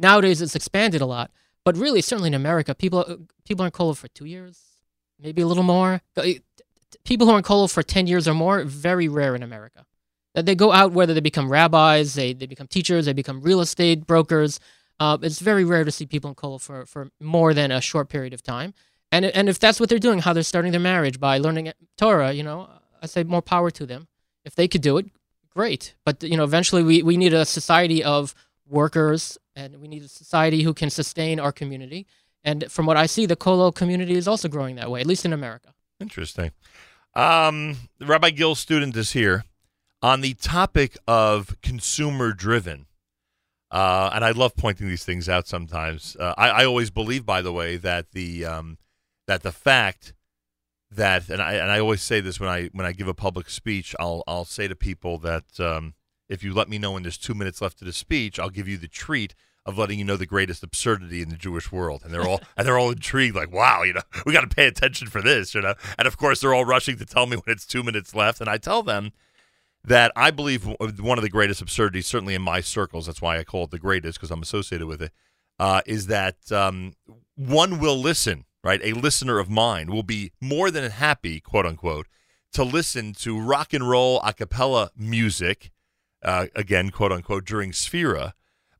Nowadays 0.00 0.42
it's 0.42 0.56
expanded 0.56 1.00
a 1.02 1.06
lot, 1.06 1.30
but 1.64 1.76
really, 1.76 2.00
certainly 2.00 2.28
in 2.28 2.34
America, 2.34 2.74
people 2.74 3.26
people 3.44 3.64
are 3.64 3.66
in 3.66 3.72
kollel 3.72 3.96
for 3.96 4.08
two 4.08 4.24
years, 4.24 4.60
maybe 5.18 5.42
a 5.42 5.46
little 5.46 5.62
more. 5.62 6.02
Uh, 6.16 6.24
People 7.04 7.26
who 7.26 7.32
are 7.32 7.38
in 7.38 7.42
kollel 7.42 7.72
for 7.72 7.82
ten 7.82 8.06
years 8.06 8.28
or 8.28 8.34
more 8.34 8.62
very 8.64 9.08
rare 9.08 9.34
in 9.34 9.42
America. 9.42 9.86
That 10.34 10.46
they 10.46 10.54
go 10.54 10.72
out 10.72 10.92
whether 10.92 11.14
they 11.14 11.20
become 11.20 11.50
rabbis, 11.50 12.14
they 12.14 12.32
they 12.32 12.46
become 12.46 12.66
teachers, 12.66 13.06
they 13.06 13.12
become 13.12 13.40
real 13.40 13.60
estate 13.60 14.06
brokers. 14.06 14.60
Uh, 15.00 15.18
it's 15.22 15.40
very 15.40 15.64
rare 15.64 15.84
to 15.84 15.90
see 15.90 16.06
people 16.06 16.28
in 16.30 16.36
kollel 16.36 16.60
for 16.60 16.86
for 16.86 17.10
more 17.20 17.54
than 17.54 17.72
a 17.72 17.80
short 17.80 18.08
period 18.08 18.32
of 18.34 18.42
time. 18.42 18.74
And 19.10 19.24
and 19.24 19.48
if 19.48 19.58
that's 19.58 19.80
what 19.80 19.88
they're 19.88 19.98
doing, 19.98 20.20
how 20.20 20.32
they're 20.32 20.42
starting 20.42 20.70
their 20.72 20.80
marriage 20.80 21.18
by 21.18 21.38
learning 21.38 21.72
Torah, 21.96 22.32
you 22.32 22.42
know, 22.42 22.68
I 23.02 23.06
say 23.06 23.24
more 23.24 23.42
power 23.42 23.70
to 23.70 23.86
them. 23.86 24.06
If 24.44 24.54
they 24.54 24.68
could 24.68 24.82
do 24.82 24.96
it, 24.98 25.06
great. 25.50 25.94
But 26.04 26.22
you 26.22 26.36
know, 26.36 26.44
eventually 26.44 26.82
we, 26.82 27.02
we 27.02 27.16
need 27.16 27.34
a 27.34 27.44
society 27.44 28.02
of 28.04 28.34
workers, 28.68 29.38
and 29.54 29.80
we 29.80 29.88
need 29.88 30.02
a 30.02 30.08
society 30.08 30.62
who 30.62 30.74
can 30.74 30.90
sustain 30.90 31.40
our 31.40 31.52
community. 31.52 32.06
And 32.44 32.70
from 32.70 32.86
what 32.86 32.96
I 32.96 33.06
see, 33.06 33.26
the 33.26 33.36
Kolo 33.36 33.70
community 33.70 34.14
is 34.14 34.26
also 34.26 34.48
growing 34.48 34.76
that 34.76 34.90
way, 34.90 35.00
at 35.00 35.06
least 35.06 35.24
in 35.24 35.32
America. 35.32 35.74
Interesting. 36.00 36.50
Um, 37.14 37.76
Rabbi 38.00 38.30
Gil 38.30 38.54
Student 38.54 38.96
is 38.96 39.12
here 39.12 39.44
on 40.02 40.20
the 40.20 40.34
topic 40.34 40.96
of 41.06 41.56
consumer 41.62 42.32
driven. 42.32 42.86
Uh, 43.70 44.10
and 44.12 44.24
I 44.24 44.32
love 44.32 44.56
pointing 44.56 44.88
these 44.88 45.04
things 45.04 45.28
out 45.28 45.46
sometimes. 45.46 46.16
Uh, 46.18 46.34
I, 46.36 46.48
I 46.48 46.64
always 46.64 46.90
believe, 46.90 47.24
by 47.24 47.40
the 47.40 47.52
way, 47.52 47.76
that 47.76 48.10
the 48.12 48.44
um, 48.44 48.78
that 49.26 49.42
the 49.42 49.52
fact 49.52 50.12
that 50.90 51.30
and 51.30 51.40
I 51.40 51.54
and 51.54 51.70
I 51.70 51.78
always 51.78 52.02
say 52.02 52.20
this 52.20 52.38
when 52.38 52.50
I 52.50 52.68
when 52.72 52.84
I 52.84 52.92
give 52.92 53.08
a 53.08 53.14
public 53.14 53.48
speech, 53.48 53.94
I'll 53.98 54.24
I'll 54.26 54.44
say 54.44 54.68
to 54.68 54.76
people 54.76 55.16
that 55.18 55.44
um, 55.58 55.94
if 56.28 56.42
you 56.42 56.54
let 56.54 56.68
me 56.68 56.78
know 56.78 56.92
when 56.92 57.02
there's 57.02 57.18
two 57.18 57.34
minutes 57.34 57.60
left 57.60 57.80
of 57.80 57.86
the 57.86 57.92
speech, 57.92 58.38
I'll 58.38 58.50
give 58.50 58.68
you 58.68 58.76
the 58.76 58.88
treat 58.88 59.34
of 59.64 59.78
letting 59.78 59.98
you 59.98 60.04
know 60.04 60.16
the 60.16 60.26
greatest 60.26 60.62
absurdity 60.62 61.22
in 61.22 61.28
the 61.28 61.36
Jewish 61.36 61.70
world, 61.70 62.02
and 62.04 62.12
they're 62.12 62.26
all 62.26 62.40
and 62.56 62.66
they're 62.66 62.78
all 62.78 62.90
intrigued, 62.90 63.36
like, 63.36 63.52
wow, 63.52 63.82
you 63.82 63.92
know, 63.92 64.00
we 64.26 64.32
got 64.32 64.48
to 64.48 64.54
pay 64.54 64.66
attention 64.66 65.08
for 65.08 65.22
this, 65.22 65.54
you 65.54 65.60
know, 65.60 65.74
and 65.98 66.06
of 66.08 66.16
course 66.16 66.40
they're 66.40 66.54
all 66.54 66.64
rushing 66.64 66.96
to 66.98 67.06
tell 67.06 67.26
me 67.26 67.36
when 67.44 67.52
it's 67.52 67.66
two 67.66 67.82
minutes 67.82 68.14
left, 68.14 68.40
and 68.40 68.50
I 68.50 68.58
tell 68.58 68.82
them 68.82 69.12
that 69.84 70.12
I 70.14 70.30
believe 70.30 70.64
one 70.64 71.18
of 71.18 71.22
the 71.22 71.28
greatest 71.28 71.60
absurdities, 71.60 72.06
certainly 72.06 72.34
in 72.34 72.42
my 72.42 72.60
circles, 72.60 73.06
that's 73.06 73.20
why 73.20 73.38
I 73.38 73.44
call 73.44 73.64
it 73.64 73.70
the 73.70 73.78
greatest 73.78 74.18
because 74.18 74.30
I'm 74.30 74.42
associated 74.42 74.86
with 74.86 75.02
it, 75.02 75.12
uh, 75.58 75.82
is 75.86 76.06
that 76.06 76.52
um, 76.52 76.94
one 77.34 77.80
will 77.80 77.96
listen, 77.96 78.44
right? 78.62 78.80
A 78.84 78.92
listener 78.92 79.38
of 79.38 79.50
mine 79.50 79.90
will 79.90 80.04
be 80.04 80.30
more 80.40 80.70
than 80.70 80.88
happy, 80.88 81.40
quote 81.40 81.66
unquote, 81.66 82.06
to 82.52 82.62
listen 82.62 83.12
to 83.14 83.40
rock 83.40 83.72
and 83.72 83.88
roll 83.88 84.20
a 84.22 84.32
cappella 84.32 84.90
music, 84.96 85.71
uh, 86.22 86.46
again, 86.54 86.90
quote 86.90 87.12
unquote, 87.12 87.44
during 87.44 87.72
Sefira. 87.72 88.32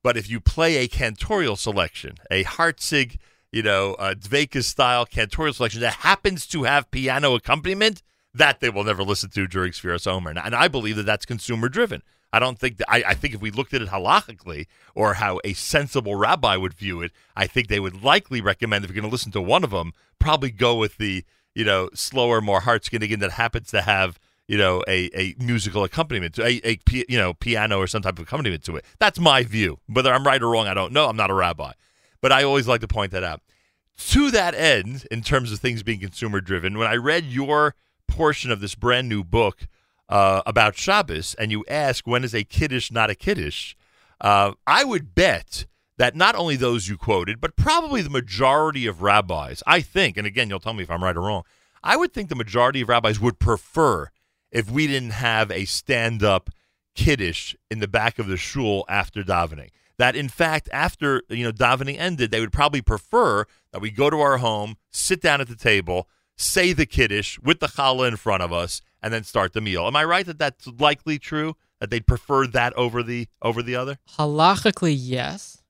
But 0.02 0.16
if 0.16 0.28
you 0.28 0.40
play 0.40 0.76
a 0.76 0.88
cantorial 0.88 1.56
selection, 1.56 2.16
a 2.30 2.44
Hartzig, 2.44 3.18
you 3.52 3.62
know, 3.62 3.94
uh, 3.94 4.14
Dveka 4.14 4.64
style 4.64 5.06
cantorial 5.06 5.54
selection 5.54 5.80
that 5.80 5.94
happens 5.94 6.46
to 6.48 6.64
have 6.64 6.90
piano 6.90 7.34
accompaniment, 7.34 8.02
that 8.34 8.60
they 8.60 8.70
will 8.70 8.84
never 8.84 9.02
listen 9.02 9.30
to 9.30 9.46
during 9.46 9.72
Sphira 9.72 10.04
Omer. 10.06 10.30
And, 10.30 10.54
I 10.54 10.68
believe 10.68 10.96
that 10.96 11.06
that's 11.06 11.26
consumer 11.26 11.68
driven. 11.68 12.02
I 12.32 12.38
don't 12.38 12.58
think 12.58 12.78
that, 12.78 12.90
I, 12.90 13.04
I 13.08 13.14
think 13.14 13.34
if 13.34 13.42
we 13.42 13.50
looked 13.50 13.74
at 13.74 13.82
it 13.82 13.90
halachically 13.90 14.66
or 14.94 15.14
how 15.14 15.38
a 15.44 15.52
sensible 15.52 16.16
rabbi 16.16 16.56
would 16.56 16.72
view 16.72 17.02
it, 17.02 17.12
I 17.36 17.46
think 17.46 17.68
they 17.68 17.80
would 17.80 18.02
likely 18.02 18.40
recommend 18.40 18.84
if 18.84 18.90
you're 18.90 19.00
going 19.00 19.10
to 19.10 19.12
listen 19.12 19.32
to 19.32 19.42
one 19.42 19.64
of 19.64 19.70
them, 19.70 19.92
probably 20.18 20.50
go 20.50 20.74
with 20.76 20.96
the, 20.96 21.24
you 21.54 21.64
know, 21.64 21.90
slower, 21.92 22.40
more 22.40 22.60
heart 22.60 22.86
skinning 22.86 23.18
that 23.18 23.32
happens 23.32 23.70
to 23.72 23.82
have, 23.82 24.18
you 24.48 24.58
know, 24.58 24.82
a, 24.88 25.10
a 25.14 25.34
musical 25.38 25.84
accompaniment, 25.84 26.34
to 26.34 26.44
a, 26.44 26.60
a 26.64 26.78
you 27.08 27.18
know 27.18 27.34
piano 27.34 27.78
or 27.78 27.86
some 27.86 28.02
type 28.02 28.18
of 28.18 28.26
accompaniment 28.26 28.64
to 28.64 28.76
it. 28.76 28.84
That's 28.98 29.18
my 29.18 29.44
view. 29.44 29.78
Whether 29.86 30.12
I'm 30.12 30.26
right 30.26 30.42
or 30.42 30.50
wrong, 30.50 30.66
I 30.66 30.74
don't 30.74 30.92
know. 30.92 31.08
I'm 31.08 31.16
not 31.16 31.30
a 31.30 31.34
rabbi, 31.34 31.72
but 32.20 32.32
I 32.32 32.42
always 32.42 32.68
like 32.68 32.80
to 32.80 32.88
point 32.88 33.12
that 33.12 33.24
out. 33.24 33.40
To 34.10 34.30
that 34.30 34.54
end, 34.54 35.06
in 35.10 35.22
terms 35.22 35.52
of 35.52 35.58
things 35.60 35.82
being 35.82 36.00
consumer 36.00 36.40
driven, 36.40 36.78
when 36.78 36.88
I 36.88 36.96
read 36.96 37.24
your 37.26 37.74
portion 38.08 38.50
of 38.50 38.60
this 38.60 38.74
brand 38.74 39.08
new 39.08 39.22
book 39.22 39.68
uh, 40.08 40.42
about 40.44 40.76
Shabbos, 40.76 41.34
and 41.38 41.50
you 41.50 41.64
ask 41.68 42.06
when 42.06 42.24
is 42.24 42.34
a 42.34 42.44
kiddush 42.44 42.90
not 42.90 43.10
a 43.10 43.14
kiddush, 43.14 43.74
uh, 44.20 44.52
I 44.66 44.84
would 44.84 45.14
bet 45.14 45.66
that 45.98 46.16
not 46.16 46.34
only 46.34 46.56
those 46.56 46.88
you 46.88 46.96
quoted, 46.96 47.40
but 47.40 47.56
probably 47.56 48.02
the 48.02 48.10
majority 48.10 48.86
of 48.86 49.02
rabbis, 49.02 49.62
I 49.66 49.80
think, 49.80 50.16
and 50.16 50.26
again, 50.26 50.48
you'll 50.48 50.60
tell 50.60 50.74
me 50.74 50.82
if 50.82 50.90
I'm 50.90 51.04
right 51.04 51.16
or 51.16 51.22
wrong, 51.22 51.44
I 51.82 51.96
would 51.96 52.12
think 52.12 52.28
the 52.28 52.34
majority 52.34 52.80
of 52.80 52.88
rabbis 52.88 53.20
would 53.20 53.38
prefer 53.38 54.10
if 54.52 54.70
we 54.70 54.86
didn't 54.86 55.10
have 55.10 55.50
a 55.50 55.64
stand 55.64 56.22
up 56.22 56.50
kiddish 56.94 57.56
in 57.70 57.80
the 57.80 57.88
back 57.88 58.18
of 58.18 58.26
the 58.26 58.36
shul 58.36 58.84
after 58.88 59.22
davening. 59.24 59.70
That 59.98 60.14
in 60.14 60.28
fact, 60.28 60.68
after 60.72 61.22
you 61.28 61.44
know 61.44 61.52
davening 61.52 61.98
ended, 61.98 62.30
they 62.30 62.40
would 62.40 62.52
probably 62.52 62.82
prefer 62.82 63.44
that 63.72 63.80
we 63.80 63.90
go 63.90 64.10
to 64.10 64.20
our 64.20 64.38
home, 64.38 64.76
sit 64.90 65.20
down 65.20 65.40
at 65.40 65.48
the 65.48 65.56
table, 65.56 66.08
say 66.36 66.72
the 66.72 66.86
kiddish 66.86 67.40
with 67.40 67.60
the 67.60 67.66
challah 67.68 68.08
in 68.08 68.16
front 68.16 68.42
of 68.42 68.52
us, 68.52 68.80
and 69.02 69.12
then 69.12 69.24
start 69.24 69.52
the 69.52 69.60
meal. 69.60 69.86
Am 69.86 69.96
I 69.96 70.04
right 70.04 70.26
that 70.26 70.38
that's 70.38 70.66
likely 70.66 71.18
true? 71.18 71.56
That 71.80 71.90
they'd 71.90 72.06
prefer 72.06 72.46
that 72.48 72.72
over 72.74 73.02
the 73.02 73.26
over 73.42 73.62
the 73.62 73.74
other? 73.74 73.98
Halachically, 74.16 74.94
yes, 74.96 75.62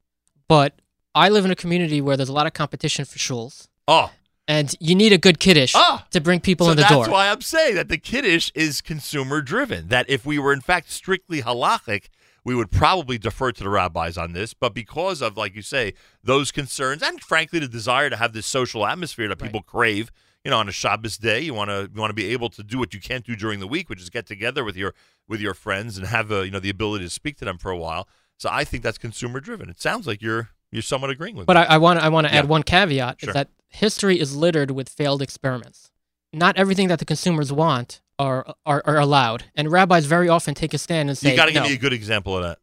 but 0.47 0.81
I 1.15 1.29
live 1.29 1.45
in 1.45 1.51
a 1.51 1.57
community 1.57 2.01
where 2.01 2.17
there's 2.17 2.29
a 2.29 2.35
lot 2.35 2.47
of 2.47 2.53
competition 2.53 3.05
for 3.05 3.19
shuls, 3.19 3.69
Oh, 3.89 4.11
and 4.49 4.75
you 4.81 4.95
need 4.95 5.13
a 5.13 5.19
good 5.19 5.39
kiddish 5.39 5.73
Ah! 5.75 6.07
to 6.11 6.21
bring 6.21 6.41
people 6.41 6.67
so 6.67 6.73
in 6.73 6.77
the 6.77 6.83
that's 6.83 6.93
door. 6.93 7.05
That's 7.05 7.13
why 7.13 7.29
I'm 7.31 7.41
saying 7.41 7.75
that 7.77 7.89
the 7.89 7.99
kiddish 7.99 8.51
is 8.55 8.81
consumer 8.81 9.41
driven. 9.41 9.89
That 9.89 10.07
if 10.09 10.25
we 10.27 10.39
were 10.39 10.53
in 10.53 10.61
fact 10.61 10.91
strictly 10.91 11.43
halachic, 11.43 12.07
we 12.45 12.55
would 12.55 12.71
probably 12.73 13.19
defer 13.19 13.53
to 13.53 13.63
the 13.63 13.71
rabbis 13.71 14.19
on 14.19 14.33
this. 14.33 14.53
But 14.53 14.75
because 14.75 15.23
of, 15.23 15.37
like 15.37 15.55
you 15.55 15.63
say, 15.63 15.95
those 16.25 16.51
concerns 16.51 17.01
and 17.03 17.21
frankly 17.21 17.61
the 17.61 17.69
desire 17.69 18.11
to 18.11 18.17
have 18.17 18.33
this 18.33 18.47
social 18.47 18.85
atmosphere 18.85 19.29
that 19.29 19.37
people 19.41 19.63
crave, 19.63 20.11
you 20.45 20.51
know, 20.51 20.59
on 20.59 20.69
a 20.69 20.73
Shabbos 20.73 21.17
day, 21.19 21.41
you 21.41 21.55
want 21.55 21.71
to 21.71 21.89
you 21.95 22.01
want 22.01 22.11
to 22.11 22.15
be 22.15 22.27
able 22.33 22.49
to 22.51 22.65
do 22.65 22.79
what 22.79 22.93
you 22.93 23.01
can't 23.01 23.25
do 23.25 23.37
during 23.37 23.61
the 23.61 23.69
week, 23.69 23.89
which 23.89 24.01
is 24.03 24.11
get 24.11 24.27
together 24.27 24.65
with 24.65 24.77
your 24.77 24.93
with 25.29 25.41
your 25.41 25.55
friends 25.55 25.97
and 25.97 26.07
have 26.09 26.33
a, 26.33 26.45
you 26.45 26.51
know 26.51 26.59
the 26.59 26.69
ability 26.71 27.05
to 27.05 27.11
speak 27.11 27.37
to 27.39 27.45
them 27.45 27.59
for 27.59 27.71
a 27.71 27.79
while. 27.79 28.09
So 28.39 28.49
I 28.51 28.65
think 28.65 28.83
that's 28.83 28.99
consumer 28.99 29.39
driven. 29.39 29.71
It 29.71 29.81
sounds 29.81 30.09
like 30.09 30.21
you're 30.21 30.49
you're 30.73 30.83
somewhat 30.83 31.11
agreeing 31.11 31.37
with 31.37 31.47
But 31.47 31.55
me. 31.57 31.61
I, 31.63 31.75
I 31.77 31.79
want 31.79 32.01
I 32.01 32.09
want 32.09 32.27
to 32.27 32.33
Yeah. 32.33 32.41
add 32.41 32.49
one 32.49 32.65
caveat 32.65 33.21
Sure. 33.21 33.31
is 33.31 33.35
that 33.35 33.51
history 33.73 34.21
is 34.21 34.37
littered 34.37 34.71
with 34.71 34.89
failed 34.89 35.23
experiments. 35.23 35.91
Not 36.33 36.57
everything 36.57 36.89
that 36.89 36.99
the 36.99 37.05
consumers 37.05 37.53
want 37.53 38.01
are 38.19 38.55
are, 38.65 38.83
are 38.85 38.99
allowed, 38.99 39.45
and 39.55 39.71
rabbis 39.71 40.07
very 40.07 40.29
often 40.29 40.55
take 40.55 40.73
a 40.73 40.79
stand 40.79 41.09
and 41.09 41.19
say, 41.19 41.31
you 41.31 41.37
got 41.37 41.47
to 41.47 41.53
no. 41.53 41.61
give 41.61 41.71
me 41.71 41.75
a 41.75 41.79
good 41.79 41.93
example 41.93 42.37
of 42.37 42.43
that. 42.43 42.59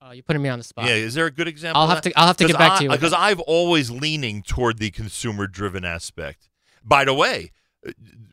Uh, 0.00 0.12
you're 0.12 0.22
putting 0.22 0.42
me 0.42 0.48
on 0.48 0.58
the 0.58 0.64
spot. 0.64 0.86
Yeah, 0.86 0.94
is 0.94 1.14
there 1.14 1.26
a 1.26 1.30
good 1.30 1.48
example? 1.48 1.80
I'll 1.80 1.88
have 1.88 2.00
to 2.02 2.18
I'll 2.18 2.26
have 2.26 2.36
to 2.38 2.46
get 2.46 2.58
back 2.58 2.78
to 2.78 2.84
you. 2.84 2.90
because. 2.90 3.12
I've 3.12 3.40
always 3.40 3.90
leaning 3.90 4.42
toward 4.42 4.78
the 4.78 4.90
consumer-driven 4.90 5.84
aspect. 5.84 6.48
By 6.84 7.04
the 7.04 7.14
way, 7.14 7.52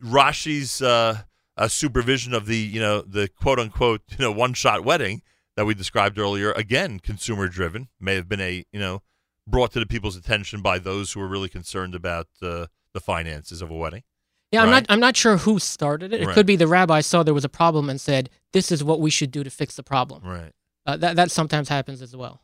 Rashi's 0.04 0.82
uh, 0.82 1.20
uh, 1.58 1.68
supervision 1.68 2.34
of 2.34 2.46
the 2.46 2.58
you 2.58 2.80
know 2.80 3.02
the 3.02 3.28
quote-unquote 3.28 4.02
you 4.12 4.18
know 4.20 4.32
one-shot 4.32 4.84
wedding 4.84 5.22
that 5.56 5.66
we 5.66 5.74
described 5.74 6.20
earlier, 6.20 6.52
again 6.52 7.00
consumer-driven, 7.00 7.88
may 8.00 8.16
have 8.16 8.30
been 8.30 8.42
a 8.42 8.66
you 8.72 8.80
know 8.80 9.02
brought 9.48 9.72
to 9.74 9.80
the 9.80 9.86
people's 9.86 10.16
attention 10.16 10.62
by 10.62 10.80
those 10.80 11.12
who 11.12 11.20
were 11.20 11.28
really 11.28 11.50
concerned 11.50 11.96
about 11.96 12.28
uh, 12.42 12.68
the 12.94 13.00
finances 13.00 13.62
of 13.62 13.70
a 13.70 13.76
wedding. 13.76 14.04
Yeah, 14.52 14.64
I'm 14.64 14.70
not. 14.70 14.86
I'm 14.90 15.00
not 15.00 15.18
sure 15.18 15.38
who 15.38 15.60
started 15.60 16.14
it. 16.14 16.22
It 16.22 16.28
Right. 16.28 16.34
could 16.34 16.46
be 16.46 16.56
the 16.56 16.68
rabbi 16.68 17.02
saw 17.02 17.24
there 17.24 17.34
was 17.34 17.44
a 17.44 17.50
problem 17.50 17.90
and 17.90 18.00
said, 18.00 18.30
"This 18.54 18.72
is 18.72 18.84
what 18.84 19.02
we 19.02 19.10
should 19.10 19.32
do 19.32 19.44
to 19.44 19.50
fix 19.50 19.76
the 19.76 19.84
problem." 19.84 20.24
Right. 20.24 20.54
Uh, 20.86 20.96
that 20.98 21.16
that 21.16 21.32
sometimes 21.32 21.68
happens 21.68 22.02
as 22.02 22.16
well. 22.16 22.42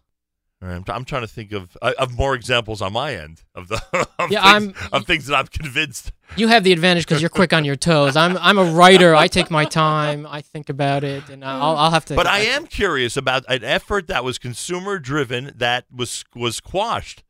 Right, 0.64 0.76
I'm, 0.76 0.84
I'm 0.90 1.06
trying 1.06 1.24
to 1.24 1.28
think 1.28 1.54
of 1.54 1.76
uh, 1.82 1.94
of 1.98 2.16
more 2.16 2.36
examples 2.36 2.84
on 2.84 2.94
my 2.94 3.16
end 3.16 3.42
of 3.56 3.68
the 3.68 3.82
of, 4.20 4.32
Yeah, 4.32 4.60
things, 4.60 4.76
I'm- 4.78 4.90
of 4.94 5.08
things 5.08 5.26
that 5.26 5.36
I'm 5.36 5.48
convinced 5.48 6.12
You 6.38 6.50
have 6.50 6.64
the 6.64 6.72
advantage 6.72 7.06
because 7.08 7.20
you're 7.20 7.30
quick 7.32 7.52
on 7.52 7.66
your 7.66 7.76
toes. 7.76 8.16
I'm 8.16 8.38
I'm 8.38 8.60
a 8.60 8.66
writer. 8.66 9.16
I 9.16 9.28
take 9.28 9.50
my 9.50 9.66
time. 9.66 10.28
I 10.30 10.42
think 10.42 10.70
about 10.70 11.04
it, 11.04 11.28
and 11.30 11.44
I'll 11.44 11.76
I'll 11.76 11.92
have 11.92 12.06
to. 12.06 12.16
But 12.16 12.26
get 12.26 12.34
I 12.34 12.40
am 12.42 12.68
curious 12.68 13.18
about 13.18 13.44
an 13.50 13.64
effort 13.64 14.06
that 14.08 14.24
was 14.24 14.38
consumer 14.38 15.00
driven 15.00 15.52
that 15.56 15.86
was 15.92 16.24
was 16.36 16.60
quashed 16.60 17.24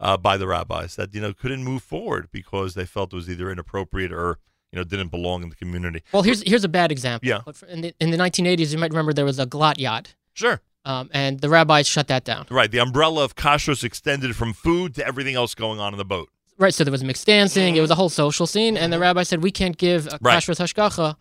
uh, 0.00 0.16
by 0.16 0.36
the 0.38 0.46
rabbis 0.46 0.96
that 0.96 1.14
you 1.14 1.20
know 1.20 1.34
couldn't 1.34 1.64
move 1.64 1.82
forward 1.82 2.28
because 2.32 2.72
they 2.74 2.86
felt 2.86 3.12
it 3.12 3.16
was 3.16 3.28
either 3.28 3.50
inappropriate 3.52 4.12
or 4.12 4.38
you 4.72 4.78
know 4.78 4.84
didn't 4.84 5.08
belong 5.08 5.42
in 5.42 5.50
the 5.50 5.56
community. 5.56 6.02
Well, 6.12 6.22
here's 6.22 6.42
here's 6.42 6.64
a 6.64 6.68
bad 6.70 6.90
example. 6.90 7.28
Yeah. 7.28 7.42
In 7.68 7.82
the, 7.82 7.94
in 8.00 8.10
the 8.12 8.16
1980s, 8.16 8.72
you 8.72 8.78
might 8.78 8.90
remember 8.92 9.12
there 9.12 9.24
was 9.26 9.38
a 9.38 9.46
glatt 9.46 9.78
yacht, 9.78 10.14
Sure, 10.32 10.60
um, 10.88 11.08
and 11.12 11.40
the 11.40 11.48
rabbis 11.48 11.86
shut 11.86 12.08
that 12.08 12.24
down. 12.24 12.46
right. 12.50 12.70
The 12.70 12.78
umbrella 12.80 13.22
of 13.24 13.36
kashrus 13.36 13.84
extended 13.84 14.34
from 14.34 14.52
food 14.52 14.94
to 14.96 15.06
everything 15.06 15.34
else 15.36 15.54
going 15.54 15.78
on 15.78 15.92
in 15.94 15.98
the 15.98 16.04
boat. 16.04 16.28
Right. 16.56 16.74
So 16.74 16.82
there 16.82 16.90
was 16.90 17.04
mixed 17.04 17.26
dancing. 17.26 17.76
It 17.76 17.80
was 17.80 17.90
a 17.90 17.94
whole 17.94 18.08
social 18.08 18.46
scene, 18.46 18.76
and 18.76 18.92
the 18.92 18.98
rabbi 18.98 19.22
said 19.22 19.42
we 19.42 19.50
can't 19.52 19.76
give 19.76 20.06
a 20.06 20.10
Mm-hmm. 20.10 20.26
Right. 20.26 20.42
kashrut 20.42 20.58
hashgacha 20.58 21.14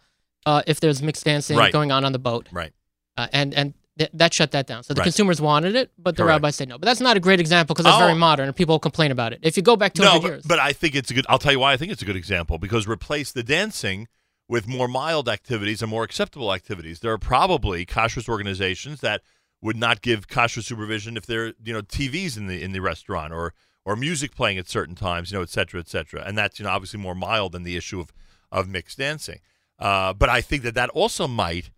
uh, 0.45 0.61
if 0.65 0.79
there's 0.79 1.03
mixed 1.03 1.25
dancing 1.25 1.57
Right. 1.57 1.71
going 1.73 1.91
on 1.91 2.03
on 2.05 2.11
the 2.13 2.19
boat. 2.19 2.47
Right. 2.51 2.71
Uh, 3.17 3.27
and 3.33 3.53
and 3.53 3.73
th- 3.99 4.09
that 4.13 4.33
shut 4.33 4.51
that 4.51 4.65
down. 4.67 4.83
So 4.83 4.93
the 4.93 4.99
Right. 4.99 5.05
consumers 5.05 5.41
wanted 5.41 5.75
it, 5.75 5.91
but 5.97 6.15
the 6.15 6.23
Correct. 6.23 6.35
rabbi 6.41 6.49
said 6.51 6.69
no. 6.69 6.77
But 6.77 6.85
that's 6.85 7.01
not 7.01 7.17
a 7.17 7.19
great 7.19 7.39
example 7.39 7.73
because 7.73 7.85
that's 7.85 7.97
Oh. 7.97 8.07
very 8.07 8.15
modern, 8.15 8.47
and 8.47 8.55
people 8.55 8.79
complain 8.79 9.11
about 9.11 9.33
it. 9.33 9.39
If 9.43 9.57
you 9.57 9.63
go 9.63 9.75
back 9.75 9.93
200 9.93 10.13
No, 10.15 10.21
but, 10.21 10.27
years, 10.27 10.43
but 10.47 10.59
I 10.59 10.71
think 10.73 10.95
it's 10.95 11.11
a 11.11 11.13
good. 11.13 11.25
I'll 11.29 11.39
tell 11.39 11.51
you 11.51 11.59
why 11.59 11.73
I 11.73 11.77
think 11.77 11.91
it's 11.91 12.01
a 12.01 12.05
good 12.05 12.15
example 12.15 12.57
because 12.57 12.87
replace 12.87 13.31
the 13.31 13.43
dancing 13.43 14.07
with 14.47 14.65
more 14.67 14.87
mild 14.87 15.27
activities 15.27 15.81
and 15.81 15.91
more 15.91 16.03
acceptable 16.05 16.53
activities. 16.53 17.01
There 17.01 17.11
are 17.11 17.17
probably 17.17 17.85
kashrus 17.85 18.29
organizations 18.29 19.01
that 19.01 19.21
would 19.61 19.77
not 19.77 20.01
give 20.01 20.27
kosher 20.27 20.61
supervision 20.61 21.17
if 21.17 21.25
there 21.25 21.53
you 21.63 21.73
know 21.73 21.81
TVs 21.81 22.37
in 22.37 22.47
the 22.47 22.61
in 22.61 22.71
the 22.71 22.81
restaurant 22.81 23.33
or 23.33 23.53
or 23.85 23.95
music 23.95 24.35
playing 24.35 24.57
at 24.57 24.67
certain 24.67 24.95
times, 24.95 25.31
you 25.31 25.37
know, 25.37 25.41
et 25.41 25.49
cetera, 25.49 25.79
et 25.79 25.87
cetera. 25.87 26.21
And 26.25 26.37
that's 26.37 26.59
you 26.59 26.65
know 26.65 26.71
obviously 26.71 26.99
more 26.99 27.15
mild 27.15 27.53
than 27.53 27.63
the 27.63 27.77
issue 27.77 27.99
of 27.99 28.11
of 28.51 28.67
mixed 28.67 28.97
dancing. 28.97 29.39
Uh, 29.79 30.13
but 30.13 30.29
I 30.29 30.41
think 30.41 30.63
that 30.63 30.75
that 30.75 30.89
also 30.89 31.27
might 31.27 31.71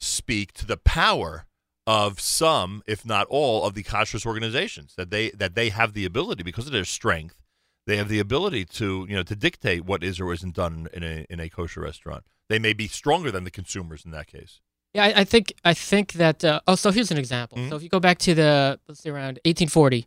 speak 0.00 0.52
to 0.54 0.66
the 0.66 0.76
power 0.76 1.46
of 1.86 2.20
some, 2.20 2.82
if 2.86 3.06
not 3.06 3.26
all, 3.28 3.64
of 3.64 3.74
the 3.74 3.82
kosher 3.82 4.18
organizations 4.28 4.94
that 4.96 5.10
they 5.10 5.30
that 5.30 5.54
they 5.54 5.70
have 5.70 5.92
the 5.92 6.04
ability 6.04 6.42
because 6.42 6.66
of 6.66 6.72
their 6.72 6.84
strength. 6.84 7.42
They 7.86 7.96
have 7.98 8.08
the 8.08 8.18
ability 8.18 8.64
to 8.64 9.06
you 9.08 9.14
know 9.14 9.22
to 9.22 9.36
dictate 9.36 9.84
what 9.84 10.02
is 10.02 10.18
or 10.20 10.32
isn't 10.32 10.54
done 10.54 10.88
in 10.92 11.02
a 11.02 11.26
in 11.30 11.40
a 11.40 11.48
kosher 11.48 11.80
restaurant. 11.80 12.24
They 12.48 12.58
may 12.58 12.72
be 12.72 12.88
stronger 12.88 13.30
than 13.30 13.44
the 13.44 13.50
consumers 13.50 14.04
in 14.04 14.10
that 14.10 14.26
case. 14.26 14.60
Yeah, 14.96 15.04
I, 15.04 15.20
I 15.20 15.24
think 15.24 15.52
I 15.64 15.74
think 15.74 16.12
that. 16.14 16.44
Uh, 16.44 16.60
oh, 16.66 16.74
so 16.74 16.90
here's 16.90 17.10
an 17.10 17.18
example. 17.18 17.58
Mhm. 17.58 17.68
So 17.70 17.76
if 17.76 17.82
you 17.82 17.88
go 17.88 18.00
back 18.00 18.18
to 18.26 18.34
the 18.34 18.80
let's 18.88 19.00
say 19.02 19.10
around 19.10 19.38
1840, 19.44 20.06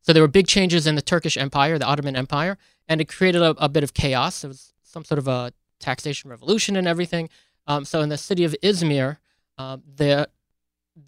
so 0.00 0.12
there 0.12 0.22
were 0.22 0.28
big 0.28 0.46
changes 0.46 0.86
in 0.86 0.94
the 0.94 1.02
Turkish 1.02 1.36
Empire, 1.36 1.78
the 1.78 1.86
Ottoman 1.86 2.16
Empire, 2.16 2.56
and 2.88 3.00
it 3.00 3.08
created 3.08 3.42
a, 3.42 3.50
a 3.58 3.68
bit 3.68 3.82
of 3.82 3.94
chaos. 3.94 4.40
There 4.42 4.48
was 4.48 4.72
some 4.82 5.04
sort 5.04 5.18
of 5.18 5.28
a 5.28 5.52
taxation 5.80 6.30
revolution 6.30 6.76
and 6.76 6.86
everything. 6.86 7.28
Um, 7.66 7.84
so 7.84 8.00
in 8.00 8.08
the 8.10 8.18
city 8.18 8.44
of 8.44 8.54
Izmir, 8.62 9.18
uh, 9.58 9.78
there 10.00 10.26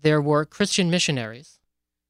there 0.02 0.20
were 0.20 0.44
Christian 0.44 0.90
missionaries 0.90 1.61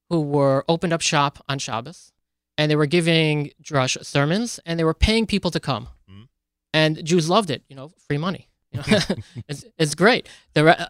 who 0.09 0.21
were 0.21 0.65
opened 0.69 0.93
up 0.93 1.01
shop 1.03 1.45
on 1.49 1.59
Shabbos, 1.59 2.13
and 2.57 2.71
they 2.71 2.77
were 2.77 2.87
giving 2.87 3.51
drush 3.63 4.03
sermons, 4.05 4.61
and 4.65 4.79
they 4.79 4.85
were 4.85 4.95
paying 4.95 5.27
people 5.27 5.51
to 5.51 5.61
come, 5.61 5.89
Mhm. 6.11 6.29
and 6.73 7.05
Jews 7.05 7.29
loved 7.29 7.51
it. 7.51 7.63
You 7.69 7.77
know, 7.77 7.89
free 8.07 8.17
money. 8.19 8.49
It's 9.49 9.65
it's 9.79 9.95
great. 9.95 10.29
The 10.55 10.65
ra- 10.65 10.87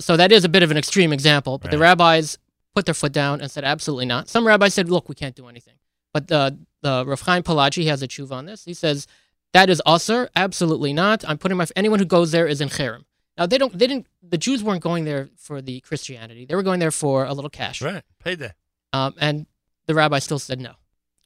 so 0.00 0.16
that 0.16 0.32
is 0.32 0.44
a 0.44 0.48
bit 0.48 0.62
of 0.62 0.70
an 0.70 0.76
extreme 0.76 1.12
example, 1.12 1.58
but 1.58 1.70
the 1.70 1.78
rabbis 1.78 2.38
put 2.74 2.84
their 2.84 2.94
foot 2.94 3.12
down 3.12 3.40
and 3.40 3.50
said 3.50 3.64
absolutely 3.64 4.06
not. 4.06 4.28
Some 4.28 4.46
rabbis 4.46 4.74
said, 4.74 4.88
"Look, 4.90 5.08
we 5.08 5.14
can't 5.14 5.34
do 5.34 5.48
anything." 5.48 5.74
But 6.12 6.28
the 6.28 6.58
the 6.82 7.04
Rav 7.06 7.20
Chaim 7.22 7.42
Palachi 7.42 7.86
has 7.86 8.02
a 8.02 8.08
tshuva 8.08 8.32
on 8.32 8.46
this. 8.46 8.64
He 8.64 8.74
says 8.74 9.06
that 9.52 9.68
is 9.70 9.82
usser, 9.86 10.28
absolutely 10.36 10.92
not. 10.92 11.24
I'm 11.26 11.38
putting 11.38 11.56
my 11.56 11.66
anyone 11.76 11.98
who 11.98 12.04
goes 12.04 12.32
there 12.32 12.46
is 12.46 12.60
in 12.60 12.68
cherem. 12.68 13.04
Now 13.38 13.46
they 13.46 13.58
don't 13.58 13.76
they 13.78 13.86
didn't 13.86 14.06
the 14.22 14.38
Jews 14.38 14.62
weren't 14.62 14.82
going 14.82 15.04
there 15.04 15.28
for 15.36 15.62
the 15.62 15.80
Christianity. 15.80 16.44
They 16.44 16.54
were 16.54 16.62
going 16.62 16.80
there 16.80 16.90
for 16.90 17.24
a 17.24 17.32
little 17.32 17.50
cash. 17.50 17.80
Right, 17.80 18.02
payday. 18.22 18.52
Um, 18.92 19.14
and 19.18 19.46
the 19.86 19.94
rabbi 19.94 20.18
still 20.18 20.38
said 20.38 20.60
no, 20.60 20.74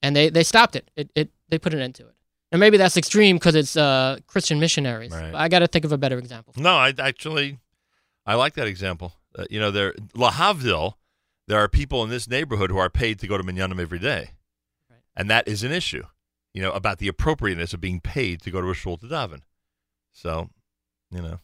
and 0.03 0.15
they 0.15 0.29
they 0.31 0.45
stopped 0.45 0.77
it. 0.77 0.91
It 0.97 1.11
it 1.15 1.31
they 1.49 1.59
put 1.59 1.75
an 1.75 1.81
end 1.81 1.95
to 1.97 2.07
it. 2.07 2.15
Now 2.55 2.61
maybe 2.61 2.77
that's 2.77 2.97
extreme 2.97 3.35
because 3.35 3.57
it's 3.57 3.77
uh, 3.77 4.21
Christian 4.29 4.61
missionaries. 4.61 5.11
Right. 5.11 5.35
I 5.35 5.49
got 5.49 5.59
to 5.59 5.67
think 5.67 5.85
of 5.85 5.91
a 5.91 5.99
better 5.99 6.19
example. 6.19 6.55
No, 6.57 6.77
I 6.77 6.95
actually 6.97 7.59
I 8.25 8.37
like 8.37 8.55
that 8.55 8.69
example. 8.69 9.13
Uh, 9.37 9.45
you 9.51 9.59
know, 9.59 9.73
there 9.73 9.93
La 10.15 10.31
Lahavdil, 10.31 10.95
there 11.49 11.59
are 11.59 11.67
people 11.67 12.05
in 12.05 12.11
this 12.11 12.29
neighborhood 12.29 12.71
who 12.71 12.77
are 12.79 12.89
paid 12.89 13.19
to 13.19 13.27
go 13.27 13.37
to 13.37 13.43
minyanim 13.43 13.81
every 13.81 13.99
day, 13.99 14.31
Right. 14.89 15.01
and 15.17 15.29
that 15.31 15.49
is 15.49 15.65
an 15.65 15.73
issue. 15.73 16.05
You 16.53 16.63
know 16.63 16.71
about 16.71 16.99
the 16.99 17.09
appropriateness 17.09 17.75
of 17.75 17.81
being 17.81 18.01
paid 18.01 18.41
to 18.43 18.53
go 18.53 18.61
to 18.61 18.71
a 18.71 18.75
shul 18.75 18.99
to 18.99 19.07
daven. 19.07 19.41
So, 20.13 20.49
you 21.11 21.23
know, 21.23 21.41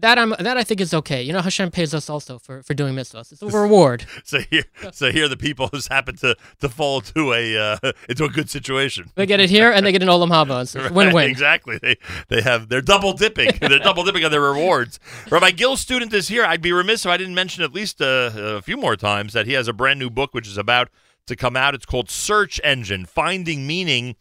That 0.00 0.18
I'm 0.18 0.34
that 0.38 0.56
I 0.56 0.64
think 0.64 0.80
is 0.80 0.92
okay. 0.92 1.22
You 1.22 1.32
know, 1.32 1.40
Hashem 1.40 1.70
pays 1.70 1.94
us 1.94 2.10
also 2.10 2.38
for, 2.38 2.62
for 2.62 2.74
doing 2.74 2.94
mitzvahs. 2.94 3.32
It's 3.32 3.42
a 3.42 3.46
reward. 3.46 4.04
so 4.24 4.40
here, 4.40 4.64
so 4.92 5.10
here, 5.10 5.28
the 5.28 5.36
people 5.36 5.68
who's 5.72 5.86
happened 5.86 6.18
to 6.18 6.36
to 6.60 6.68
fall 6.68 7.00
to 7.00 7.32
a 7.32 7.56
uh, 7.56 7.92
into 8.08 8.24
a 8.24 8.28
good 8.28 8.50
situation. 8.50 9.10
They 9.14 9.26
get 9.26 9.40
it 9.40 9.50
here 9.50 9.70
and 9.70 9.86
they 9.86 9.92
get 9.92 10.02
an 10.02 10.08
olam 10.08 10.28
haba. 10.30 10.62
It's 10.66 10.74
Right, 10.74 10.90
win 10.90 11.14
win. 11.14 11.30
Exactly. 11.30 11.78
They 11.78 11.96
they 12.28 12.42
have 12.42 12.68
they're 12.68 12.80
double 12.80 13.12
dipping. 13.12 13.50
they're 13.60 13.78
double 13.78 14.04
dipping 14.04 14.24
on 14.24 14.30
their 14.30 14.40
rewards. 14.40 15.00
Rabbi 15.30 15.52
Gil 15.52 15.76
Student 15.76 16.12
is 16.12 16.28
here. 16.28 16.44
I'd 16.44 16.62
be 16.62 16.72
remiss 16.72 17.04
if 17.04 17.10
I 17.10 17.16
didn't 17.16 17.34
mention 17.34 17.62
at 17.64 17.72
least 17.72 18.02
uh, 18.02 18.30
a 18.34 18.62
few 18.62 18.76
more 18.76 18.96
times 18.96 19.32
that 19.32 19.46
he 19.46 19.52
has 19.52 19.68
a 19.68 19.72
brand 19.72 19.98
new 19.98 20.10
book 20.10 20.34
which 20.34 20.46
is 20.46 20.58
about 20.58 20.90
to 21.26 21.36
come 21.36 21.56
out. 21.56 21.74
It's 21.74 21.86
called 21.86 22.10
Search 22.10 22.60
Engine: 22.62 23.06
Finding 23.06 23.66
Meaning 23.66 24.16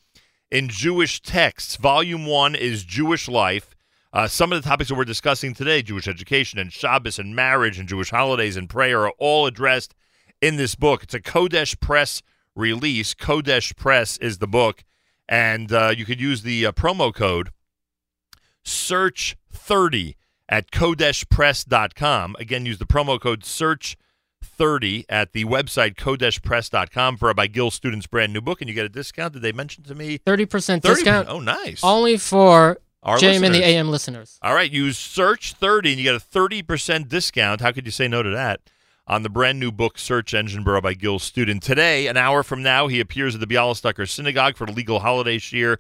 in 0.52 0.70
Jewish 0.70 1.22
Texts. 1.22 1.76
Volume 1.76 2.26
one 2.26 2.56
is 2.56 2.84
Jewish 2.84 3.28
life. 3.28 3.75
Uh, 4.16 4.30
some 4.30 4.54
of 4.54 4.64
the 4.64 4.68
topics 4.68 4.88
that 4.88 4.96
we're 4.96 5.04
discussing 5.04 5.54
today, 5.54 5.82
Jewish 5.82 6.08
education 6.08 6.58
and 6.58 6.72
Shabbos 6.72 7.20
and 7.20 7.36
marriage 7.36 7.78
and 7.78 7.86
Jewish 7.86 8.12
holidays 8.12 8.56
and 8.56 8.70
prayer, 8.70 9.02
are 9.02 9.14
all 9.20 9.46
addressed 9.46 9.94
in 10.42 10.56
this 10.56 10.74
book. 10.74 11.04
It's 11.04 11.14
a 11.14 11.20
Kodesh 11.20 11.78
Press 11.82 12.22
release. 12.56 13.14
Kodesh 13.14 13.76
Press 13.76 14.16
is 14.20 14.38
the 14.38 14.48
book, 14.48 14.86
and 15.28 15.70
uh, 15.70 15.94
you 15.96 16.06
could 16.06 16.22
use 16.22 16.44
the 16.44 16.66
uh, 16.66 16.72
promo 16.72 17.14
code 17.14 17.50
search 18.64 19.36
30 19.52 20.16
at 20.48 20.72
kodeshpress.com. 20.72 22.38
Again, 22.40 22.66
use 22.66 22.78
the 22.78 22.86
promo 22.86 23.20
code 23.20 23.44
search 23.44 23.98
30 24.42 25.04
at 25.10 25.34
the 25.34 25.44
website 25.44 25.96
kodeshpress.com 25.96 27.18
for 27.18 27.28
Rabbi 27.28 27.48
Gil 27.48 27.70
Student's 27.70 28.08
brand 28.08 28.32
new 28.32 28.40
book, 28.40 28.62
and 28.62 28.70
you 28.70 28.76
get 28.76 28.86
a 28.86 28.90
discount. 28.90 29.34
Did 29.34 29.42
they 29.42 29.52
mention 29.52 29.84
to 29.84 29.94
me? 29.94 30.20
30% 30.20 30.50
30 30.50 30.80
discount 30.82 31.28
Oh, 31.28 31.42
nice. 31.42 31.84
only 31.84 32.16
for 32.16 32.78
Our 33.06 33.18
JM 33.18 33.46
and 33.46 33.54
the. 33.54 33.64
AM 33.64 33.90
listeners. 33.90 34.40
All 34.42 34.56
right, 34.56 34.72
use 34.72 34.98
search 34.98 35.54
30 35.54 35.92
and 35.92 35.98
you 36.00 36.04
get 36.04 36.16
a 36.16 36.20
30% 36.20 37.08
discount. 37.08 37.62
How 37.62 37.72
could 37.72 37.86
you 37.86 37.92
say 37.92 38.08
no 38.08 38.24
to 38.24 38.32
that? 38.32 38.62
On 39.08 39.22
the 39.22 39.30
brand 39.30 39.60
new 39.60 39.72
book, 39.72 40.00
Search 40.00 40.34
Engine 40.34 40.64
Burrow 40.64 40.82
by 40.82 40.96
Gil 40.96 41.20
Student. 41.20 41.62
Today, 41.62 42.08
an 42.08 42.18
hour 42.18 42.42
from 42.42 42.64
now, 42.64 42.88
he 42.88 43.00
appears 43.00 43.36
at 43.36 43.42
the 43.42 43.48
Bialystoker 43.48 44.10
Synagogue 44.10 44.58
for 44.58 44.66
the 44.66 44.74
legal 44.74 45.00
holiday 45.00 45.38
shiur. 45.38 45.78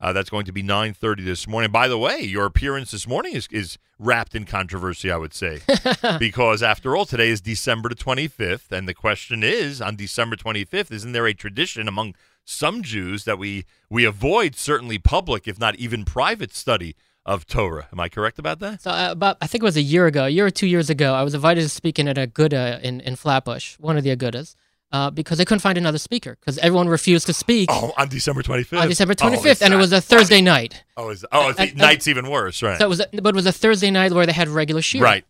Uh, 0.00 0.12
that's 0.12 0.30
going 0.30 0.44
to 0.44 0.52
be 0.52 0.62
9.30 0.62 1.24
this 1.24 1.48
morning. 1.48 1.72
By 1.72 1.88
the 1.88 1.98
way, 1.98 2.20
your 2.20 2.46
appearance 2.46 2.92
this 2.92 3.08
morning 3.08 3.34
is, 3.34 3.48
is 3.50 3.78
wrapped 3.98 4.36
in 4.36 4.44
controversy, 4.44 5.10
I 5.10 5.16
would 5.16 5.34
say. 5.34 5.58
because, 6.20 6.62
after 6.62 6.94
all, 6.94 7.04
today 7.04 7.30
is 7.30 7.40
December 7.40 7.88
the 7.88 7.96
25th. 7.96 8.70
And 8.70 8.86
the 8.86 8.94
question 8.94 9.42
is, 9.42 9.80
on 9.82 9.96
December 9.96 10.36
25th, 10.36 10.92
isn't 10.92 11.10
there 11.10 11.26
a 11.26 11.34
tradition 11.34 11.88
among 11.88 12.14
some 12.48 12.82
Jews 12.82 13.24
that 13.24 13.38
we, 13.38 13.64
we 13.90 14.04
avoid 14.04 14.56
certainly 14.56 14.98
public, 14.98 15.46
if 15.46 15.58
not 15.58 15.76
even 15.76 16.04
private 16.04 16.54
study 16.54 16.96
of 17.26 17.46
Torah? 17.46 17.88
Am 17.92 18.00
I 18.00 18.08
correct 18.08 18.38
about 18.38 18.58
that? 18.60 18.80
So 18.82 18.90
uh, 18.90 19.08
about 19.10 19.36
I 19.42 19.46
think 19.46 19.62
it 19.62 19.66
was 19.66 19.76
a 19.76 19.82
year 19.82 20.06
ago, 20.06 20.24
a 20.24 20.28
year 20.30 20.46
or 20.46 20.50
two 20.50 20.66
years 20.66 20.88
ago, 20.88 21.14
I 21.14 21.22
was 21.22 21.34
invited 21.34 21.62
to 21.62 21.68
speak 21.68 21.98
in 21.98 22.08
at 22.08 22.16
a 22.18 22.26
Aguda 22.26 22.80
in, 22.82 23.00
in 23.00 23.16
Flatbush, 23.16 23.74
one 23.78 23.96
of 23.98 24.04
the 24.04 24.16
Agudas. 24.16 24.54
uh, 24.90 25.10
because 25.10 25.36
they 25.36 25.44
couldn't 25.44 25.60
find 25.60 25.76
another 25.76 25.98
speaker 25.98 26.38
because 26.40 26.56
everyone 26.58 26.88
refused 26.88 27.26
to 27.26 27.32
speak 27.34 27.68
Oh, 27.70 27.92
on 27.98 28.08
December 28.08 28.42
25th. 28.42 28.80
on 28.80 28.88
December 28.88 29.14
Oh, 29.20 29.26
25th, 29.28 29.46
is 29.46 29.62
and 29.62 29.74
it 29.74 29.76
was 29.76 29.92
a 29.92 30.00
funny? 30.00 30.20
Thursday 30.20 30.40
night. 30.40 30.82
Oh, 30.96 31.10
is, 31.10 31.26
oh, 31.30 31.50
it's, 31.50 31.58
And- 31.60 31.68
and- 31.70 31.78
night's 31.78 32.08
even 32.08 32.30
worse, 32.30 32.62
right? 32.62 32.78
So 32.78 32.86
it 32.86 32.88
was, 32.88 33.00
a, 33.00 33.06
but 33.20 33.30
it 33.30 33.34
was 33.34 33.44
a 33.46 33.52
Thursday 33.52 33.90
night 33.90 34.12
where 34.12 34.24
they 34.24 34.32
had 34.32 34.48
regular 34.48 34.80
shiur. 34.80 35.02
right. 35.02 35.24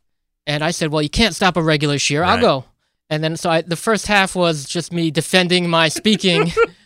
And 0.46 0.62
I 0.62 0.70
said, 0.70 0.90
"Well, 0.92 1.02
you 1.02 1.10
can't 1.10 1.34
stop 1.34 1.56
a 1.58 1.62
regular 1.62 1.96
shiur. 1.96 2.24
I'll 2.24 2.40
go." 2.40 2.64
And 3.10 3.22
then 3.24 3.36
so 3.36 3.50
I, 3.50 3.60
the 3.62 3.76
first 3.76 4.06
half 4.06 4.34
was 4.36 4.64
just 4.64 4.92
me 4.92 5.10
defending 5.10 5.68
my 5.68 5.88
speaking. 5.88 6.52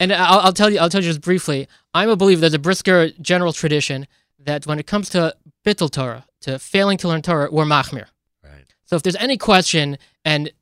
and 0.00 0.12
I'll, 0.12 0.40
I'll 0.40 0.52
tell 0.52 0.70
you, 0.70 0.78
I'll 0.78 0.88
tell 0.90 1.02
you 1.02 1.08
just 1.08 1.20
briefly. 1.20 1.68
I'm 1.94 2.08
a 2.08 2.16
believer. 2.16 2.40
There's 2.40 2.54
a 2.54 2.58
Brisker 2.58 3.10
general 3.20 3.52
tradition 3.52 4.06
that 4.38 4.66
when 4.66 4.78
it 4.78 4.86
comes 4.86 5.08
to 5.10 5.34
bittul 5.64 5.90
Torah, 5.90 6.24
to 6.42 6.58
failing 6.58 6.98
to 6.98 7.08
learn 7.08 7.22
Torah, 7.22 7.48
we're 7.50 7.64
machmir. 7.64 8.06
Right. 8.44 8.64
So 8.84 8.96
if 8.96 9.02
there's 9.02 9.16
any 9.16 9.36
question 9.36 9.98
and 10.24 10.52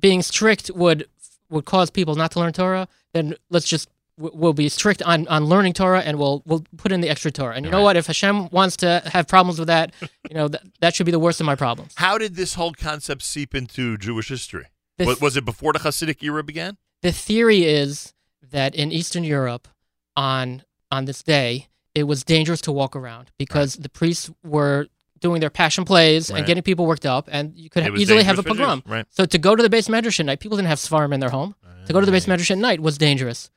being 0.00 0.22
strict 0.22 0.70
would 0.74 1.06
would 1.50 1.64
cause 1.64 1.90
people 1.90 2.14
not 2.14 2.30
to 2.32 2.40
learn 2.40 2.52
Torah, 2.52 2.88
then 3.14 3.34
let's 3.50 3.66
just 3.68 3.88
we'll 4.18 4.52
be 4.52 4.68
strict 4.68 5.00
on, 5.02 5.28
on 5.28 5.44
learning 5.44 5.72
Torah 5.74 6.00
and 6.00 6.18
we'll 6.18 6.42
we'll 6.46 6.64
put 6.76 6.92
in 6.92 7.00
the 7.00 7.08
extra 7.08 7.30
Torah. 7.30 7.54
And 7.54 7.64
you 7.64 7.70
know 7.70 7.78
Right. 7.78 7.84
what? 7.84 7.96
If 7.96 8.06
Hashem 8.06 8.48
wants 8.50 8.76
to 8.78 9.02
have 9.12 9.28
problems 9.28 9.58
with 9.58 9.68
that, 9.68 9.92
you 10.28 10.34
know 10.34 10.48
that 10.48 10.62
that 10.80 10.94
should 10.94 11.06
be 11.06 11.12
the 11.12 11.18
worst 11.18 11.40
of 11.40 11.46
my 11.46 11.54
problems. 11.54 11.92
How 11.96 12.18
did 12.18 12.34
this 12.36 12.54
whole 12.54 12.72
concept 12.72 13.22
seep 13.22 13.54
into 13.54 13.96
Jewish 13.96 14.28
history? 14.28 14.66
The, 14.98 15.06
Was, 15.06 15.20
was 15.20 15.36
it 15.36 15.44
before 15.44 15.72
the 15.72 15.78
Hasidic 15.78 16.22
era 16.22 16.42
began? 16.42 16.76
the 17.02 17.12
theory 17.12 17.62
is 17.64 18.12
that 18.50 18.74
in 18.74 18.92
Eastern 18.92 19.24
Europe, 19.24 19.68
on 20.16 20.62
on 20.90 21.04
this 21.04 21.22
day, 21.22 21.68
it 21.94 22.04
was 22.04 22.24
dangerous 22.24 22.60
to 22.62 22.72
walk 22.72 22.96
around 22.96 23.30
because 23.38 23.74
the 23.74 23.88
priests 23.88 24.30
were 24.44 24.86
doing 25.20 25.40
their 25.40 25.50
passion 25.50 25.84
plays 25.84 26.30
Right. 26.30 26.38
and 26.38 26.46
getting 26.46 26.62
people 26.62 26.86
worked 26.86 27.04
up, 27.04 27.28
and 27.30 27.54
you 27.56 27.68
could 27.70 27.84
easily 27.98 28.22
have 28.22 28.38
a 28.38 28.42
dangerous 28.42 28.44
for 28.44 28.48
Jews, 28.50 28.82
pogrom. 28.82 28.82
Right. 28.86 29.06
So 29.10 29.26
to 29.26 29.38
go 29.38 29.56
to 29.56 29.62
the 29.62 29.68
beis 29.68 29.88
medrash 29.88 30.20
at 30.20 30.26
night, 30.26 30.40
people 30.40 30.56
didn't 30.56 30.68
have 30.68 30.78
sefarim 30.78 31.12
in 31.12 31.20
their 31.20 31.30
home. 31.30 31.54
To 31.86 31.92
go 31.92 32.00
to 32.00 32.06
the 32.06 32.12
beis 32.12 32.26
medrash 32.26 32.50
at 32.50 32.58
night 32.58 32.80
was 32.80 32.98
dangerous. 32.98 33.50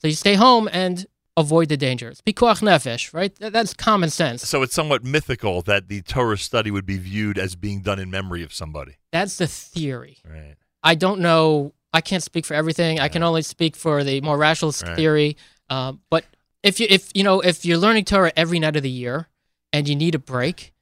So 0.00 0.08
you 0.08 0.14
stay 0.14 0.34
home 0.34 0.68
and 0.72 1.06
avoid 1.36 1.68
the 1.68 1.76
dangers. 1.76 2.20
Pikuach 2.22 2.60
nefesh, 2.62 3.12
right? 3.14 3.34
That, 3.36 3.52
that's 3.52 3.74
common 3.74 4.10
sense. 4.10 4.46
So 4.48 4.62
it's 4.62 4.74
somewhat 4.74 5.02
mythical 5.04 5.62
that 5.62 5.88
the 5.88 6.02
Torah 6.02 6.38
study 6.38 6.70
would 6.70 6.86
be 6.86 6.98
viewed 6.98 7.38
as 7.38 7.56
being 7.56 7.80
done 7.82 7.98
in 7.98 8.10
memory 8.10 8.42
of 8.42 8.52
somebody. 8.52 8.96
That's 9.12 9.36
the 9.38 9.46
theory. 9.46 10.18
Right. 10.28 10.56
I 10.82 10.94
don't 10.94 11.20
know. 11.20 11.72
I 11.92 12.00
can't 12.00 12.22
speak 12.22 12.46
for 12.46 12.54
everything. 12.54 13.00
I 13.00 13.08
can 13.08 13.22
only 13.22 13.42
speak 13.42 13.74
for 13.76 14.04
the 14.04 14.20
more 14.20 14.38
rationalist 14.38 14.82
Right. 14.84 14.96
theory. 14.96 15.36
Um, 15.68 16.00
but 16.10 16.24
if 16.62 16.78
you 16.80 16.86
if 16.90 17.10
you 17.14 17.22
know 17.24 17.40
if 17.40 17.64
you're 17.64 17.78
learning 17.78 18.04
Torah 18.04 18.32
every 18.36 18.58
night 18.58 18.76
of 18.76 18.82
the 18.82 18.90
year 18.90 19.28
and 19.72 19.88
you 19.88 19.96
need 19.96 20.14
a 20.14 20.18
break, 20.18 20.72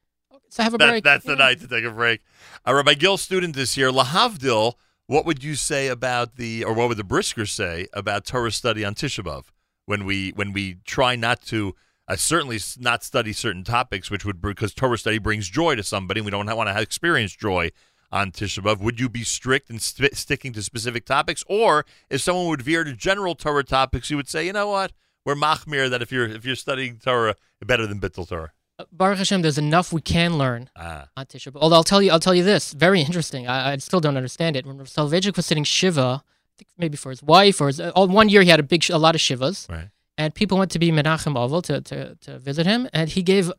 so 0.49 0.63
have 0.63 0.73
a 0.73 0.77
That, 0.77 0.89
break. 0.89 1.03
that's 1.03 1.25
the 1.25 1.35
night 1.35 1.59
to 1.61 1.67
take 1.67 1.83
a 1.85 1.91
break. 1.91 2.21
Uh, 2.67 2.73
Rabbi 2.73 2.93
Gil, 2.95 3.17
Student 3.17 3.55
this 3.55 3.77
year, 3.77 3.91
Lahavdil, 3.91 4.73
what 5.07 5.25
would 5.25 5.43
you 5.43 5.55
say 5.55 5.87
about 5.87 6.35
the, 6.35 6.63
or 6.63 6.73
what 6.73 6.87
would 6.89 6.97
the 6.97 7.03
Brisker 7.03 7.45
say 7.45 7.87
about 7.93 8.25
Torah 8.25 8.51
study 8.51 8.83
on 8.85 8.93
Tisha 8.95 9.23
B'Av 9.23 9.45
when 9.85 10.05
we 10.05 10.31
when 10.35 10.53
we 10.53 10.77
try 10.85 11.15
not 11.15 11.41
to, 11.43 11.75
uh, 12.07 12.15
certainly 12.15 12.59
not 12.79 13.03
study 13.03 13.33
certain 13.33 13.63
topics, 13.63 14.11
which 14.11 14.25
would 14.25 14.41
because 14.41 14.73
Torah 14.73 14.97
study 14.97 15.17
brings 15.17 15.47
joy 15.49 15.75
to 15.75 15.83
somebody, 15.83 16.19
and 16.19 16.25
we 16.25 16.31
don't 16.31 16.45
want 16.55 16.69
to 16.69 16.81
experience 16.81 17.35
joy 17.35 17.69
on 18.11 18.31
Tisha 18.31 18.63
B'Av. 18.63 18.79
Would 18.79 18.99
you 18.99 19.09
be 19.09 19.23
strict 19.23 19.69
in 19.69 19.79
st- 19.79 20.15
sticking 20.15 20.53
to 20.53 20.61
specific 20.63 21.05
topics, 21.05 21.43
or 21.47 21.85
if 22.09 22.21
someone 22.21 22.47
would 22.47 22.61
veer 22.61 22.83
to 22.83 22.93
general 22.93 23.35
Torah 23.35 23.63
topics, 23.63 24.09
you 24.09 24.17
would 24.17 24.27
say, 24.29 24.45
you 24.45 24.53
know 24.53 24.69
what, 24.69 24.91
we're 25.25 25.35
machmir 25.35 25.89
that 25.89 26.01
if 26.01 26.11
you're 26.11 26.27
if 26.27 26.45
you're 26.45 26.55
studying 26.55 26.97
Torah, 26.97 27.35
better 27.65 27.85
than 27.85 27.99
Bittul 27.99 28.27
Torah. 28.27 28.51
Uh, 28.79 28.85
Baruch 28.91 29.17
Hashem, 29.17 29.41
there's 29.41 29.57
enough 29.57 29.91
we 29.91 30.01
can 30.01 30.37
learn 30.37 30.69
Ah, 30.75 31.09
on 31.17 31.25
Tisha 31.25 31.51
B'Av. 31.51 31.59
Although 31.61 31.75
I'll 31.75 31.83
tell 31.83 32.01
you, 32.01 32.11
I'll 32.11 32.19
tell 32.19 32.33
you 32.35 32.43
this, 32.43 32.73
very 32.73 33.01
interesting. 33.01 33.47
I, 33.47 33.73
I 33.73 33.77
still 33.77 33.99
don't 33.99 34.17
understand 34.17 34.55
it. 34.55 34.65
When 34.65 34.77
Rav 34.77 34.89
was 34.97 35.45
sitting 35.45 35.63
shiva, 35.65 36.23
I 36.23 36.51
think 36.57 36.69
maybe 36.77 36.97
for 36.97 37.09
his 37.09 37.21
wife 37.21 37.59
or 37.61 37.67
his, 37.67 37.79
uh, 37.79 37.91
one 37.95 38.29
year 38.29 38.41
he 38.41 38.49
had 38.49 38.59
a 38.59 38.63
big, 38.63 38.89
a 38.89 38.97
lot 38.97 39.15
of 39.15 39.21
shivas, 39.21 39.69
right. 39.69 39.89
and 40.17 40.33
people 40.33 40.57
went 40.57 40.71
to 40.71 40.79
be 40.79 40.91
menachem 40.91 41.35
avel 41.35 41.61
to, 41.63 41.81
to, 41.81 42.15
to 42.15 42.39
visit 42.39 42.65
him, 42.65 42.87
and 42.93 43.09
he 43.09 43.21
gave 43.21 43.51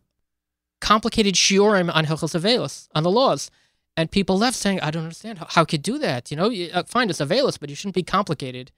complicated 0.81 1.35
shiurim 1.35 1.95
on 1.95 2.07
Hilchos 2.07 2.35
Avelos, 2.39 2.89
on 2.95 3.03
the 3.03 3.11
laws. 3.11 3.51
And 3.97 4.11
people 4.11 4.39
left 4.39 4.57
saying, 4.57 4.81
I 4.81 4.91
don't 4.91 5.03
understand. 5.03 5.39
How, 5.39 5.47
how 5.51 5.65
could 5.65 5.87
you 5.87 5.95
do 5.95 5.99
that? 5.99 6.31
You 6.31 6.37
know, 6.37 6.49
you, 6.49 6.71
uh, 6.73 6.85
fine, 6.85 7.11
it's 7.11 7.21
but 7.59 7.69
you 7.69 7.75
shouldn't 7.75 7.95
be 7.95 8.03
complicated. 8.03 8.73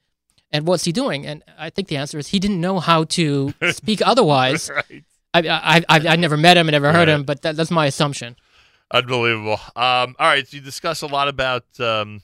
And 0.51 0.67
what's 0.67 0.83
he 0.85 0.91
doing? 0.91 1.25
And 1.25 1.43
I 1.57 1.69
think 1.69 1.87
the 1.87 1.97
answer 1.97 2.17
is 2.19 2.27
he 2.29 2.39
didn't 2.39 2.59
know 2.61 2.79
how 2.79 3.05
to 3.05 3.53
speak 3.71 4.01
otherwise. 4.05 4.69
right. 4.69 5.03
I, 5.33 5.39
I, 5.47 5.83
I, 5.89 6.07
I 6.09 6.15
never 6.15 6.37
met 6.37 6.57
him, 6.57 6.67
I 6.67 6.71
never 6.71 6.91
heard 6.91 7.07
Right. 7.07 7.15
him, 7.15 7.23
but 7.23 7.41
that, 7.41 7.55
that's 7.55 7.71
my 7.71 7.87
assumption. 7.87 8.35
Unbelievable. 8.91 9.59
Um, 9.75 10.15
all 10.19 10.27
right, 10.27 10.47
so 10.47 10.57
you 10.57 10.61
discuss 10.61 11.01
a 11.01 11.07
lot 11.07 11.27
about 11.27 11.65
um, 11.79 12.21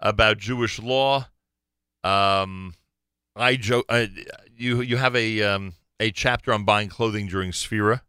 about 0.00 0.36
Jewish 0.36 0.78
law. 0.78 1.26
Um, 2.02 2.74
I 3.34 3.56
joke. 3.56 3.86
Uh, 3.88 4.06
you 4.54 4.82
you 4.82 4.98
have 4.98 5.16
a 5.16 5.40
um, 5.42 5.72
a 5.98 6.10
chapter 6.10 6.52
on 6.52 6.64
buying 6.64 6.88
clothing 6.90 7.26
during 7.26 7.52
Sefira. 7.52 8.02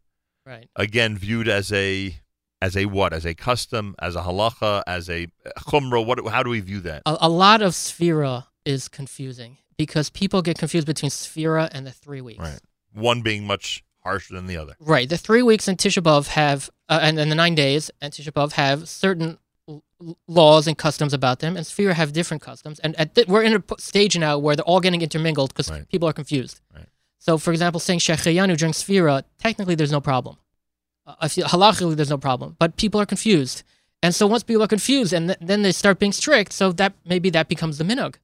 Right. 0.44 0.68
Again, 0.76 1.16
viewed 1.16 1.48
as 1.48 1.72
a 1.72 2.16
as 2.62 2.76
a 2.76 2.86
what? 2.86 3.12
As 3.12 3.24
a 3.26 3.34
custom, 3.34 3.94
as 4.00 4.16
a 4.16 4.22
halacha, 4.22 4.82
as 4.86 5.08
a 5.10 5.28
chumrah. 5.68 6.04
What? 6.04 6.26
How 6.28 6.42
do 6.42 6.50
we 6.50 6.60
view 6.60 6.80
that? 6.80 7.02
A, 7.06 7.16
a 7.22 7.28
lot 7.28 7.62
of 7.62 7.72
Sefira 7.72 8.46
is 8.64 8.88
confusing 8.88 9.58
because 9.76 10.10
people 10.10 10.42
get 10.42 10.58
confused 10.58 10.86
between 10.86 11.10
Sefira 11.10 11.68
and 11.72 11.86
the 11.86 11.92
three 11.92 12.20
weeks. 12.20 12.40
Right. 12.40 12.60
One 12.94 13.20
being 13.22 13.46
much 13.46 13.84
harsher 14.02 14.34
than 14.34 14.46
the 14.46 14.56
other. 14.56 14.74
Right. 14.80 15.08
The 15.08 15.18
three 15.18 15.42
weeks 15.42 15.68
in 15.68 15.76
Tisha 15.76 16.02
B'Av 16.02 16.28
have, 16.28 16.70
uh, 16.88 16.98
and 17.02 17.18
then 17.18 17.28
the 17.28 17.34
nine 17.34 17.54
days 17.54 17.90
and 18.00 18.12
Tisha 18.12 18.30
B'Av 18.32 18.52
have 18.52 18.88
certain 18.88 19.36
l- 19.68 19.82
laws 20.26 20.66
and 20.66 20.78
customs 20.78 21.12
about 21.12 21.40
them, 21.40 21.56
and 21.56 21.66
Sefira 21.66 21.92
have 21.92 22.12
different 22.12 22.42
customs. 22.42 22.78
And 22.80 22.94
at 22.98 23.14
th- 23.14 23.26
we're 23.28 23.42
in 23.42 23.52
a 23.52 23.60
p- 23.60 23.74
stage 23.78 24.16
now 24.16 24.38
where 24.38 24.56
they're 24.56 24.64
all 24.64 24.80
getting 24.80 25.02
intermingled 25.02 25.50
because 25.50 25.70
Right. 25.70 25.88
people 25.88 26.08
are 26.08 26.12
confused. 26.12 26.60
Right. 26.74 26.86
So, 27.18 27.36
for 27.36 27.50
example, 27.52 27.80
saying 27.80 27.98
Shechayanu 27.98 28.56
during 28.56 28.72
Sefira, 28.72 29.24
technically 29.38 29.74
there's 29.74 29.92
no 29.92 30.00
problem. 30.00 30.36
Uh, 31.06 31.28
you, 31.34 31.44
halachically, 31.44 31.94
there's 31.94 32.10
no 32.10 32.18
problem, 32.18 32.56
but 32.58 32.76
people 32.76 33.00
are 33.00 33.06
confused. 33.06 33.62
And 34.02 34.14
so 34.14 34.26
once 34.26 34.42
people 34.42 34.62
are 34.62 34.68
confused, 34.68 35.12
and 35.12 35.28
th- 35.28 35.38
then 35.40 35.62
they 35.62 35.72
start 35.72 35.98
being 35.98 36.12
strict, 36.12 36.52
so 36.52 36.72
that 36.72 36.94
maybe 37.04 37.30
that 37.30 37.48
becomes 37.48 37.78
the 37.78 37.84
minhag. 37.84 38.16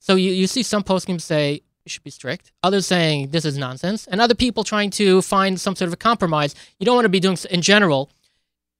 So 0.00 0.16
you, 0.16 0.32
you 0.32 0.46
see 0.46 0.62
some 0.62 0.82
poskim 0.82 1.20
say 1.20 1.62
you 1.84 1.90
should 1.90 2.02
be 2.02 2.10
strict, 2.10 2.52
others 2.62 2.86
saying 2.86 3.30
this 3.30 3.44
is 3.44 3.56
nonsense, 3.56 4.06
and 4.06 4.20
other 4.20 4.34
people 4.34 4.64
trying 4.64 4.90
to 4.90 5.22
find 5.22 5.60
some 5.60 5.76
sort 5.76 5.86
of 5.86 5.92
a 5.92 5.96
compromise. 5.96 6.54
You 6.78 6.86
don't 6.86 6.96
want 6.96 7.04
to 7.04 7.10
be 7.10 7.20
doing, 7.20 7.38
in 7.50 7.62
general, 7.62 8.10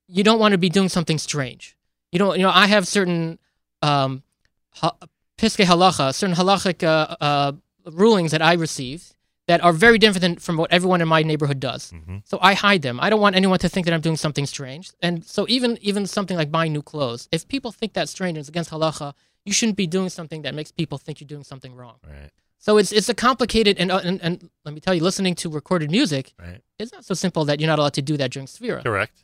you 0.09 0.23
don't 0.23 0.39
want 0.39 0.53
to 0.53 0.59
be 0.59 0.69
doing 0.69 0.89
something 0.89 1.19
strange. 1.19 1.77
You 2.13 2.19
don't, 2.19 2.37
you 2.37 2.43
know, 2.43 2.51
I 2.51 2.67
have 2.67 2.87
certain 2.87 3.39
um, 3.83 4.23
ha- 4.71 4.97
piskei 5.39 5.65
halacha, 5.65 6.15
certain 6.15 6.37
halachic 6.37 6.83
uh, 6.83 7.17
uh, 7.21 7.53
rulings 7.91 8.33
that 8.33 8.43
I 8.43 8.55
received 8.55 9.15
that 9.47 9.63
are 9.63 9.73
very 9.73 9.99
different 9.99 10.23
than 10.23 10.37
from 10.37 10.57
what 10.57 10.73
everyone 10.73 11.01
in 11.03 11.09
my 11.09 11.23
neighborhood 11.23 11.61
does. 11.61 11.91
hmm 11.91 12.19
So 12.25 12.39
I 12.41 12.55
hide 12.55 12.83
them. 12.83 12.99
I 13.01 13.11
don't 13.11 13.21
want 13.21 13.37
anyone 13.37 13.59
to 13.59 13.69
think 13.69 13.85
that 13.87 13.93
I'm 13.95 14.01
doing 14.01 14.17
something 14.17 14.47
strange. 14.47 14.91
And 15.03 15.25
so 15.25 15.45
even 15.49 15.79
even 15.83 16.07
something 16.07 16.37
like 16.37 16.51
buying 16.51 16.73
new 16.73 16.83
clothes, 16.83 17.29
if 17.33 17.47
people 17.55 17.71
think 17.73 17.93
that's 17.93 18.11
strange 18.11 18.37
and 18.37 18.43
it's 18.43 18.49
against 18.49 18.71
halacha, 18.71 19.13
you 19.45 19.53
shouldn't 19.53 19.77
be 19.77 19.87
doing 19.87 20.09
something 20.09 20.43
that 20.43 20.55
makes 20.55 20.71
people 20.73 20.97
think 20.99 21.21
you're 21.21 21.29
doing 21.35 21.45
something 21.45 21.75
wrong. 21.75 21.97
Right. 22.07 22.31
So 22.59 22.79
it's 22.79 22.93
it's 22.93 23.11
a 23.11 23.15
complicated 23.15 23.75
and, 23.79 23.91
uh, 23.93 24.01
and 24.09 24.17
and 24.23 24.51
let 24.65 24.73
me 24.75 24.81
tell 24.81 24.95
you, 24.95 25.03
listening 25.03 25.35
to 25.43 25.51
recorded 25.51 25.91
music, 25.91 26.33
Right. 26.41 26.61
it's 26.79 26.93
not 26.93 27.05
so 27.05 27.15
simple 27.15 27.45
that 27.45 27.61
you're 27.61 27.69
not 27.75 27.79
allowed 27.79 27.95
to 28.01 28.03
do 28.03 28.17
that 28.17 28.31
during 28.33 28.47
Sefira. 28.47 28.83
Correct. 28.83 29.17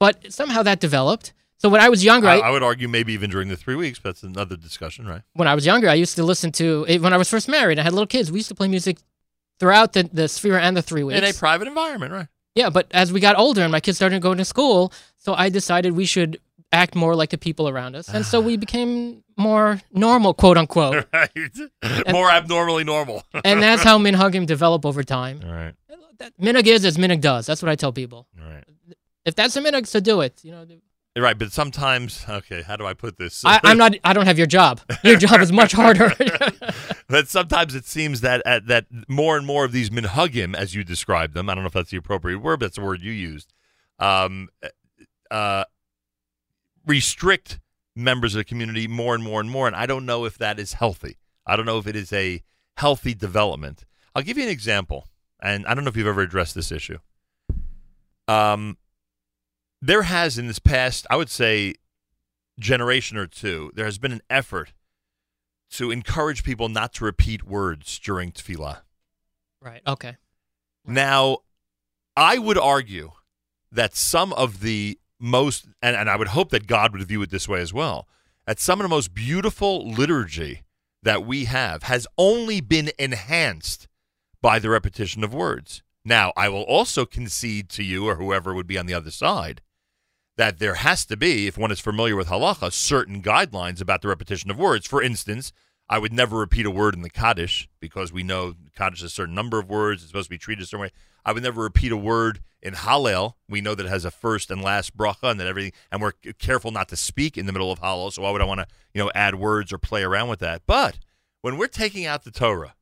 But 0.00 0.32
somehow 0.32 0.62
that 0.62 0.80
developed. 0.80 1.32
So 1.58 1.68
when 1.68 1.80
I 1.80 1.88
was 1.88 2.00
younger, 2.04 2.28
I, 2.28 2.38
I, 2.38 2.48
I 2.48 2.50
would 2.50 2.62
argue 2.62 2.88
maybe 2.88 3.12
even 3.12 3.28
during 3.30 3.48
the 3.48 3.56
three 3.56 3.74
weeks, 3.74 3.98
but 3.98 4.10
that's 4.10 4.22
another 4.22 4.56
discussion, 4.56 5.06
right? 5.06 5.22
when 5.34 5.48
I 5.48 5.54
was 5.56 5.66
younger, 5.66 5.88
I 5.90 5.94
used 6.04 6.14
to 6.16 6.22
listen 6.22 6.52
to 6.52 6.86
eh, 6.88 6.98
when 6.98 7.12
I 7.12 7.16
was 7.18 7.28
first 7.28 7.48
married. 7.48 7.78
I 7.80 7.82
had 7.82 7.92
little 7.92 8.06
kids. 8.06 8.30
We 8.32 8.38
used 8.38 8.48
to 8.48 8.54
play 8.54 8.68
music 8.68 8.96
throughout 9.58 9.92
the 9.92 10.04
the 10.12 10.22
Sefira 10.22 10.60
and 10.60 10.76
the 10.76 10.82
three 10.82 11.02
weeks. 11.02 11.18
In 11.18 11.24
a 11.24 11.32
private 11.32 11.68
environment, 11.68 12.12
right? 12.12 12.28
Yeah, 12.54 12.70
but 12.70 12.88
as 12.90 13.12
we 13.12 13.20
got 13.20 13.36
older 13.38 13.62
and 13.62 13.70
my 13.70 13.80
kids 13.80 13.98
started 13.98 14.20
going 14.20 14.38
to 14.38 14.44
school, 14.44 14.92
so 15.16 15.34
I 15.34 15.48
decided 15.48 15.92
we 15.92 16.06
should 16.06 16.40
act 16.72 16.94
more 16.94 17.14
like 17.14 17.30
the 17.30 17.38
people 17.38 17.68
around 17.68 17.94
us. 17.94 18.08
And 18.08 18.24
so 18.26 18.40
we 18.40 18.56
became 18.66 19.22
more 19.36 19.80
normal, 19.92 20.34
quote 20.34 20.58
unquote. 20.58 21.06
right. 21.12 21.30
More 22.10 22.30
abnormally 22.30 22.84
normal. 22.84 23.22
and 23.44 23.62
that's 23.62 23.82
how 23.82 23.98
minhagim 23.98 24.46
develop 24.46 24.84
over 24.84 25.02
time. 25.02 25.40
All 25.44 25.52
right. 25.52 25.74
That 26.18 26.32
is 26.66 26.84
as 26.84 26.96
minhag 26.96 27.20
does. 27.20 27.46
That's 27.46 27.62
what 27.62 27.70
I 27.70 27.76
tell 27.76 27.92
people. 27.92 28.26
All 28.42 28.48
right. 28.50 28.64
If 29.24 29.36
that's 29.36 29.54
a 29.56 29.60
minhag, 29.60 29.86
so 29.86 30.00
do 30.00 30.22
it. 30.22 30.40
You 30.42 30.52
know, 30.52 30.66
right, 31.22 31.38
but 31.38 31.52
sometimes, 31.52 32.24
okay, 32.28 32.62
how 32.62 32.76
do 32.76 32.86
I 32.86 32.94
put 32.94 33.16
this? 33.16 33.44
I, 33.44 33.60
I'm 33.64 33.78
not. 33.78 33.94
I 34.04 34.12
don't 34.12 34.26
have 34.26 34.38
your 34.38 34.46
job. 34.46 34.80
Your 35.02 35.16
job 35.18 35.40
is 35.40 35.52
much 35.52 35.72
harder. 35.72 36.12
but 37.08 37.28
sometimes 37.28 37.74
it 37.74 37.86
seems 37.86 38.20
that 38.20 38.42
at, 38.44 38.66
that 38.66 38.86
more 39.08 39.36
and 39.36 39.46
more 39.46 39.64
of 39.64 39.72
these 39.72 39.90
minhagim, 39.90 40.54
as 40.54 40.74
you 40.74 40.84
describe 40.84 41.32
them, 41.32 41.48
I 41.48 41.54
don't 41.54 41.64
know 41.64 41.68
if 41.68 41.72
that's 41.72 41.90
the 41.90 41.96
appropriate 41.96 42.38
word, 42.38 42.60
but 42.60 42.66
that's 42.66 42.76
the 42.76 42.84
word 42.84 43.00
you 43.00 43.12
used, 43.12 43.52
um, 43.98 44.48
uh, 45.30 45.64
restrict 46.86 47.58
members 47.96 48.34
of 48.34 48.40
the 48.40 48.44
community 48.44 48.86
more 48.86 49.14
and 49.14 49.24
more 49.24 49.40
and 49.40 49.50
more. 49.50 49.66
And 49.66 49.74
I 49.74 49.86
don't 49.86 50.06
know 50.06 50.24
if 50.24 50.38
that 50.38 50.58
is 50.58 50.74
healthy. 50.74 51.18
I 51.46 51.56
don't 51.56 51.66
know 51.66 51.78
if 51.78 51.86
it 51.86 51.96
is 51.96 52.12
a 52.12 52.42
healthy 52.76 53.14
development. 53.14 53.84
I'll 54.14 54.22
give 54.22 54.36
you 54.36 54.44
an 54.44 54.50
example, 54.50 55.06
and 55.40 55.66
I 55.66 55.74
don't 55.74 55.84
know 55.84 55.88
if 55.88 55.96
you've 55.96 56.06
ever 56.06 56.20
addressed 56.20 56.54
this 56.54 56.70
issue. 56.70 56.98
Um, 58.28 58.76
there 59.80 60.02
has 60.02 60.38
in 60.38 60.46
this 60.46 60.58
past, 60.58 61.06
I 61.10 61.16
would 61.16 61.30
say, 61.30 61.74
generation 62.58 63.16
or 63.16 63.26
two, 63.26 63.70
there 63.74 63.84
has 63.84 63.98
been 63.98 64.12
an 64.12 64.22
effort 64.28 64.72
to 65.70 65.90
encourage 65.90 66.44
people 66.44 66.68
not 66.68 66.92
to 66.94 67.04
repeat 67.04 67.44
words 67.44 67.98
during 67.98 68.32
tefillah. 68.32 68.78
Right. 69.62 69.82
Okay. 69.86 70.16
Now, 70.86 71.38
I 72.16 72.38
would 72.38 72.58
argue 72.58 73.12
that 73.70 73.94
some 73.94 74.32
of 74.32 74.60
the 74.60 74.98
most, 75.20 75.66
and, 75.82 75.94
and 75.94 76.08
I 76.08 76.16
would 76.16 76.28
hope 76.28 76.50
that 76.50 76.66
God 76.66 76.92
would 76.92 77.06
view 77.06 77.22
it 77.22 77.30
this 77.30 77.48
way 77.48 77.60
as 77.60 77.72
well, 77.72 78.08
that 78.46 78.58
some 78.58 78.80
of 78.80 78.84
the 78.84 78.88
most 78.88 79.12
beautiful 79.12 79.88
liturgy 79.88 80.62
that 81.02 81.26
we 81.26 81.44
have 81.44 81.84
has 81.84 82.06
only 82.16 82.60
been 82.60 82.90
enhanced 82.98 83.88
by 84.40 84.58
the 84.58 84.70
repetition 84.70 85.22
of 85.22 85.34
words. 85.34 85.82
Now, 86.04 86.32
I 86.36 86.48
will 86.48 86.62
also 86.62 87.04
concede 87.04 87.68
to 87.70 87.82
you 87.82 88.06
or 88.06 88.14
whoever 88.14 88.54
would 88.54 88.66
be 88.66 88.78
on 88.78 88.86
the 88.86 88.94
other 88.94 89.10
side 89.10 89.60
that 90.38 90.60
there 90.60 90.74
has 90.74 91.04
to 91.04 91.16
be, 91.16 91.48
if 91.48 91.58
one 91.58 91.72
is 91.72 91.80
familiar 91.80 92.14
with 92.14 92.28
halacha, 92.28 92.72
certain 92.72 93.20
guidelines 93.20 93.82
about 93.82 94.02
the 94.02 94.08
repetition 94.08 94.50
of 94.50 94.56
words. 94.56 94.86
For 94.86 95.02
instance, 95.02 95.52
I 95.88 95.98
would 95.98 96.12
never 96.12 96.38
repeat 96.38 96.64
a 96.64 96.70
word 96.70 96.94
in 96.94 97.02
the 97.02 97.10
Kaddish 97.10 97.68
because 97.80 98.12
we 98.12 98.22
know 98.22 98.54
Kaddish 98.76 99.00
has 99.00 99.10
a 99.10 99.14
certain 99.14 99.34
number 99.34 99.58
of 99.58 99.68
words. 99.68 100.02
It's 100.02 100.10
supposed 100.10 100.26
to 100.26 100.30
be 100.30 100.38
treated 100.38 100.62
a 100.62 100.66
certain 100.66 100.82
way. 100.82 100.92
I 101.24 101.32
would 101.32 101.42
never 101.42 101.62
repeat 101.62 101.90
a 101.90 101.96
word 101.96 102.40
in 102.62 102.74
Hallel. 102.74 103.34
We 103.48 103.60
know 103.60 103.74
that 103.74 103.86
it 103.86 103.88
has 103.88 104.04
a 104.04 104.12
first 104.12 104.50
and 104.52 104.62
last 104.62 104.96
bracha 104.96 105.28
and 105.28 105.40
that 105.40 105.48
everything, 105.48 105.72
and 105.90 106.00
we're 106.00 106.12
careful 106.38 106.70
not 106.70 106.88
to 106.90 106.96
speak 106.96 107.36
in 107.36 107.46
the 107.46 107.52
middle 107.52 107.72
of 107.72 107.80
Hallel. 107.80 108.12
So 108.12 108.22
why 108.22 108.30
would 108.30 108.40
I 108.40 108.44
want 108.46 108.60
to, 108.60 108.66
you 108.94 109.02
know, 109.02 109.10
add 109.16 109.34
words 109.34 109.72
or 109.72 109.78
play 109.78 110.04
around 110.04 110.28
with 110.28 110.38
that? 110.38 110.62
But 110.66 111.00
when 111.42 111.56
we're 111.56 111.66
taking 111.66 112.06
out 112.06 112.22
the 112.22 112.30
Torah 112.30 112.76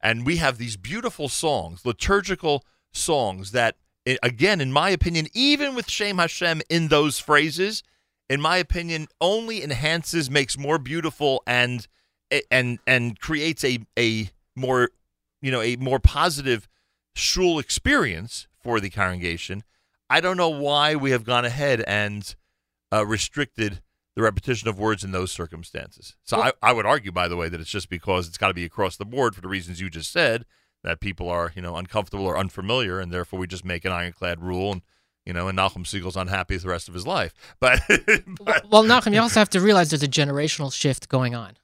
and 0.00 0.26
we 0.26 0.36
have 0.38 0.58
these 0.58 0.76
beautiful 0.76 1.28
songs, 1.28 1.86
liturgical 1.86 2.64
songs 2.92 3.52
that 3.52 3.76
again, 4.22 4.60
in 4.60 4.72
my 4.72 4.90
opinion, 4.90 5.26
even 5.34 5.74
with 5.74 5.90
Shem 5.90 6.18
Hashem 6.18 6.62
in 6.68 6.88
those 6.88 7.18
phrases, 7.18 7.82
in 8.28 8.40
my 8.40 8.56
opinion, 8.58 9.08
only 9.20 9.62
enhances, 9.62 10.30
makes 10.30 10.58
more 10.58 10.78
beautiful, 10.78 11.42
and 11.46 11.86
and 12.50 12.78
and 12.86 13.18
creates 13.20 13.64
a 13.64 13.80
a 13.98 14.30
more 14.54 14.90
you 15.40 15.50
know 15.50 15.62
a 15.62 15.76
more 15.76 15.98
positive 15.98 16.68
shul 17.14 17.58
experience 17.58 18.46
for 18.62 18.80
the 18.80 18.90
congregation. 18.90 19.64
I 20.10 20.20
don't 20.20 20.36
know 20.36 20.48
why 20.48 20.94
we 20.94 21.10
have 21.10 21.24
gone 21.24 21.44
ahead 21.44 21.82
and 21.86 22.34
uh, 22.92 23.04
restricted 23.04 23.82
the 24.14 24.22
repetition 24.22 24.68
of 24.68 24.78
words 24.78 25.04
in 25.04 25.12
those 25.12 25.30
circumstances. 25.30 26.16
So 26.24 26.38
well, 26.38 26.52
I, 26.62 26.70
I 26.70 26.72
would 26.72 26.86
argue, 26.86 27.12
by 27.12 27.28
the 27.28 27.36
way, 27.36 27.48
that 27.48 27.60
it's 27.60 27.70
just 27.70 27.88
because 27.88 28.26
it's 28.26 28.38
got 28.38 28.48
to 28.48 28.54
be 28.54 28.64
across 28.64 28.96
the 28.96 29.04
board 29.04 29.34
for 29.34 29.40
the 29.40 29.48
reasons 29.48 29.80
you 29.80 29.90
just 29.90 30.10
said 30.10 30.44
that 30.84 31.00
people 31.00 31.28
are, 31.28 31.52
you 31.54 31.62
know, 31.62 31.76
uncomfortable 31.76 32.26
or 32.26 32.38
unfamiliar, 32.38 33.00
and 33.00 33.12
therefore 33.12 33.38
we 33.38 33.46
just 33.46 33.64
make 33.64 33.84
an 33.84 33.92
ironclad 33.92 34.42
rule, 34.42 34.72
and 34.72 34.82
you 35.26 35.32
know, 35.32 35.48
and 35.48 35.58
Nachum 35.58 35.84
Segal's 35.84 36.16
unhappy 36.16 36.56
the 36.56 36.68
rest 36.68 36.88
of 36.88 36.94
his 36.94 37.06
life. 37.06 37.34
But, 37.60 37.80
but 38.40 38.70
well, 38.70 38.84
Nachum, 38.84 39.12
you 39.12 39.20
also 39.20 39.40
have 39.40 39.50
to 39.50 39.60
realize 39.60 39.90
there's 39.90 40.02
a 40.02 40.08
generational 40.08 40.72
shift 40.72 41.08
going 41.08 41.34
on, 41.34 41.56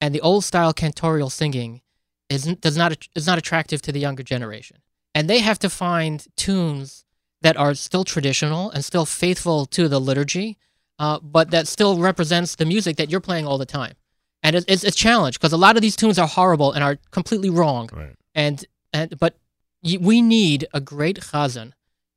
and 0.00 0.14
the 0.14 0.20
old 0.20 0.44
style 0.44 0.72
cantorial 0.72 1.30
singing 1.30 1.80
isn't 2.28 2.60
does 2.60 2.76
not 2.76 3.08
is 3.14 3.26
not 3.26 3.38
attractive 3.38 3.82
to 3.82 3.92
the 3.92 4.00
younger 4.00 4.22
generation, 4.22 4.78
and 5.14 5.28
they 5.28 5.40
have 5.40 5.58
to 5.60 5.70
find 5.70 6.26
tunes 6.36 7.04
that 7.40 7.56
are 7.56 7.74
still 7.74 8.04
traditional 8.04 8.70
and 8.70 8.84
still 8.84 9.06
faithful 9.06 9.64
to 9.66 9.88
the 9.88 10.00
liturgy, 10.00 10.58
uh, 10.98 11.18
but 11.20 11.50
that 11.50 11.68
still 11.68 11.98
represents 11.98 12.56
the 12.56 12.66
music 12.66 12.96
that 12.96 13.10
you're 13.10 13.20
playing 13.20 13.46
all 13.46 13.58
the 13.58 13.66
time. 13.66 13.94
And 14.42 14.56
it's, 14.56 14.66
it's 14.68 14.84
a 14.84 14.90
challenge 14.90 15.38
because 15.38 15.52
a 15.52 15.56
lot 15.56 15.76
of 15.76 15.82
these 15.82 15.94
tunes 15.94 16.18
are 16.18 16.26
horrible 16.26 16.72
and 16.72 16.82
are 16.82 16.98
completely 17.12 17.48
wrong. 17.48 17.88
Right 17.92 18.17
and 18.38 18.64
and 18.92 19.18
but 19.18 19.36
we 19.82 20.22
need 20.22 20.66
a 20.72 20.80
great 20.80 21.18
chazan 21.20 21.72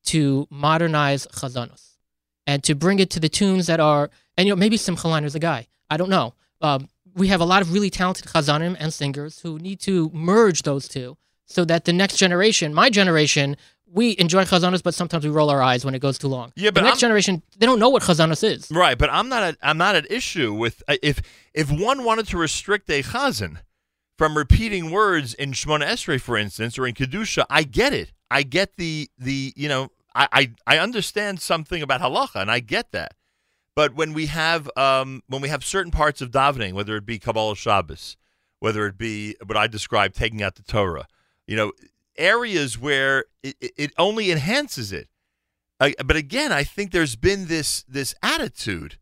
to 0.06 0.48
modernize 0.50 1.28
chazanos 1.28 1.98
and 2.48 2.64
to 2.64 2.76
bring 2.76 3.00
it 3.00 3.10
to 3.10 3.20
the 3.20 3.30
tunes 3.30 3.68
that 3.68 3.80
are 3.80 4.10
and 4.38 4.48
you 4.48 4.54
know 4.54 4.60
maybe 4.60 4.78
Simcha 4.78 5.08
Leiner's 5.08 5.36
a 5.36 5.40
guy 5.40 5.68
I 5.90 5.98
don't 5.98 6.10
know 6.10 6.34
um, 6.62 6.88
we 7.16 7.28
have 7.28 7.42
a 7.42 7.46
lot 7.46 7.62
of 7.62 7.74
really 7.74 7.90
talented 7.90 8.26
chazanim 8.28 8.78
and 8.80 8.94
singers 8.94 9.40
who 9.40 9.58
need 9.60 9.80
to 9.82 10.10
merge 10.14 10.62
those 10.62 10.88
two 10.88 11.18
so 11.46 11.66
that 11.66 11.86
the 11.86 11.94
next 11.94 12.18
generation 12.18 12.74
my 12.74 12.90
generation 12.90 13.58
we 13.94 14.16
enjoy 14.18 14.46
chazanos, 14.46 14.82
but 14.82 14.94
sometimes 14.94 15.26
we 15.26 15.30
roll 15.30 15.50
our 15.50 15.62
eyes 15.62 15.84
when 15.84 15.94
it 15.94 16.00
goes 16.00 16.18
too 16.18 16.30
long. 16.30 16.54
Yeah, 16.56 16.72
but 16.72 16.80
the 16.80 16.86
next 16.86 17.00
I'm, 17.00 17.08
generation 17.08 17.42
they 17.58 17.66
don't 17.66 17.78
know 17.78 17.90
what 17.90 18.04
chazanos 18.04 18.42
is. 18.42 18.72
Right, 18.72 18.98
but 18.98 19.10
I'm 19.10 19.28
not. 19.28 19.44
At, 19.44 19.58
I'm 19.62 19.78
not 19.78 19.96
at 19.96 20.10
issue 20.10 20.54
with 20.54 20.82
uh, 20.88 20.96
if 21.04 21.22
if 21.54 21.70
one 21.70 22.06
wanted 22.06 22.28
to 22.30 22.38
restrict 22.38 22.90
a 22.90 23.04
chazan 23.04 23.58
from 24.22 24.38
repeating 24.38 24.92
words 24.92 25.34
in 25.34 25.52
Shemona 25.52 25.84
Esrei, 25.84 26.22
for 26.22 26.38
instance, 26.38 26.78
or 26.78 26.86
in 26.86 26.94
Kedusha, 26.94 27.44
I 27.50 27.64
get 27.64 27.92
it. 27.92 28.12
I 28.30 28.44
get 28.44 28.76
the 28.78 29.10
the 29.18 29.52
you 29.56 29.68
know 29.68 29.90
I, 30.14 30.28
I, 30.32 30.76
I 30.76 30.78
understand 30.78 31.42
something 31.42 31.82
about 31.82 32.02
halacha, 32.02 32.40
and 32.40 32.52
I 32.52 32.60
get 32.60 32.92
that. 32.92 33.16
But 33.76 33.96
when 33.96 34.14
we 34.14 34.28
have 34.28 34.70
um, 34.78 35.24
when 35.26 35.42
we 35.42 35.50
have 35.50 35.66
certain 35.66 35.92
parts 35.92 36.22
of 36.22 36.30
davening, 36.30 36.74
whether 36.74 36.96
it 36.98 37.04
be 37.04 37.18
Kabbalah 37.18 37.56
Shabbos, 37.56 38.16
whether 38.60 38.86
it 38.86 38.96
be 38.96 39.38
what 39.44 39.58
I 39.58 39.66
described 39.66 40.14
taking 40.14 40.44
out 40.44 40.54
the 40.54 40.62
Torah, 40.62 41.08
you 41.48 41.56
know, 41.56 41.72
areas 42.16 42.78
where 42.78 43.26
it, 43.42 43.56
it 43.76 43.92
only 43.98 44.30
enhances 44.30 44.92
it. 44.92 45.08
But 45.80 46.16
again, 46.16 46.52
I 46.52 46.64
think 46.64 46.92
there's 46.92 47.16
been 47.16 47.48
this 47.48 47.82
this 47.88 48.14
attitude 48.22 49.00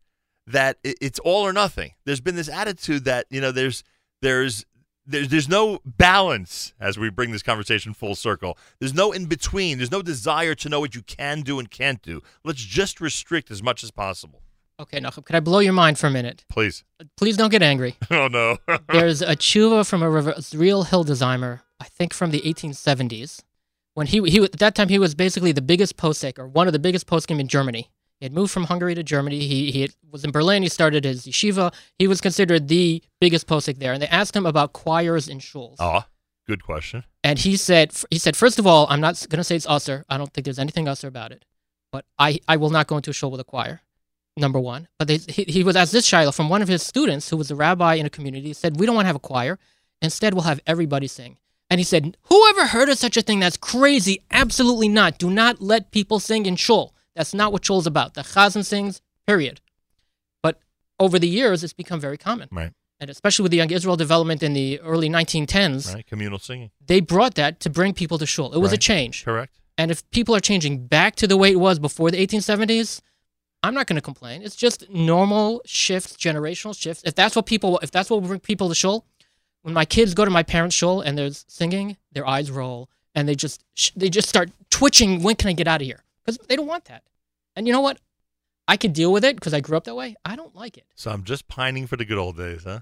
that 0.47 0.77
it, 0.81 0.97
it's 1.01 1.19
all 1.19 1.45
or 1.45 1.51
nothing. 1.51 1.91
There's 2.05 2.21
been 2.21 2.37
this 2.37 2.47
attitude 2.47 3.03
that 3.03 3.25
you 3.29 3.41
know 3.41 3.51
there's 3.51 3.83
there's 4.21 4.65
there's 5.09 5.29
there's 5.29 5.49
no 5.49 5.79
balance 5.85 6.73
as 6.79 6.97
we 6.97 7.09
bring 7.09 7.31
this 7.31 7.43
conversation 7.43 7.93
full 7.93 8.15
circle. 8.15 8.57
There's 8.79 8.93
no 8.93 9.11
in 9.11 9.25
between. 9.25 9.77
There's 9.77 9.91
no 9.91 10.01
desire 10.01 10.55
to 10.55 10.69
know 10.69 10.79
what 10.79 10.95
you 10.95 11.01
can 11.01 11.41
do 11.41 11.59
and 11.59 11.69
can't 11.69 12.01
do. 12.01 12.21
Let's 12.43 12.61
just 12.61 13.01
restrict 13.01 13.51
as 13.51 13.61
much 13.63 13.83
as 13.83 13.91
possible. 13.91 14.41
Okay, 14.79 14.99
Nachum, 15.01 15.25
can 15.25 15.35
I 15.35 15.41
blow 15.41 15.59
your 15.59 15.73
mind 15.73 15.99
for 15.99 16.07
a 16.07 16.11
minute? 16.11 16.45
Please. 16.49 16.85
Please 17.17 17.35
don't 17.35 17.49
get 17.49 17.61
angry. 17.61 17.97
oh 18.11 18.27
no. 18.27 18.57
There's 18.91 19.21
a 19.21 19.35
tshuva 19.35 19.87
from 19.87 20.01
Azriel 20.01 20.85
Hildesheimer, 20.87 21.61
I 21.79 21.85
think 21.85 22.13
from 22.13 22.31
the 22.31 22.41
1870s, 22.41 23.43
when 23.95 24.07
he 24.07 24.21
he 24.29 24.43
at 24.43 24.53
that 24.53 24.75
time 24.75 24.89
he 24.89 24.99
was 24.99 25.15
basically 25.15 25.51
the 25.51 25.61
biggest 25.61 25.97
posek 25.97 26.39
or 26.39 26.47
one 26.47 26.67
of 26.67 26.73
the 26.73 26.79
biggest 26.79 27.07
poskim 27.07 27.39
in 27.39 27.47
Germany. 27.47 27.89
He 28.19 28.25
had 28.25 28.33
moved 28.33 28.51
from 28.51 28.65
Hungary 28.65 28.95
to 28.95 29.03
Germany. 29.03 29.39
He, 29.39 29.71
he 29.71 29.89
was 30.11 30.25
in 30.25 30.31
Berlin. 30.31 30.63
He 30.63 30.69
started 30.69 31.05
his 31.05 31.25
yeshiva. 31.25 31.73
He 31.97 32.07
was 32.07 32.19
considered 32.19 32.67
the 32.67 33.01
biggest 33.21 33.47
posek 33.47 33.79
there. 33.79 33.93
And 33.93 34.01
they 34.01 34.07
asked 34.07 34.35
him 34.35 34.45
about 34.45 34.73
choirs 34.73 35.29
in 35.29 35.39
shuls. 35.39 35.77
Oh, 35.79 36.03
good 36.45 36.63
question. 36.63 37.05
And 37.23 37.39
he 37.39 37.55
said, 37.55 37.93
he 38.09 38.17
said, 38.17 38.35
first 38.35 38.59
of 38.59 38.67
all, 38.67 38.87
I'm 38.89 38.99
not 38.99 39.25
going 39.29 39.37
to 39.37 39.43
say 39.43 39.55
it's 39.55 39.65
usser. 39.65 40.03
I 40.09 40.17
don't 40.17 40.33
think 40.33 40.43
there's 40.43 40.59
anything 40.59 40.85
usser 40.85 41.07
about 41.07 41.31
it. 41.31 41.45
But 41.91 42.05
I, 42.17 42.39
I 42.47 42.57
will 42.57 42.69
not 42.69 42.87
go 42.87 42.97
into 42.97 43.09
a 43.09 43.13
shul 43.13 43.31
with 43.31 43.39
a 43.39 43.45
choir, 43.45 43.81
number 44.37 44.59
one. 44.59 44.89
But 44.97 45.07
they, 45.07 45.17
he, 45.17 45.45
he 45.45 45.63
was 45.63 45.75
asked 45.75 45.93
this 45.93 46.05
shiloh 46.05 46.31
from 46.31 46.49
one 46.49 46.61
of 46.61 46.67
his 46.67 46.83
students 46.83 47.29
who 47.29 47.37
was 47.37 47.49
a 47.51 47.55
rabbi 47.55 47.95
in 47.95 48.05
a 48.05 48.09
community. 48.09 48.47
He 48.47 48.53
said, 48.53 48.79
we 48.79 48.85
don't 48.85 48.95
want 48.95 49.05
to 49.05 49.09
have 49.09 49.15
a 49.15 49.19
choir. 49.19 49.57
Instead, 50.01 50.33
we'll 50.33 50.43
have 50.43 50.59
everybody 50.67 51.07
sing. 51.07 51.37
And 51.69 51.79
he 51.79 51.83
said, 51.83 52.17
whoever 52.23 52.67
heard 52.67 52.89
of 52.89 52.97
such 52.97 53.15
a 53.15 53.21
thing? 53.21 53.39
That's 53.39 53.57
crazy. 53.57 54.23
Absolutely 54.29 54.89
not. 54.89 55.17
Do 55.17 55.29
not 55.29 55.61
let 55.61 55.91
people 55.91 56.19
sing 56.19 56.45
in 56.45 56.57
shul. 56.57 56.93
That's 57.19 57.33
not 57.33 57.51
what 57.51 57.65
Shul's 57.65 57.85
about. 57.85 58.13
The 58.13 58.21
Chazan 58.21 58.63
sings, 58.63 59.01
period. 59.27 59.59
But 60.41 60.61
over 61.01 61.19
the 61.19 61.27
years, 61.27 61.65
it's 61.65 61.73
become 61.73 61.99
very 61.99 62.17
common. 62.17 62.47
Right. 62.49 62.71
And 63.01 63.09
especially 63.09 63.43
with 63.43 63.51
the 63.51 63.57
Young 63.57 63.71
Israel 63.71 63.97
development 63.97 64.41
in 64.41 64.53
the 64.53 64.79
early 64.79 65.09
1910s, 65.09 65.93
right. 65.93 66.07
communal 66.07 66.39
singing. 66.39 66.71
They 66.87 67.01
brought 67.01 67.35
that 67.35 67.59
to 67.59 67.69
bring 67.69 67.93
people 67.93 68.17
to 68.19 68.25
Shul. 68.25 68.53
It 68.53 68.59
was 68.59 68.71
right. 68.71 68.77
a 68.77 68.79
change. 68.79 69.25
Correct. 69.25 69.59
And 69.77 69.91
if 69.91 70.09
people 70.11 70.33
are 70.33 70.39
changing 70.39 70.87
back 70.87 71.17
to 71.17 71.27
the 71.27 71.35
way 71.35 71.51
it 71.51 71.59
was 71.59 71.77
before 71.77 72.09
the 72.09 72.25
1870s, 72.25 73.01
I'm 73.63 73.73
not 73.73 73.87
going 73.87 73.97
to 73.97 74.01
complain. 74.01 74.41
It's 74.41 74.55
just 74.55 74.89
normal 74.89 75.61
shifts, 75.65 76.15
generational 76.15 76.73
shifts. 76.73 77.03
If 77.05 77.15
that's 77.15 77.35
what 77.35 77.45
people, 77.45 77.79
if 77.79 77.91
that's 77.91 78.09
what 78.09 78.21
will 78.21 78.29
bring 78.29 78.39
people 78.39 78.69
to 78.69 78.75
Shul, 78.75 79.05
when 79.63 79.73
my 79.73 79.83
kids 79.83 80.13
go 80.13 80.23
to 80.23 80.31
my 80.31 80.43
parents' 80.43 80.73
Shul 80.73 81.01
and 81.01 81.17
there's 81.17 81.43
singing, 81.49 81.97
their 82.13 82.25
eyes 82.25 82.49
roll 82.49 82.89
and 83.13 83.27
they 83.27 83.35
just 83.35 83.61
they 83.97 84.09
just 84.09 84.29
start 84.29 84.51
twitching. 84.69 85.21
When 85.21 85.35
can 85.35 85.49
I 85.49 85.53
get 85.53 85.67
out 85.67 85.81
of 85.81 85.85
here? 85.85 86.05
Because 86.25 86.37
they 86.47 86.55
don't 86.55 86.67
want 86.67 86.85
that. 86.85 87.03
And 87.55 87.67
you 87.67 87.73
know 87.73 87.81
what? 87.81 87.99
I 88.67 88.77
can 88.77 88.91
deal 88.91 89.11
with 89.11 89.25
it 89.25 89.35
because 89.35 89.53
I 89.53 89.61
grew 89.61 89.77
up 89.77 89.85
that 89.85 89.95
way. 89.95 90.15
I 90.23 90.35
don't 90.35 90.55
like 90.55 90.77
it. 90.77 90.85
So 90.95 91.09
I'm 91.11 91.23
just 91.23 91.47
pining 91.47 91.87
for 91.87 91.97
the 91.97 92.05
good 92.05 92.17
old 92.19 92.37
days, 92.37 92.63
huh? 92.65 92.81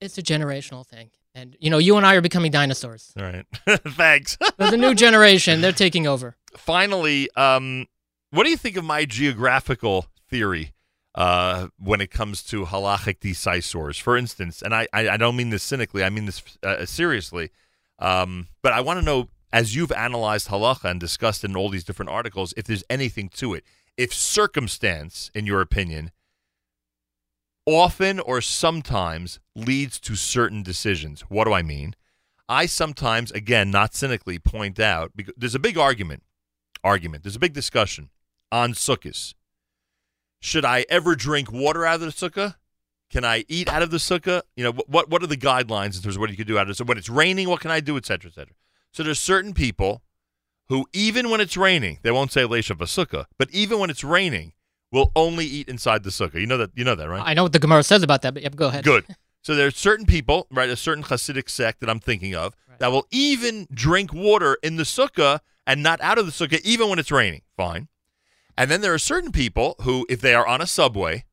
It's 0.00 0.18
a 0.18 0.22
generational 0.22 0.86
thing. 0.86 1.10
And, 1.34 1.56
you 1.58 1.70
know, 1.70 1.78
you 1.78 1.96
and 1.96 2.06
I 2.06 2.14
are 2.14 2.20
becoming 2.20 2.52
dinosaurs. 2.52 3.12
All 3.18 3.24
right. 3.24 3.46
Thanks. 3.88 4.36
There's 4.58 4.72
a 4.74 4.76
new 4.76 4.94
generation. 4.94 5.60
They're 5.62 5.72
taking 5.72 6.06
over. 6.06 6.36
Finally, 6.56 7.30
um, 7.36 7.86
what 8.30 8.44
do 8.44 8.50
you 8.50 8.56
think 8.56 8.76
of 8.76 8.84
my 8.84 9.04
geographical 9.04 10.06
theory 10.28 10.74
uh, 11.14 11.68
when 11.78 12.00
it 12.00 12.10
comes 12.10 12.42
to 12.44 12.66
halachic 12.66 13.18
decisors? 13.18 14.00
For 14.00 14.16
instance, 14.16 14.60
and 14.62 14.74
I, 14.74 14.86
I, 14.92 15.08
I 15.10 15.16
don't 15.16 15.36
mean 15.36 15.50
this 15.50 15.62
cynically, 15.62 16.04
I 16.04 16.10
mean 16.10 16.26
this 16.26 16.42
uh, 16.62 16.84
seriously, 16.84 17.50
um, 17.98 18.48
but 18.62 18.72
I 18.72 18.80
want 18.80 19.00
to 19.00 19.04
know, 19.04 19.28
as 19.54 19.76
you've 19.76 19.92
analyzed 19.92 20.48
halacha 20.48 20.90
and 20.90 21.00
discussed 21.00 21.44
in 21.44 21.56
all 21.56 21.70
these 21.70 21.84
different 21.84 22.10
articles, 22.10 22.52
if 22.56 22.64
there's 22.64 22.84
anything 22.90 23.28
to 23.30 23.54
it 23.54 23.64
if 23.96 24.12
circumstance, 24.12 25.30
in 25.34 25.46
your 25.46 25.60
opinion, 25.60 26.10
often 27.66 28.20
or 28.20 28.40
sometimes 28.40 29.38
leads 29.54 30.00
to 30.00 30.16
certain 30.16 30.62
decisions. 30.62 31.22
What 31.22 31.44
do 31.44 31.52
I 31.52 31.62
mean? 31.62 31.94
I 32.48 32.66
sometimes, 32.66 33.30
again, 33.30 33.70
not 33.70 33.94
cynically, 33.94 34.38
point 34.38 34.78
out 34.78 35.12
because 35.14 35.34
there's 35.36 35.54
a 35.54 35.60
big 35.60 35.78
argument, 35.78 36.22
argument. 36.82 37.22
There's 37.22 37.36
a 37.36 37.40
big 37.40 37.54
discussion 37.54 38.10
on 38.52 38.72
sukkahs. 38.72 39.34
Should 40.40 40.64
I 40.64 40.84
ever 40.90 41.14
drink 41.14 41.50
water 41.50 41.86
out 41.86 41.94
of 41.94 42.00
the 42.00 42.06
sukkah? 42.08 42.56
Can 43.10 43.24
I 43.24 43.44
eat 43.48 43.68
out 43.68 43.82
of 43.82 43.90
the 43.90 43.96
sukkah? 43.98 44.42
You 44.56 44.64
know, 44.64 44.72
what 44.72 45.08
what 45.08 45.22
are 45.22 45.28
the 45.28 45.36
guidelines 45.36 45.96
in 45.96 46.02
terms 46.02 46.16
of 46.16 46.20
what 46.20 46.30
you 46.30 46.36
can 46.36 46.46
do 46.46 46.58
out 46.58 46.64
of 46.64 46.70
it? 46.70 46.76
So 46.76 46.84
when 46.84 46.98
it's 46.98 47.08
raining, 47.08 47.48
what 47.48 47.60
can 47.60 47.70
I 47.70 47.80
do, 47.80 47.96
et 47.96 48.04
cetera, 48.04 48.30
et 48.30 48.34
cetera. 48.34 48.54
So 48.94 49.02
there's 49.02 49.18
certain 49.18 49.54
people 49.54 50.02
who, 50.68 50.86
even 50.92 51.28
when 51.28 51.40
it's 51.40 51.56
raining, 51.56 51.98
they 52.02 52.12
won't 52.12 52.30
say 52.30 52.42
leisha 52.42 52.76
sukkah, 52.76 53.24
but 53.36 53.50
even 53.50 53.80
when 53.80 53.90
it's 53.90 54.04
raining, 54.04 54.52
will 54.92 55.10
only 55.16 55.44
eat 55.44 55.68
inside 55.68 56.04
the 56.04 56.10
sukkah. 56.10 56.40
You 56.40 56.46
know 56.46 56.58
that 56.58 56.70
you 56.76 56.84
know 56.84 56.94
that, 56.94 57.08
right? 57.08 57.22
I 57.26 57.34
know 57.34 57.42
what 57.42 57.52
the 57.52 57.58
Gemara 57.58 57.82
says 57.82 58.04
about 58.04 58.22
that, 58.22 58.34
but 58.34 58.44
yep, 58.44 58.54
go 58.54 58.68
ahead. 58.68 58.84
Good. 58.84 59.04
So 59.42 59.54
there's 59.54 59.76
certain 59.76 60.06
people, 60.06 60.46
right, 60.50 60.70
a 60.70 60.74
certain 60.74 61.04
Hasidic 61.04 61.50
sect 61.50 61.80
that 61.80 61.90
I'm 61.90 62.00
thinking 62.00 62.34
of 62.34 62.56
Right. 62.66 62.78
that 62.78 62.90
will 62.90 63.06
even 63.10 63.68
drink 63.70 64.10
water 64.10 64.56
in 64.62 64.76
the 64.76 64.84
sukkah 64.84 65.40
and 65.66 65.82
not 65.82 66.00
out 66.00 66.16
of 66.16 66.24
the 66.24 66.32
sukkah, 66.32 66.62
even 66.62 66.88
when 66.88 66.98
it's 66.98 67.12
raining. 67.12 67.42
Fine. 67.54 67.88
And 68.56 68.70
then 68.70 68.80
there 68.80 68.94
are 68.94 68.98
certain 68.98 69.32
people 69.32 69.76
who, 69.82 70.06
if 70.08 70.22
they 70.22 70.32
are 70.34 70.46
on 70.46 70.62
a 70.62 70.66
subway, 70.66 71.26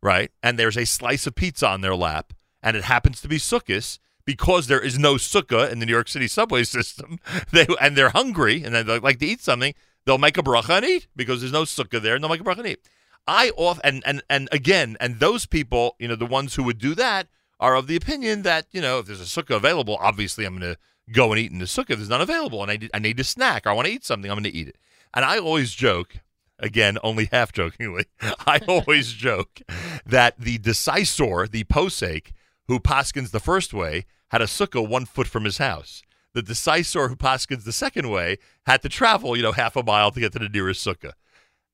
right, 0.00 0.30
and 0.44 0.56
there's 0.56 0.76
a 0.76 0.86
slice 0.86 1.26
of 1.26 1.34
pizza 1.34 1.66
on 1.66 1.80
their 1.80 1.96
lap, 1.96 2.32
and 2.62 2.76
it 2.76 2.84
happens 2.84 3.20
to 3.22 3.26
be 3.26 3.38
sukkahs, 3.38 3.98
because 4.26 4.66
there 4.66 4.80
is 4.80 4.98
no 4.98 5.14
sukkah 5.14 5.70
in 5.70 5.78
the 5.78 5.86
New 5.86 5.92
York 5.92 6.08
City 6.08 6.28
subway 6.28 6.64
system, 6.76 7.18
they 7.52 7.66
and 7.80 7.96
they're 7.96 8.10
hungry 8.10 8.62
and 8.62 8.74
they 8.74 8.98
like 8.98 9.18
to 9.20 9.26
eat 9.26 9.40
something, 9.40 9.72
they'll 10.04 10.18
make 10.18 10.36
a 10.36 10.42
bracha 10.42 10.76
and 10.76 10.84
eat 10.84 11.06
because 11.16 11.40
there's 11.40 11.52
no 11.52 11.62
sukkah 11.62 12.02
there, 12.02 12.16
and 12.16 12.22
they'll 12.22 12.30
make 12.30 12.40
a 12.40 12.44
bracha 12.44 12.58
and 12.58 12.68
eat. 12.68 12.88
I 13.26 13.50
off 13.56 13.80
and 13.82 14.02
and 14.04 14.22
and 14.28 14.48
again, 14.52 14.96
and 15.00 15.18
those 15.20 15.46
people, 15.46 15.96
you 15.98 16.08
know, 16.08 16.16
the 16.16 16.26
ones 16.26 16.54
who 16.54 16.64
would 16.64 16.78
do 16.78 16.94
that 16.96 17.28
are 17.58 17.74
of 17.74 17.86
the 17.86 17.96
opinion 17.96 18.42
that 18.42 18.66
you 18.72 18.80
know 18.80 18.98
if 18.98 19.06
there's 19.06 19.20
a 19.20 19.24
sukkah 19.24 19.56
available, 19.56 19.96
obviously 20.00 20.44
I'm 20.44 20.58
going 20.58 20.74
to 20.74 20.78
go 21.12 21.32
and 21.32 21.38
eat 21.38 21.52
in 21.52 21.58
the 21.58 21.64
sukkah. 21.64 21.90
If 21.90 21.98
there's 21.98 22.08
none 22.08 22.20
available, 22.20 22.62
and 22.62 22.70
I 22.70 22.76
need, 22.76 22.90
I 22.92 22.98
need 22.98 23.20
a 23.20 23.24
snack, 23.24 23.66
or 23.66 23.70
I 23.70 23.72
want 23.72 23.86
to 23.86 23.92
eat 23.92 24.04
something, 24.04 24.30
I'm 24.30 24.36
going 24.36 24.44
to 24.44 24.54
eat 24.54 24.68
it. 24.68 24.76
And 25.14 25.24
I 25.24 25.38
always 25.38 25.72
joke, 25.72 26.16
again, 26.58 26.98
only 27.02 27.24
half 27.32 27.52
jokingly, 27.52 28.06
I 28.46 28.60
always 28.68 29.12
joke 29.12 29.60
that 30.04 30.38
the 30.38 30.58
decisor, 30.58 31.50
the 31.50 31.64
posek, 31.64 32.32
who 32.68 32.80
paskins 32.80 33.30
the 33.30 33.40
first 33.40 33.72
way, 33.72 34.04
had 34.30 34.40
a 34.42 34.46
sukkah 34.46 34.86
one 34.86 35.06
foot 35.06 35.26
from 35.26 35.44
his 35.44 35.58
house. 35.58 36.02
The 36.34 36.42
decisor 36.42 37.08
who 37.08 37.16
paskins 37.16 37.64
the 37.64 37.72
second 37.72 38.10
way 38.10 38.36
had 38.66 38.82
to 38.82 38.88
travel, 38.88 39.36
you 39.36 39.42
know, 39.42 39.52
half 39.52 39.74
a 39.76 39.82
mile 39.82 40.10
to 40.10 40.20
get 40.20 40.32
to 40.34 40.38
the 40.38 40.48
nearest 40.48 40.84
sukkah. 40.86 41.12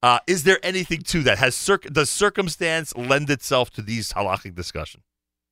Uh, 0.03 0.18
is 0.26 0.44
there 0.44 0.59
anything 0.62 1.03
to 1.03 1.22
that? 1.22 1.38
Has 1.38 1.55
circ- 1.55 1.92
does 1.92 2.11
circumstance 2.11 2.94
lend 2.96 3.30
itself 3.30 3.70
to 3.70 3.82
these 3.82 4.12
halachic 4.12 4.55
discussion? 4.55 5.03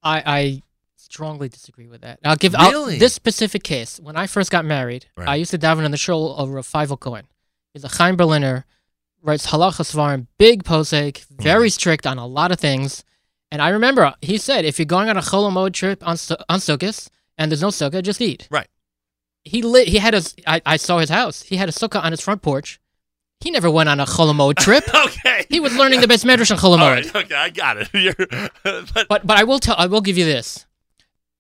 I, 0.02 0.22
I 0.26 0.62
strongly 0.96 1.48
disagree 1.48 1.86
with 1.88 2.00
that. 2.02 2.20
I'll 2.24 2.36
give 2.36 2.52
Really? 2.54 2.94
I'll, 2.94 2.98
this 3.00 3.14
specific 3.14 3.62
case. 3.62 3.98
When 4.00 4.16
I 4.16 4.26
first 4.26 4.50
got 4.50 4.64
married, 4.64 5.06
Right. 5.16 5.28
I 5.28 5.34
used 5.36 5.50
to 5.52 5.58
daven 5.58 5.84
on 5.84 5.90
the 5.90 5.96
shul 5.96 6.34
of 6.36 6.50
Rav 6.50 6.66
Feivel 6.66 6.98
Cohen. 6.98 7.26
He's 7.74 7.84
a 7.84 7.88
Chaim 7.88 8.16
Berliner, 8.16 8.64
writes 9.22 9.48
halacha 9.48 9.82
sefarim, 9.82 10.26
big 10.38 10.64
posek, 10.64 11.24
very 11.26 11.68
Mm-hmm. 11.68 11.72
strict 11.72 12.06
on 12.06 12.18
a 12.18 12.26
lot 12.26 12.50
of 12.52 12.58
things. 12.60 13.04
And 13.52 13.60
I 13.60 13.70
remember 13.70 14.14
he 14.22 14.38
said, 14.38 14.64
if 14.64 14.78
you're 14.78 14.86
going 14.86 15.08
on 15.08 15.16
a 15.16 15.20
Chol 15.20 15.50
Hamoed 15.50 15.72
trip 15.72 16.02
on 16.06 16.10
on 16.48 16.58
Sukkot 16.60 17.08
and 17.36 17.50
there's 17.50 17.62
no 17.62 17.68
sukkah, 17.68 18.02
just 18.02 18.20
eat. 18.20 18.46
Right. 18.50 18.68
He 19.44 19.62
lit. 19.62 19.88
He 19.88 19.98
had 19.98 20.14
a. 20.14 20.22
I, 20.46 20.60
I 20.66 20.76
saw 20.76 20.98
his 20.98 21.08
house. 21.10 21.42
He 21.42 21.56
had 21.56 21.68
a 21.68 21.72
sukkah 21.72 22.02
on 22.04 22.12
his 22.12 22.20
front 22.20 22.42
porch. 22.42 22.80
He 23.40 23.50
never 23.50 23.70
went 23.70 23.88
on 23.88 23.98
a 24.00 24.04
Chol 24.06 24.30
Hamoed 24.32 24.56
trip. 24.56 24.84
Okay. 24.94 25.46
he 25.48 25.60
was 25.60 25.74
learning 25.76 26.00
the 26.02 26.06
beis 26.06 26.24
medrash 26.24 26.50
on 26.50 26.58
All 26.58 26.78
Cholomod. 26.78 27.14
right. 27.14 27.16
Okay, 27.24 27.34
I 27.34 27.48
got 27.50 27.76
it. 27.80 27.88
But, 28.62 29.08
But 29.08 29.26
but 29.26 29.36
I 29.38 29.44
will 29.44 29.58
tell 29.58 29.74
I 29.78 29.86
will 29.86 30.02
give 30.02 30.18
you 30.18 30.24
this. 30.26 30.66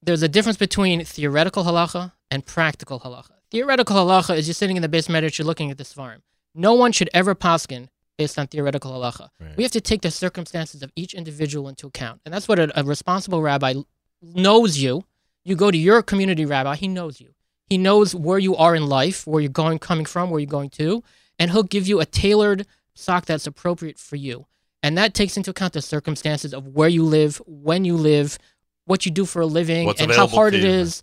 There's 0.02 0.22
a 0.22 0.28
difference 0.28 0.56
between 0.56 1.04
theoretical 1.04 1.62
halacha 1.64 2.12
and 2.30 2.44
practical 2.46 3.00
halacha. 3.00 3.32
Theoretical 3.50 3.96
halacha 3.96 4.36
is 4.36 4.48
you're 4.48 4.54
sitting 4.54 4.76
in 4.76 4.82
the 4.82 4.88
beis 4.88 5.08
medrash, 5.08 5.38
you're 5.38 5.46
looking 5.46 5.70
at 5.70 5.76
this 5.78 5.92
farm. 5.92 6.22
No 6.54 6.72
one 6.72 6.92
should 6.92 7.10
ever 7.12 7.34
poskin 7.34 7.88
based 8.20 8.38
on 8.38 8.46
theoretical 8.46 8.92
halacha. 8.92 9.30
Right. 9.40 9.56
We 9.56 9.62
have 9.62 9.72
to 9.72 9.80
take 9.80 10.02
the 10.02 10.10
circumstances 10.10 10.82
of 10.82 10.92
each 10.94 11.14
individual 11.14 11.68
into 11.68 11.86
account, 11.86 12.20
and 12.24 12.34
that's 12.34 12.46
what 12.48 12.58
a, 12.58 12.78
a 12.78 12.84
responsible 12.84 13.40
rabbi 13.40 13.72
knows 14.22 14.76
you. 14.76 15.04
You 15.42 15.56
go 15.56 15.70
to 15.70 15.78
your 15.78 16.02
community 16.02 16.44
rabbi, 16.44 16.76
he 16.76 16.86
knows 16.86 17.18
you. 17.18 17.30
He 17.70 17.78
knows 17.78 18.14
where 18.14 18.38
you 18.38 18.54
are 18.56 18.74
in 18.74 18.86
life, 18.86 19.26
where 19.26 19.40
you're 19.40 19.50
going, 19.50 19.78
coming 19.78 20.04
from, 20.04 20.28
where 20.28 20.38
you're 20.38 20.58
going 20.58 20.68
to, 20.70 21.02
and 21.38 21.50
he'll 21.50 21.62
give 21.62 21.88
you 21.88 22.00
a 22.00 22.04
tailored 22.04 22.66
psak 22.94 23.24
that's 23.24 23.46
appropriate 23.46 23.98
for 23.98 24.16
you. 24.16 24.46
And 24.82 24.98
that 24.98 25.14
takes 25.14 25.38
into 25.38 25.50
account 25.50 25.72
the 25.72 25.80
circumstances 25.80 26.52
of 26.52 26.66
where 26.66 26.88
you 26.88 27.04
live, 27.04 27.40
when 27.46 27.86
you 27.86 27.96
live, 27.96 28.38
what 28.84 29.06
you 29.06 29.12
do 29.12 29.24
for 29.24 29.40
a 29.40 29.46
living, 29.46 29.86
What's 29.86 30.02
and 30.02 30.12
how 30.12 30.26
hard 30.26 30.52
it 30.52 30.64
is. 30.64 31.02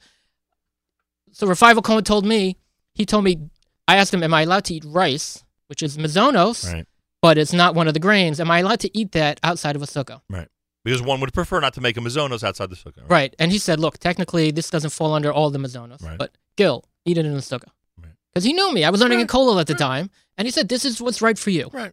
So 1.32 1.48
Rav 1.48 1.60
Feivel 1.60 1.84
Cohen 1.84 2.04
told 2.04 2.26
me, 2.26 2.58
he 2.94 3.06
told 3.06 3.24
me, 3.24 3.40
I 3.88 3.96
asked 3.98 4.14
him, 4.14 4.22
am 4.22 4.34
I 4.34 4.44
allowed 4.44 4.66
to 4.66 4.76
eat 4.76 4.86
rice, 4.86 5.44
which 5.68 5.82
is 5.82 5.98
mazonos, 5.98 6.72
right. 6.72 6.86
But 7.28 7.38
it's 7.38 7.52
not 7.52 7.76
one 7.76 7.90
of 7.90 7.94
the 7.94 8.00
grains. 8.00 8.40
Am 8.40 8.50
I 8.50 8.60
allowed 8.60 8.80
to 8.80 8.98
eat 8.98 9.12
that 9.12 9.38
outside 9.44 9.76
of 9.76 9.82
a 9.82 9.86
sukkah? 9.86 10.22
Right. 10.30 10.48
Because 10.86 11.02
one 11.02 11.20
would 11.20 11.34
prefer 11.34 11.60
not 11.60 11.74
to 11.74 11.82
make 11.82 11.98
a 11.98 12.00
mazonos 12.00 12.42
outside 12.42 12.70
the 12.70 12.78
sukkah. 12.78 13.02
Right. 13.02 13.10
Right. 13.10 13.36
And 13.38 13.52
he 13.52 13.58
said, 13.58 13.82
look, 13.82 13.98
technically 13.98 14.50
this 14.52 14.70
doesn't 14.70 14.92
fall 14.92 15.14
under 15.14 15.34
all 15.34 15.50
the 15.50 15.60
mazonos, 15.60 16.02
Right. 16.02 16.18
but 16.18 16.32
Gil, 16.56 16.86
eat 17.04 17.18
it 17.18 17.26
in 17.26 17.34
the 17.34 17.42
sukkah. 17.42 17.72
Right. 18.02 18.14
Because 18.34 18.46
he 18.46 18.54
knew 18.54 18.74
me. 18.74 18.86
I 18.86 18.90
was 18.92 19.02
learning 19.02 19.20
in 19.20 19.24
Right. 19.28 19.30
Kollel 19.30 19.60
at 19.60 19.68
the 19.68 19.74
Right. 19.74 19.80
time, 19.80 20.10
and 20.38 20.46
he 20.48 20.52
said, 20.52 20.70
this 20.70 20.86
is 20.86 21.02
what's 21.02 21.22
right 21.22 21.38
for 21.38 21.50
you. 21.50 21.70
Right. 21.74 21.92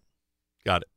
Got 0.65 0.83
it. 0.83 0.89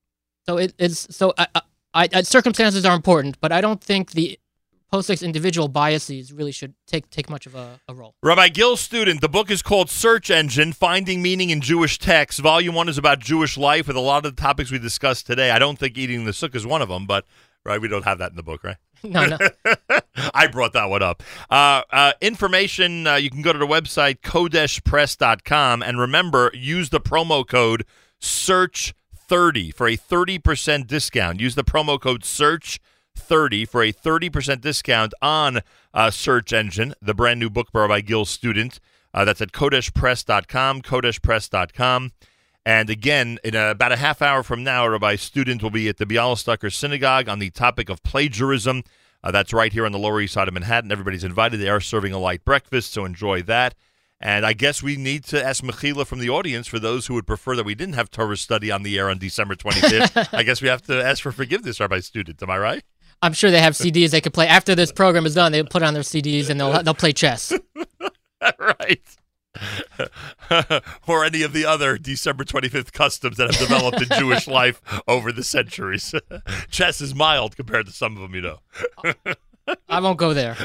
So 0.47 0.57
it, 0.57 0.75
it's 0.77 1.07
so 1.15 1.33
I, 1.35 1.47
I, 1.95 2.09
I, 2.13 2.21
circumstances 2.21 2.85
are 2.85 2.95
important, 2.95 3.39
but 3.41 3.51
I 3.51 3.59
don't 3.59 3.81
think 3.83 4.11
the 4.11 4.39
post 4.91 5.09
individual 5.21 5.67
biases 5.67 6.31
really 6.31 6.51
should 6.51 6.73
take 6.85 7.09
take 7.09 7.29
much 7.29 7.45
of 7.45 7.55
a, 7.55 7.79
a 7.87 7.93
role. 7.93 8.15
Rabbi 8.23 8.49
Gil 8.49 8.77
Student, 8.77 9.21
the 9.21 9.29
book 9.29 9.51
is 9.51 9.61
called 9.61 9.89
Search 9.89 10.29
Engine 10.29 10.73
Finding 10.73 11.21
Meaning 11.21 11.49
in 11.49 11.61
Jewish 11.61 11.99
Texts. 11.99 12.39
Volume 12.39 12.75
1 12.75 12.89
is 12.89 12.97
about 12.97 13.19
Jewish 13.19 13.57
life 13.57 13.87
with 13.87 13.95
a 13.95 14.01
lot 14.01 14.25
of 14.25 14.35
the 14.35 14.41
topics 14.41 14.71
we 14.71 14.79
discussed 14.79 15.27
today. 15.27 15.51
I 15.51 15.59
don't 15.59 15.77
think 15.77 15.97
eating 15.97 16.25
the 16.25 16.31
sukkah 16.31 16.55
is 16.55 16.65
one 16.65 16.81
of 16.81 16.89
them, 16.89 17.05
but 17.05 17.25
right, 17.65 17.79
we 17.81 17.87
don't 17.87 18.05
have 18.05 18.19
that 18.19 18.31
in 18.31 18.35
the 18.37 18.43
book, 18.43 18.63
right? 18.63 18.77
No, 19.03 19.27
no. 19.27 19.37
I 20.33 20.47
brought 20.47 20.73
that 20.73 20.89
one 20.89 21.03
up. 21.03 21.21
Uh, 21.51 21.83
uh, 21.91 22.13
information, 22.19 23.05
uh, 23.05 23.13
you 23.15 23.29
can 23.29 23.43
go 23.43 23.53
to 23.53 23.59
the 23.59 23.67
website 23.67 24.21
kodeshpress.com 24.21 25.83
and 25.83 25.99
remember, 25.99 26.49
use 26.55 26.89
the 26.89 26.99
promo 26.99 27.47
code 27.47 27.85
SEARCH30 28.19 29.71
for 29.73 29.87
a 29.87 29.95
30% 29.95 30.87
discount. 30.87 31.39
Use 31.39 31.53
the 31.53 31.63
promo 31.63 32.01
code 32.01 32.23
SEARCH30 33.17 33.67
for 33.67 33.83
a 33.83 33.91
30% 33.91 34.61
discount 34.61 35.13
on 35.21 35.61
uh, 35.93 36.11
Search 36.11 36.53
Engine, 36.53 36.93
the 37.01 37.13
brand 37.13 37.39
new 37.39 37.49
book 37.49 37.71
by 37.71 38.01
Gil 38.01 38.25
Student. 38.25 38.79
Uh, 39.13 39.25
that's 39.25 39.41
at 39.41 39.51
kodeshpress.com, 39.51 40.81
kodeshpress.com. 40.81 42.11
And 42.65 42.89
again, 42.89 43.39
in 43.43 43.55
a, 43.55 43.69
about 43.69 43.93
a 43.93 43.95
half 43.95 44.21
hour 44.21 44.43
from 44.43 44.63
now, 44.63 44.87
Rabbi 44.87 45.15
Student 45.15 45.63
will 45.63 45.69
be 45.69 45.87
at 45.87 45.97
the 45.97 46.05
Bialystoker 46.05 46.71
Synagogue 46.73 47.29
on 47.29 47.39
the 47.39 47.49
topic 47.49 47.89
of 47.89 48.03
plagiarism. 48.03 48.83
Uh, 49.23 49.31
that's 49.31 49.53
right 49.53 49.71
here 49.71 49.85
on 49.85 49.91
the 49.91 49.99
Lower 49.99 50.21
East 50.21 50.33
Side 50.33 50.47
of 50.47 50.53
Manhattan. 50.53 50.91
Everybody's 50.91 51.23
invited. 51.23 51.59
They 51.59 51.69
are 51.69 51.79
serving 51.79 52.13
a 52.13 52.19
light 52.19 52.43
breakfast, 52.43 52.91
so 52.91 53.05
enjoy 53.05 53.41
that. 53.43 53.73
And 54.19 54.45
I 54.45 54.53
guess 54.53 54.81
we 54.81 54.97
need 54.97 55.23
to 55.25 55.43
ask 55.43 55.63
Mechila 55.63 56.05
from 56.05 56.19
the 56.19 56.29
audience 56.29 56.65
for 56.67 56.79
those 56.79 57.05
who 57.05 57.13
would 57.13 57.27
prefer 57.27 57.55
that 57.55 57.65
we 57.65 57.75
didn't 57.75 57.93
have 57.95 58.09
Torah 58.09 58.35
study 58.35 58.71
on 58.71 58.83
the 58.83 58.97
air 58.97 59.09
on 59.09 59.19
December 59.19 59.55
25th. 59.55 60.29
I 60.33 60.43
guess 60.43 60.61
we 60.61 60.67
have 60.67 60.81
to 60.83 61.03
ask 61.03 61.21
for 61.21 61.31
forgiveness, 61.31 61.79
Rabbi 61.79 61.99
Student. 61.99 62.41
Am 62.41 62.49
I 62.49 62.57
right? 62.57 62.83
I'm 63.21 63.33
sure 63.33 63.51
they 63.51 63.61
have 63.61 63.73
CDs 63.73 64.11
they 64.11 64.21
could 64.21 64.33
play 64.33 64.47
after 64.47 64.75
this 64.75 64.91
program 64.91 65.25
is 65.25 65.35
done. 65.35 65.51
they'll 65.51 65.65
put 65.65 65.83
on 65.83 65.93
their 65.93 66.03
CDs 66.03 66.49
and 66.49 66.59
they'll 66.59 66.83
they'll 66.83 66.93
play 66.93 67.13
chess. 67.13 67.51
right. 68.59 69.01
or 71.07 71.25
any 71.25 71.41
of 71.41 71.51
the 71.51 71.65
other 71.65 71.97
December 71.97 72.43
25th 72.43 72.91
customs 72.91 73.37
that 73.37 73.51
have 73.51 73.59
developed 73.59 74.01
in 74.01 74.17
Jewish 74.19 74.47
life 74.47 74.81
over 75.07 75.31
the 75.31 75.43
centuries. 75.43 76.13
Chess 76.69 77.01
is 77.01 77.15
mild 77.15 77.55
compared 77.55 77.87
to 77.87 77.91
some 77.91 78.15
of 78.15 78.21
them, 78.21 78.35
you 78.35 78.41
know. 78.41 78.59
I 79.89 79.99
won't 79.99 80.19
go 80.19 80.33
there. 80.33 80.55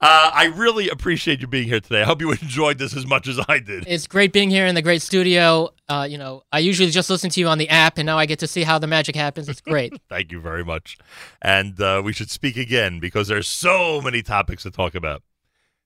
Uh, 0.00 0.30
I 0.32 0.52
really 0.54 0.88
appreciate 0.88 1.40
you 1.40 1.48
being 1.48 1.66
here 1.68 1.80
today. 1.80 2.02
I 2.02 2.04
hope 2.04 2.20
you 2.20 2.30
enjoyed 2.30 2.78
this 2.78 2.96
as 2.96 3.06
much 3.06 3.26
as 3.26 3.40
I 3.48 3.58
did. 3.58 3.84
It's 3.86 4.06
great 4.06 4.32
being 4.32 4.50
here 4.50 4.66
in 4.66 4.74
the 4.74 4.82
great 4.82 5.02
studio. 5.02 5.70
Uh, 5.88 6.06
you 6.08 6.18
know, 6.18 6.42
I 6.52 6.58
usually 6.58 6.90
just 6.90 7.08
listen 7.08 7.30
to 7.30 7.40
you 7.40 7.48
on 7.48 7.58
the 7.58 7.68
app, 7.68 7.96
and 7.96 8.04
now 8.04 8.18
I 8.18 8.26
get 8.26 8.38
to 8.40 8.46
see 8.46 8.62
how 8.62 8.78
the 8.78 8.86
magic 8.86 9.16
happens. 9.16 9.48
It's 9.48 9.60
great. 9.60 9.98
Thank 10.08 10.30
you 10.30 10.40
very 10.40 10.64
much. 10.64 10.98
And 11.40 11.80
uh, 11.80 12.02
we 12.04 12.12
should 12.12 12.30
speak 12.30 12.56
again 12.56 13.00
because 13.00 13.28
there's 13.28 13.48
so 13.48 14.00
many 14.02 14.22
topics 14.22 14.64
to 14.64 14.70
talk 14.70 14.94
about. 14.94 15.22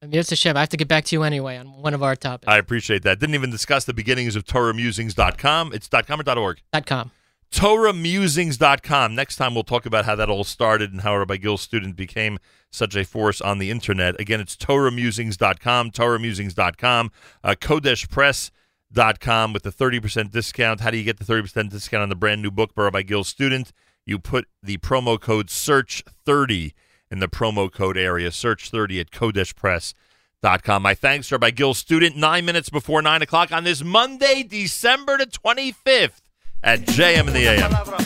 Amir 0.02 0.24
Hashem, 0.28 0.56
I 0.56 0.60
have 0.60 0.68
to 0.70 0.76
get 0.76 0.88
back 0.88 1.04
to 1.06 1.16
you 1.16 1.22
anyway 1.22 1.56
on 1.56 1.80
one 1.80 1.94
of 1.94 2.02
our 2.02 2.16
topics. 2.16 2.48
I 2.48 2.58
appreciate 2.58 3.04
that. 3.04 3.20
Didn't 3.20 3.36
even 3.36 3.50
discuss 3.50 3.84
the 3.84 3.94
beginnings 3.94 4.34
of 4.34 4.44
TorahMusings.com. 4.44 5.72
It's 5.72 5.88
.com 5.88 6.20
or 6.20 6.38
.org? 6.38 6.60
Dot 6.72 6.86
com. 6.86 7.12
TorahMusings.com. 7.52 9.14
Next 9.14 9.36
time 9.36 9.54
we'll 9.54 9.62
talk 9.62 9.86
about 9.86 10.04
how 10.04 10.16
that 10.16 10.28
all 10.28 10.42
started 10.42 10.90
and 10.90 11.02
how 11.02 11.16
Rabbi 11.16 11.36
Gil 11.36 11.56
Student 11.56 11.94
became 11.94 12.38
such 12.70 12.96
a 12.96 13.04
force 13.04 13.40
on 13.40 13.58
the 13.58 13.70
internet. 13.70 14.18
Again, 14.20 14.40
it's 14.40 14.56
TorahMusings.com, 14.56 15.92
TorahMusings.com, 15.92 17.10
uh, 17.44 17.54
KodeshPress.com 18.92 19.52
with 19.52 19.62
the 19.62 19.72
30% 19.72 20.30
discount. 20.30 20.80
How 20.80 20.90
do 20.90 20.96
you 20.96 21.04
get 21.04 21.18
the 21.18 21.24
30% 21.24 21.70
discount 21.70 22.02
on 22.02 22.08
the 22.08 22.14
brand 22.14 22.42
new 22.42 22.50
book 22.50 22.74
by 22.74 22.84
Rabbi 22.84 23.02
Gil 23.02 23.24
Student? 23.24 23.72
You 24.04 24.18
put 24.18 24.46
the 24.62 24.78
promo 24.78 25.20
code 25.20 25.48
SEARCH30 25.48 26.72
in 27.10 27.20
the 27.20 27.28
promo 27.28 27.72
code 27.72 27.96
area, 27.96 28.30
SEARCH30 28.30 29.00
at 29.00 29.10
KodeshPress.com. 29.10 30.82
My 30.82 30.94
thanks 30.94 31.30
are 31.32 31.38
by 31.38 31.50
Gil 31.50 31.74
Student, 31.74 32.16
nine 32.16 32.44
minutes 32.44 32.70
before 32.70 33.02
9 33.02 33.22
o'clock 33.22 33.52
on 33.52 33.64
this 33.64 33.82
Monday, 33.84 34.42
December 34.42 35.18
the 35.18 35.26
25th 35.26 36.20
at 36.62 36.80
JM 36.80 37.28
in 37.28 37.34
the 37.34 37.46
AM. 37.46 37.70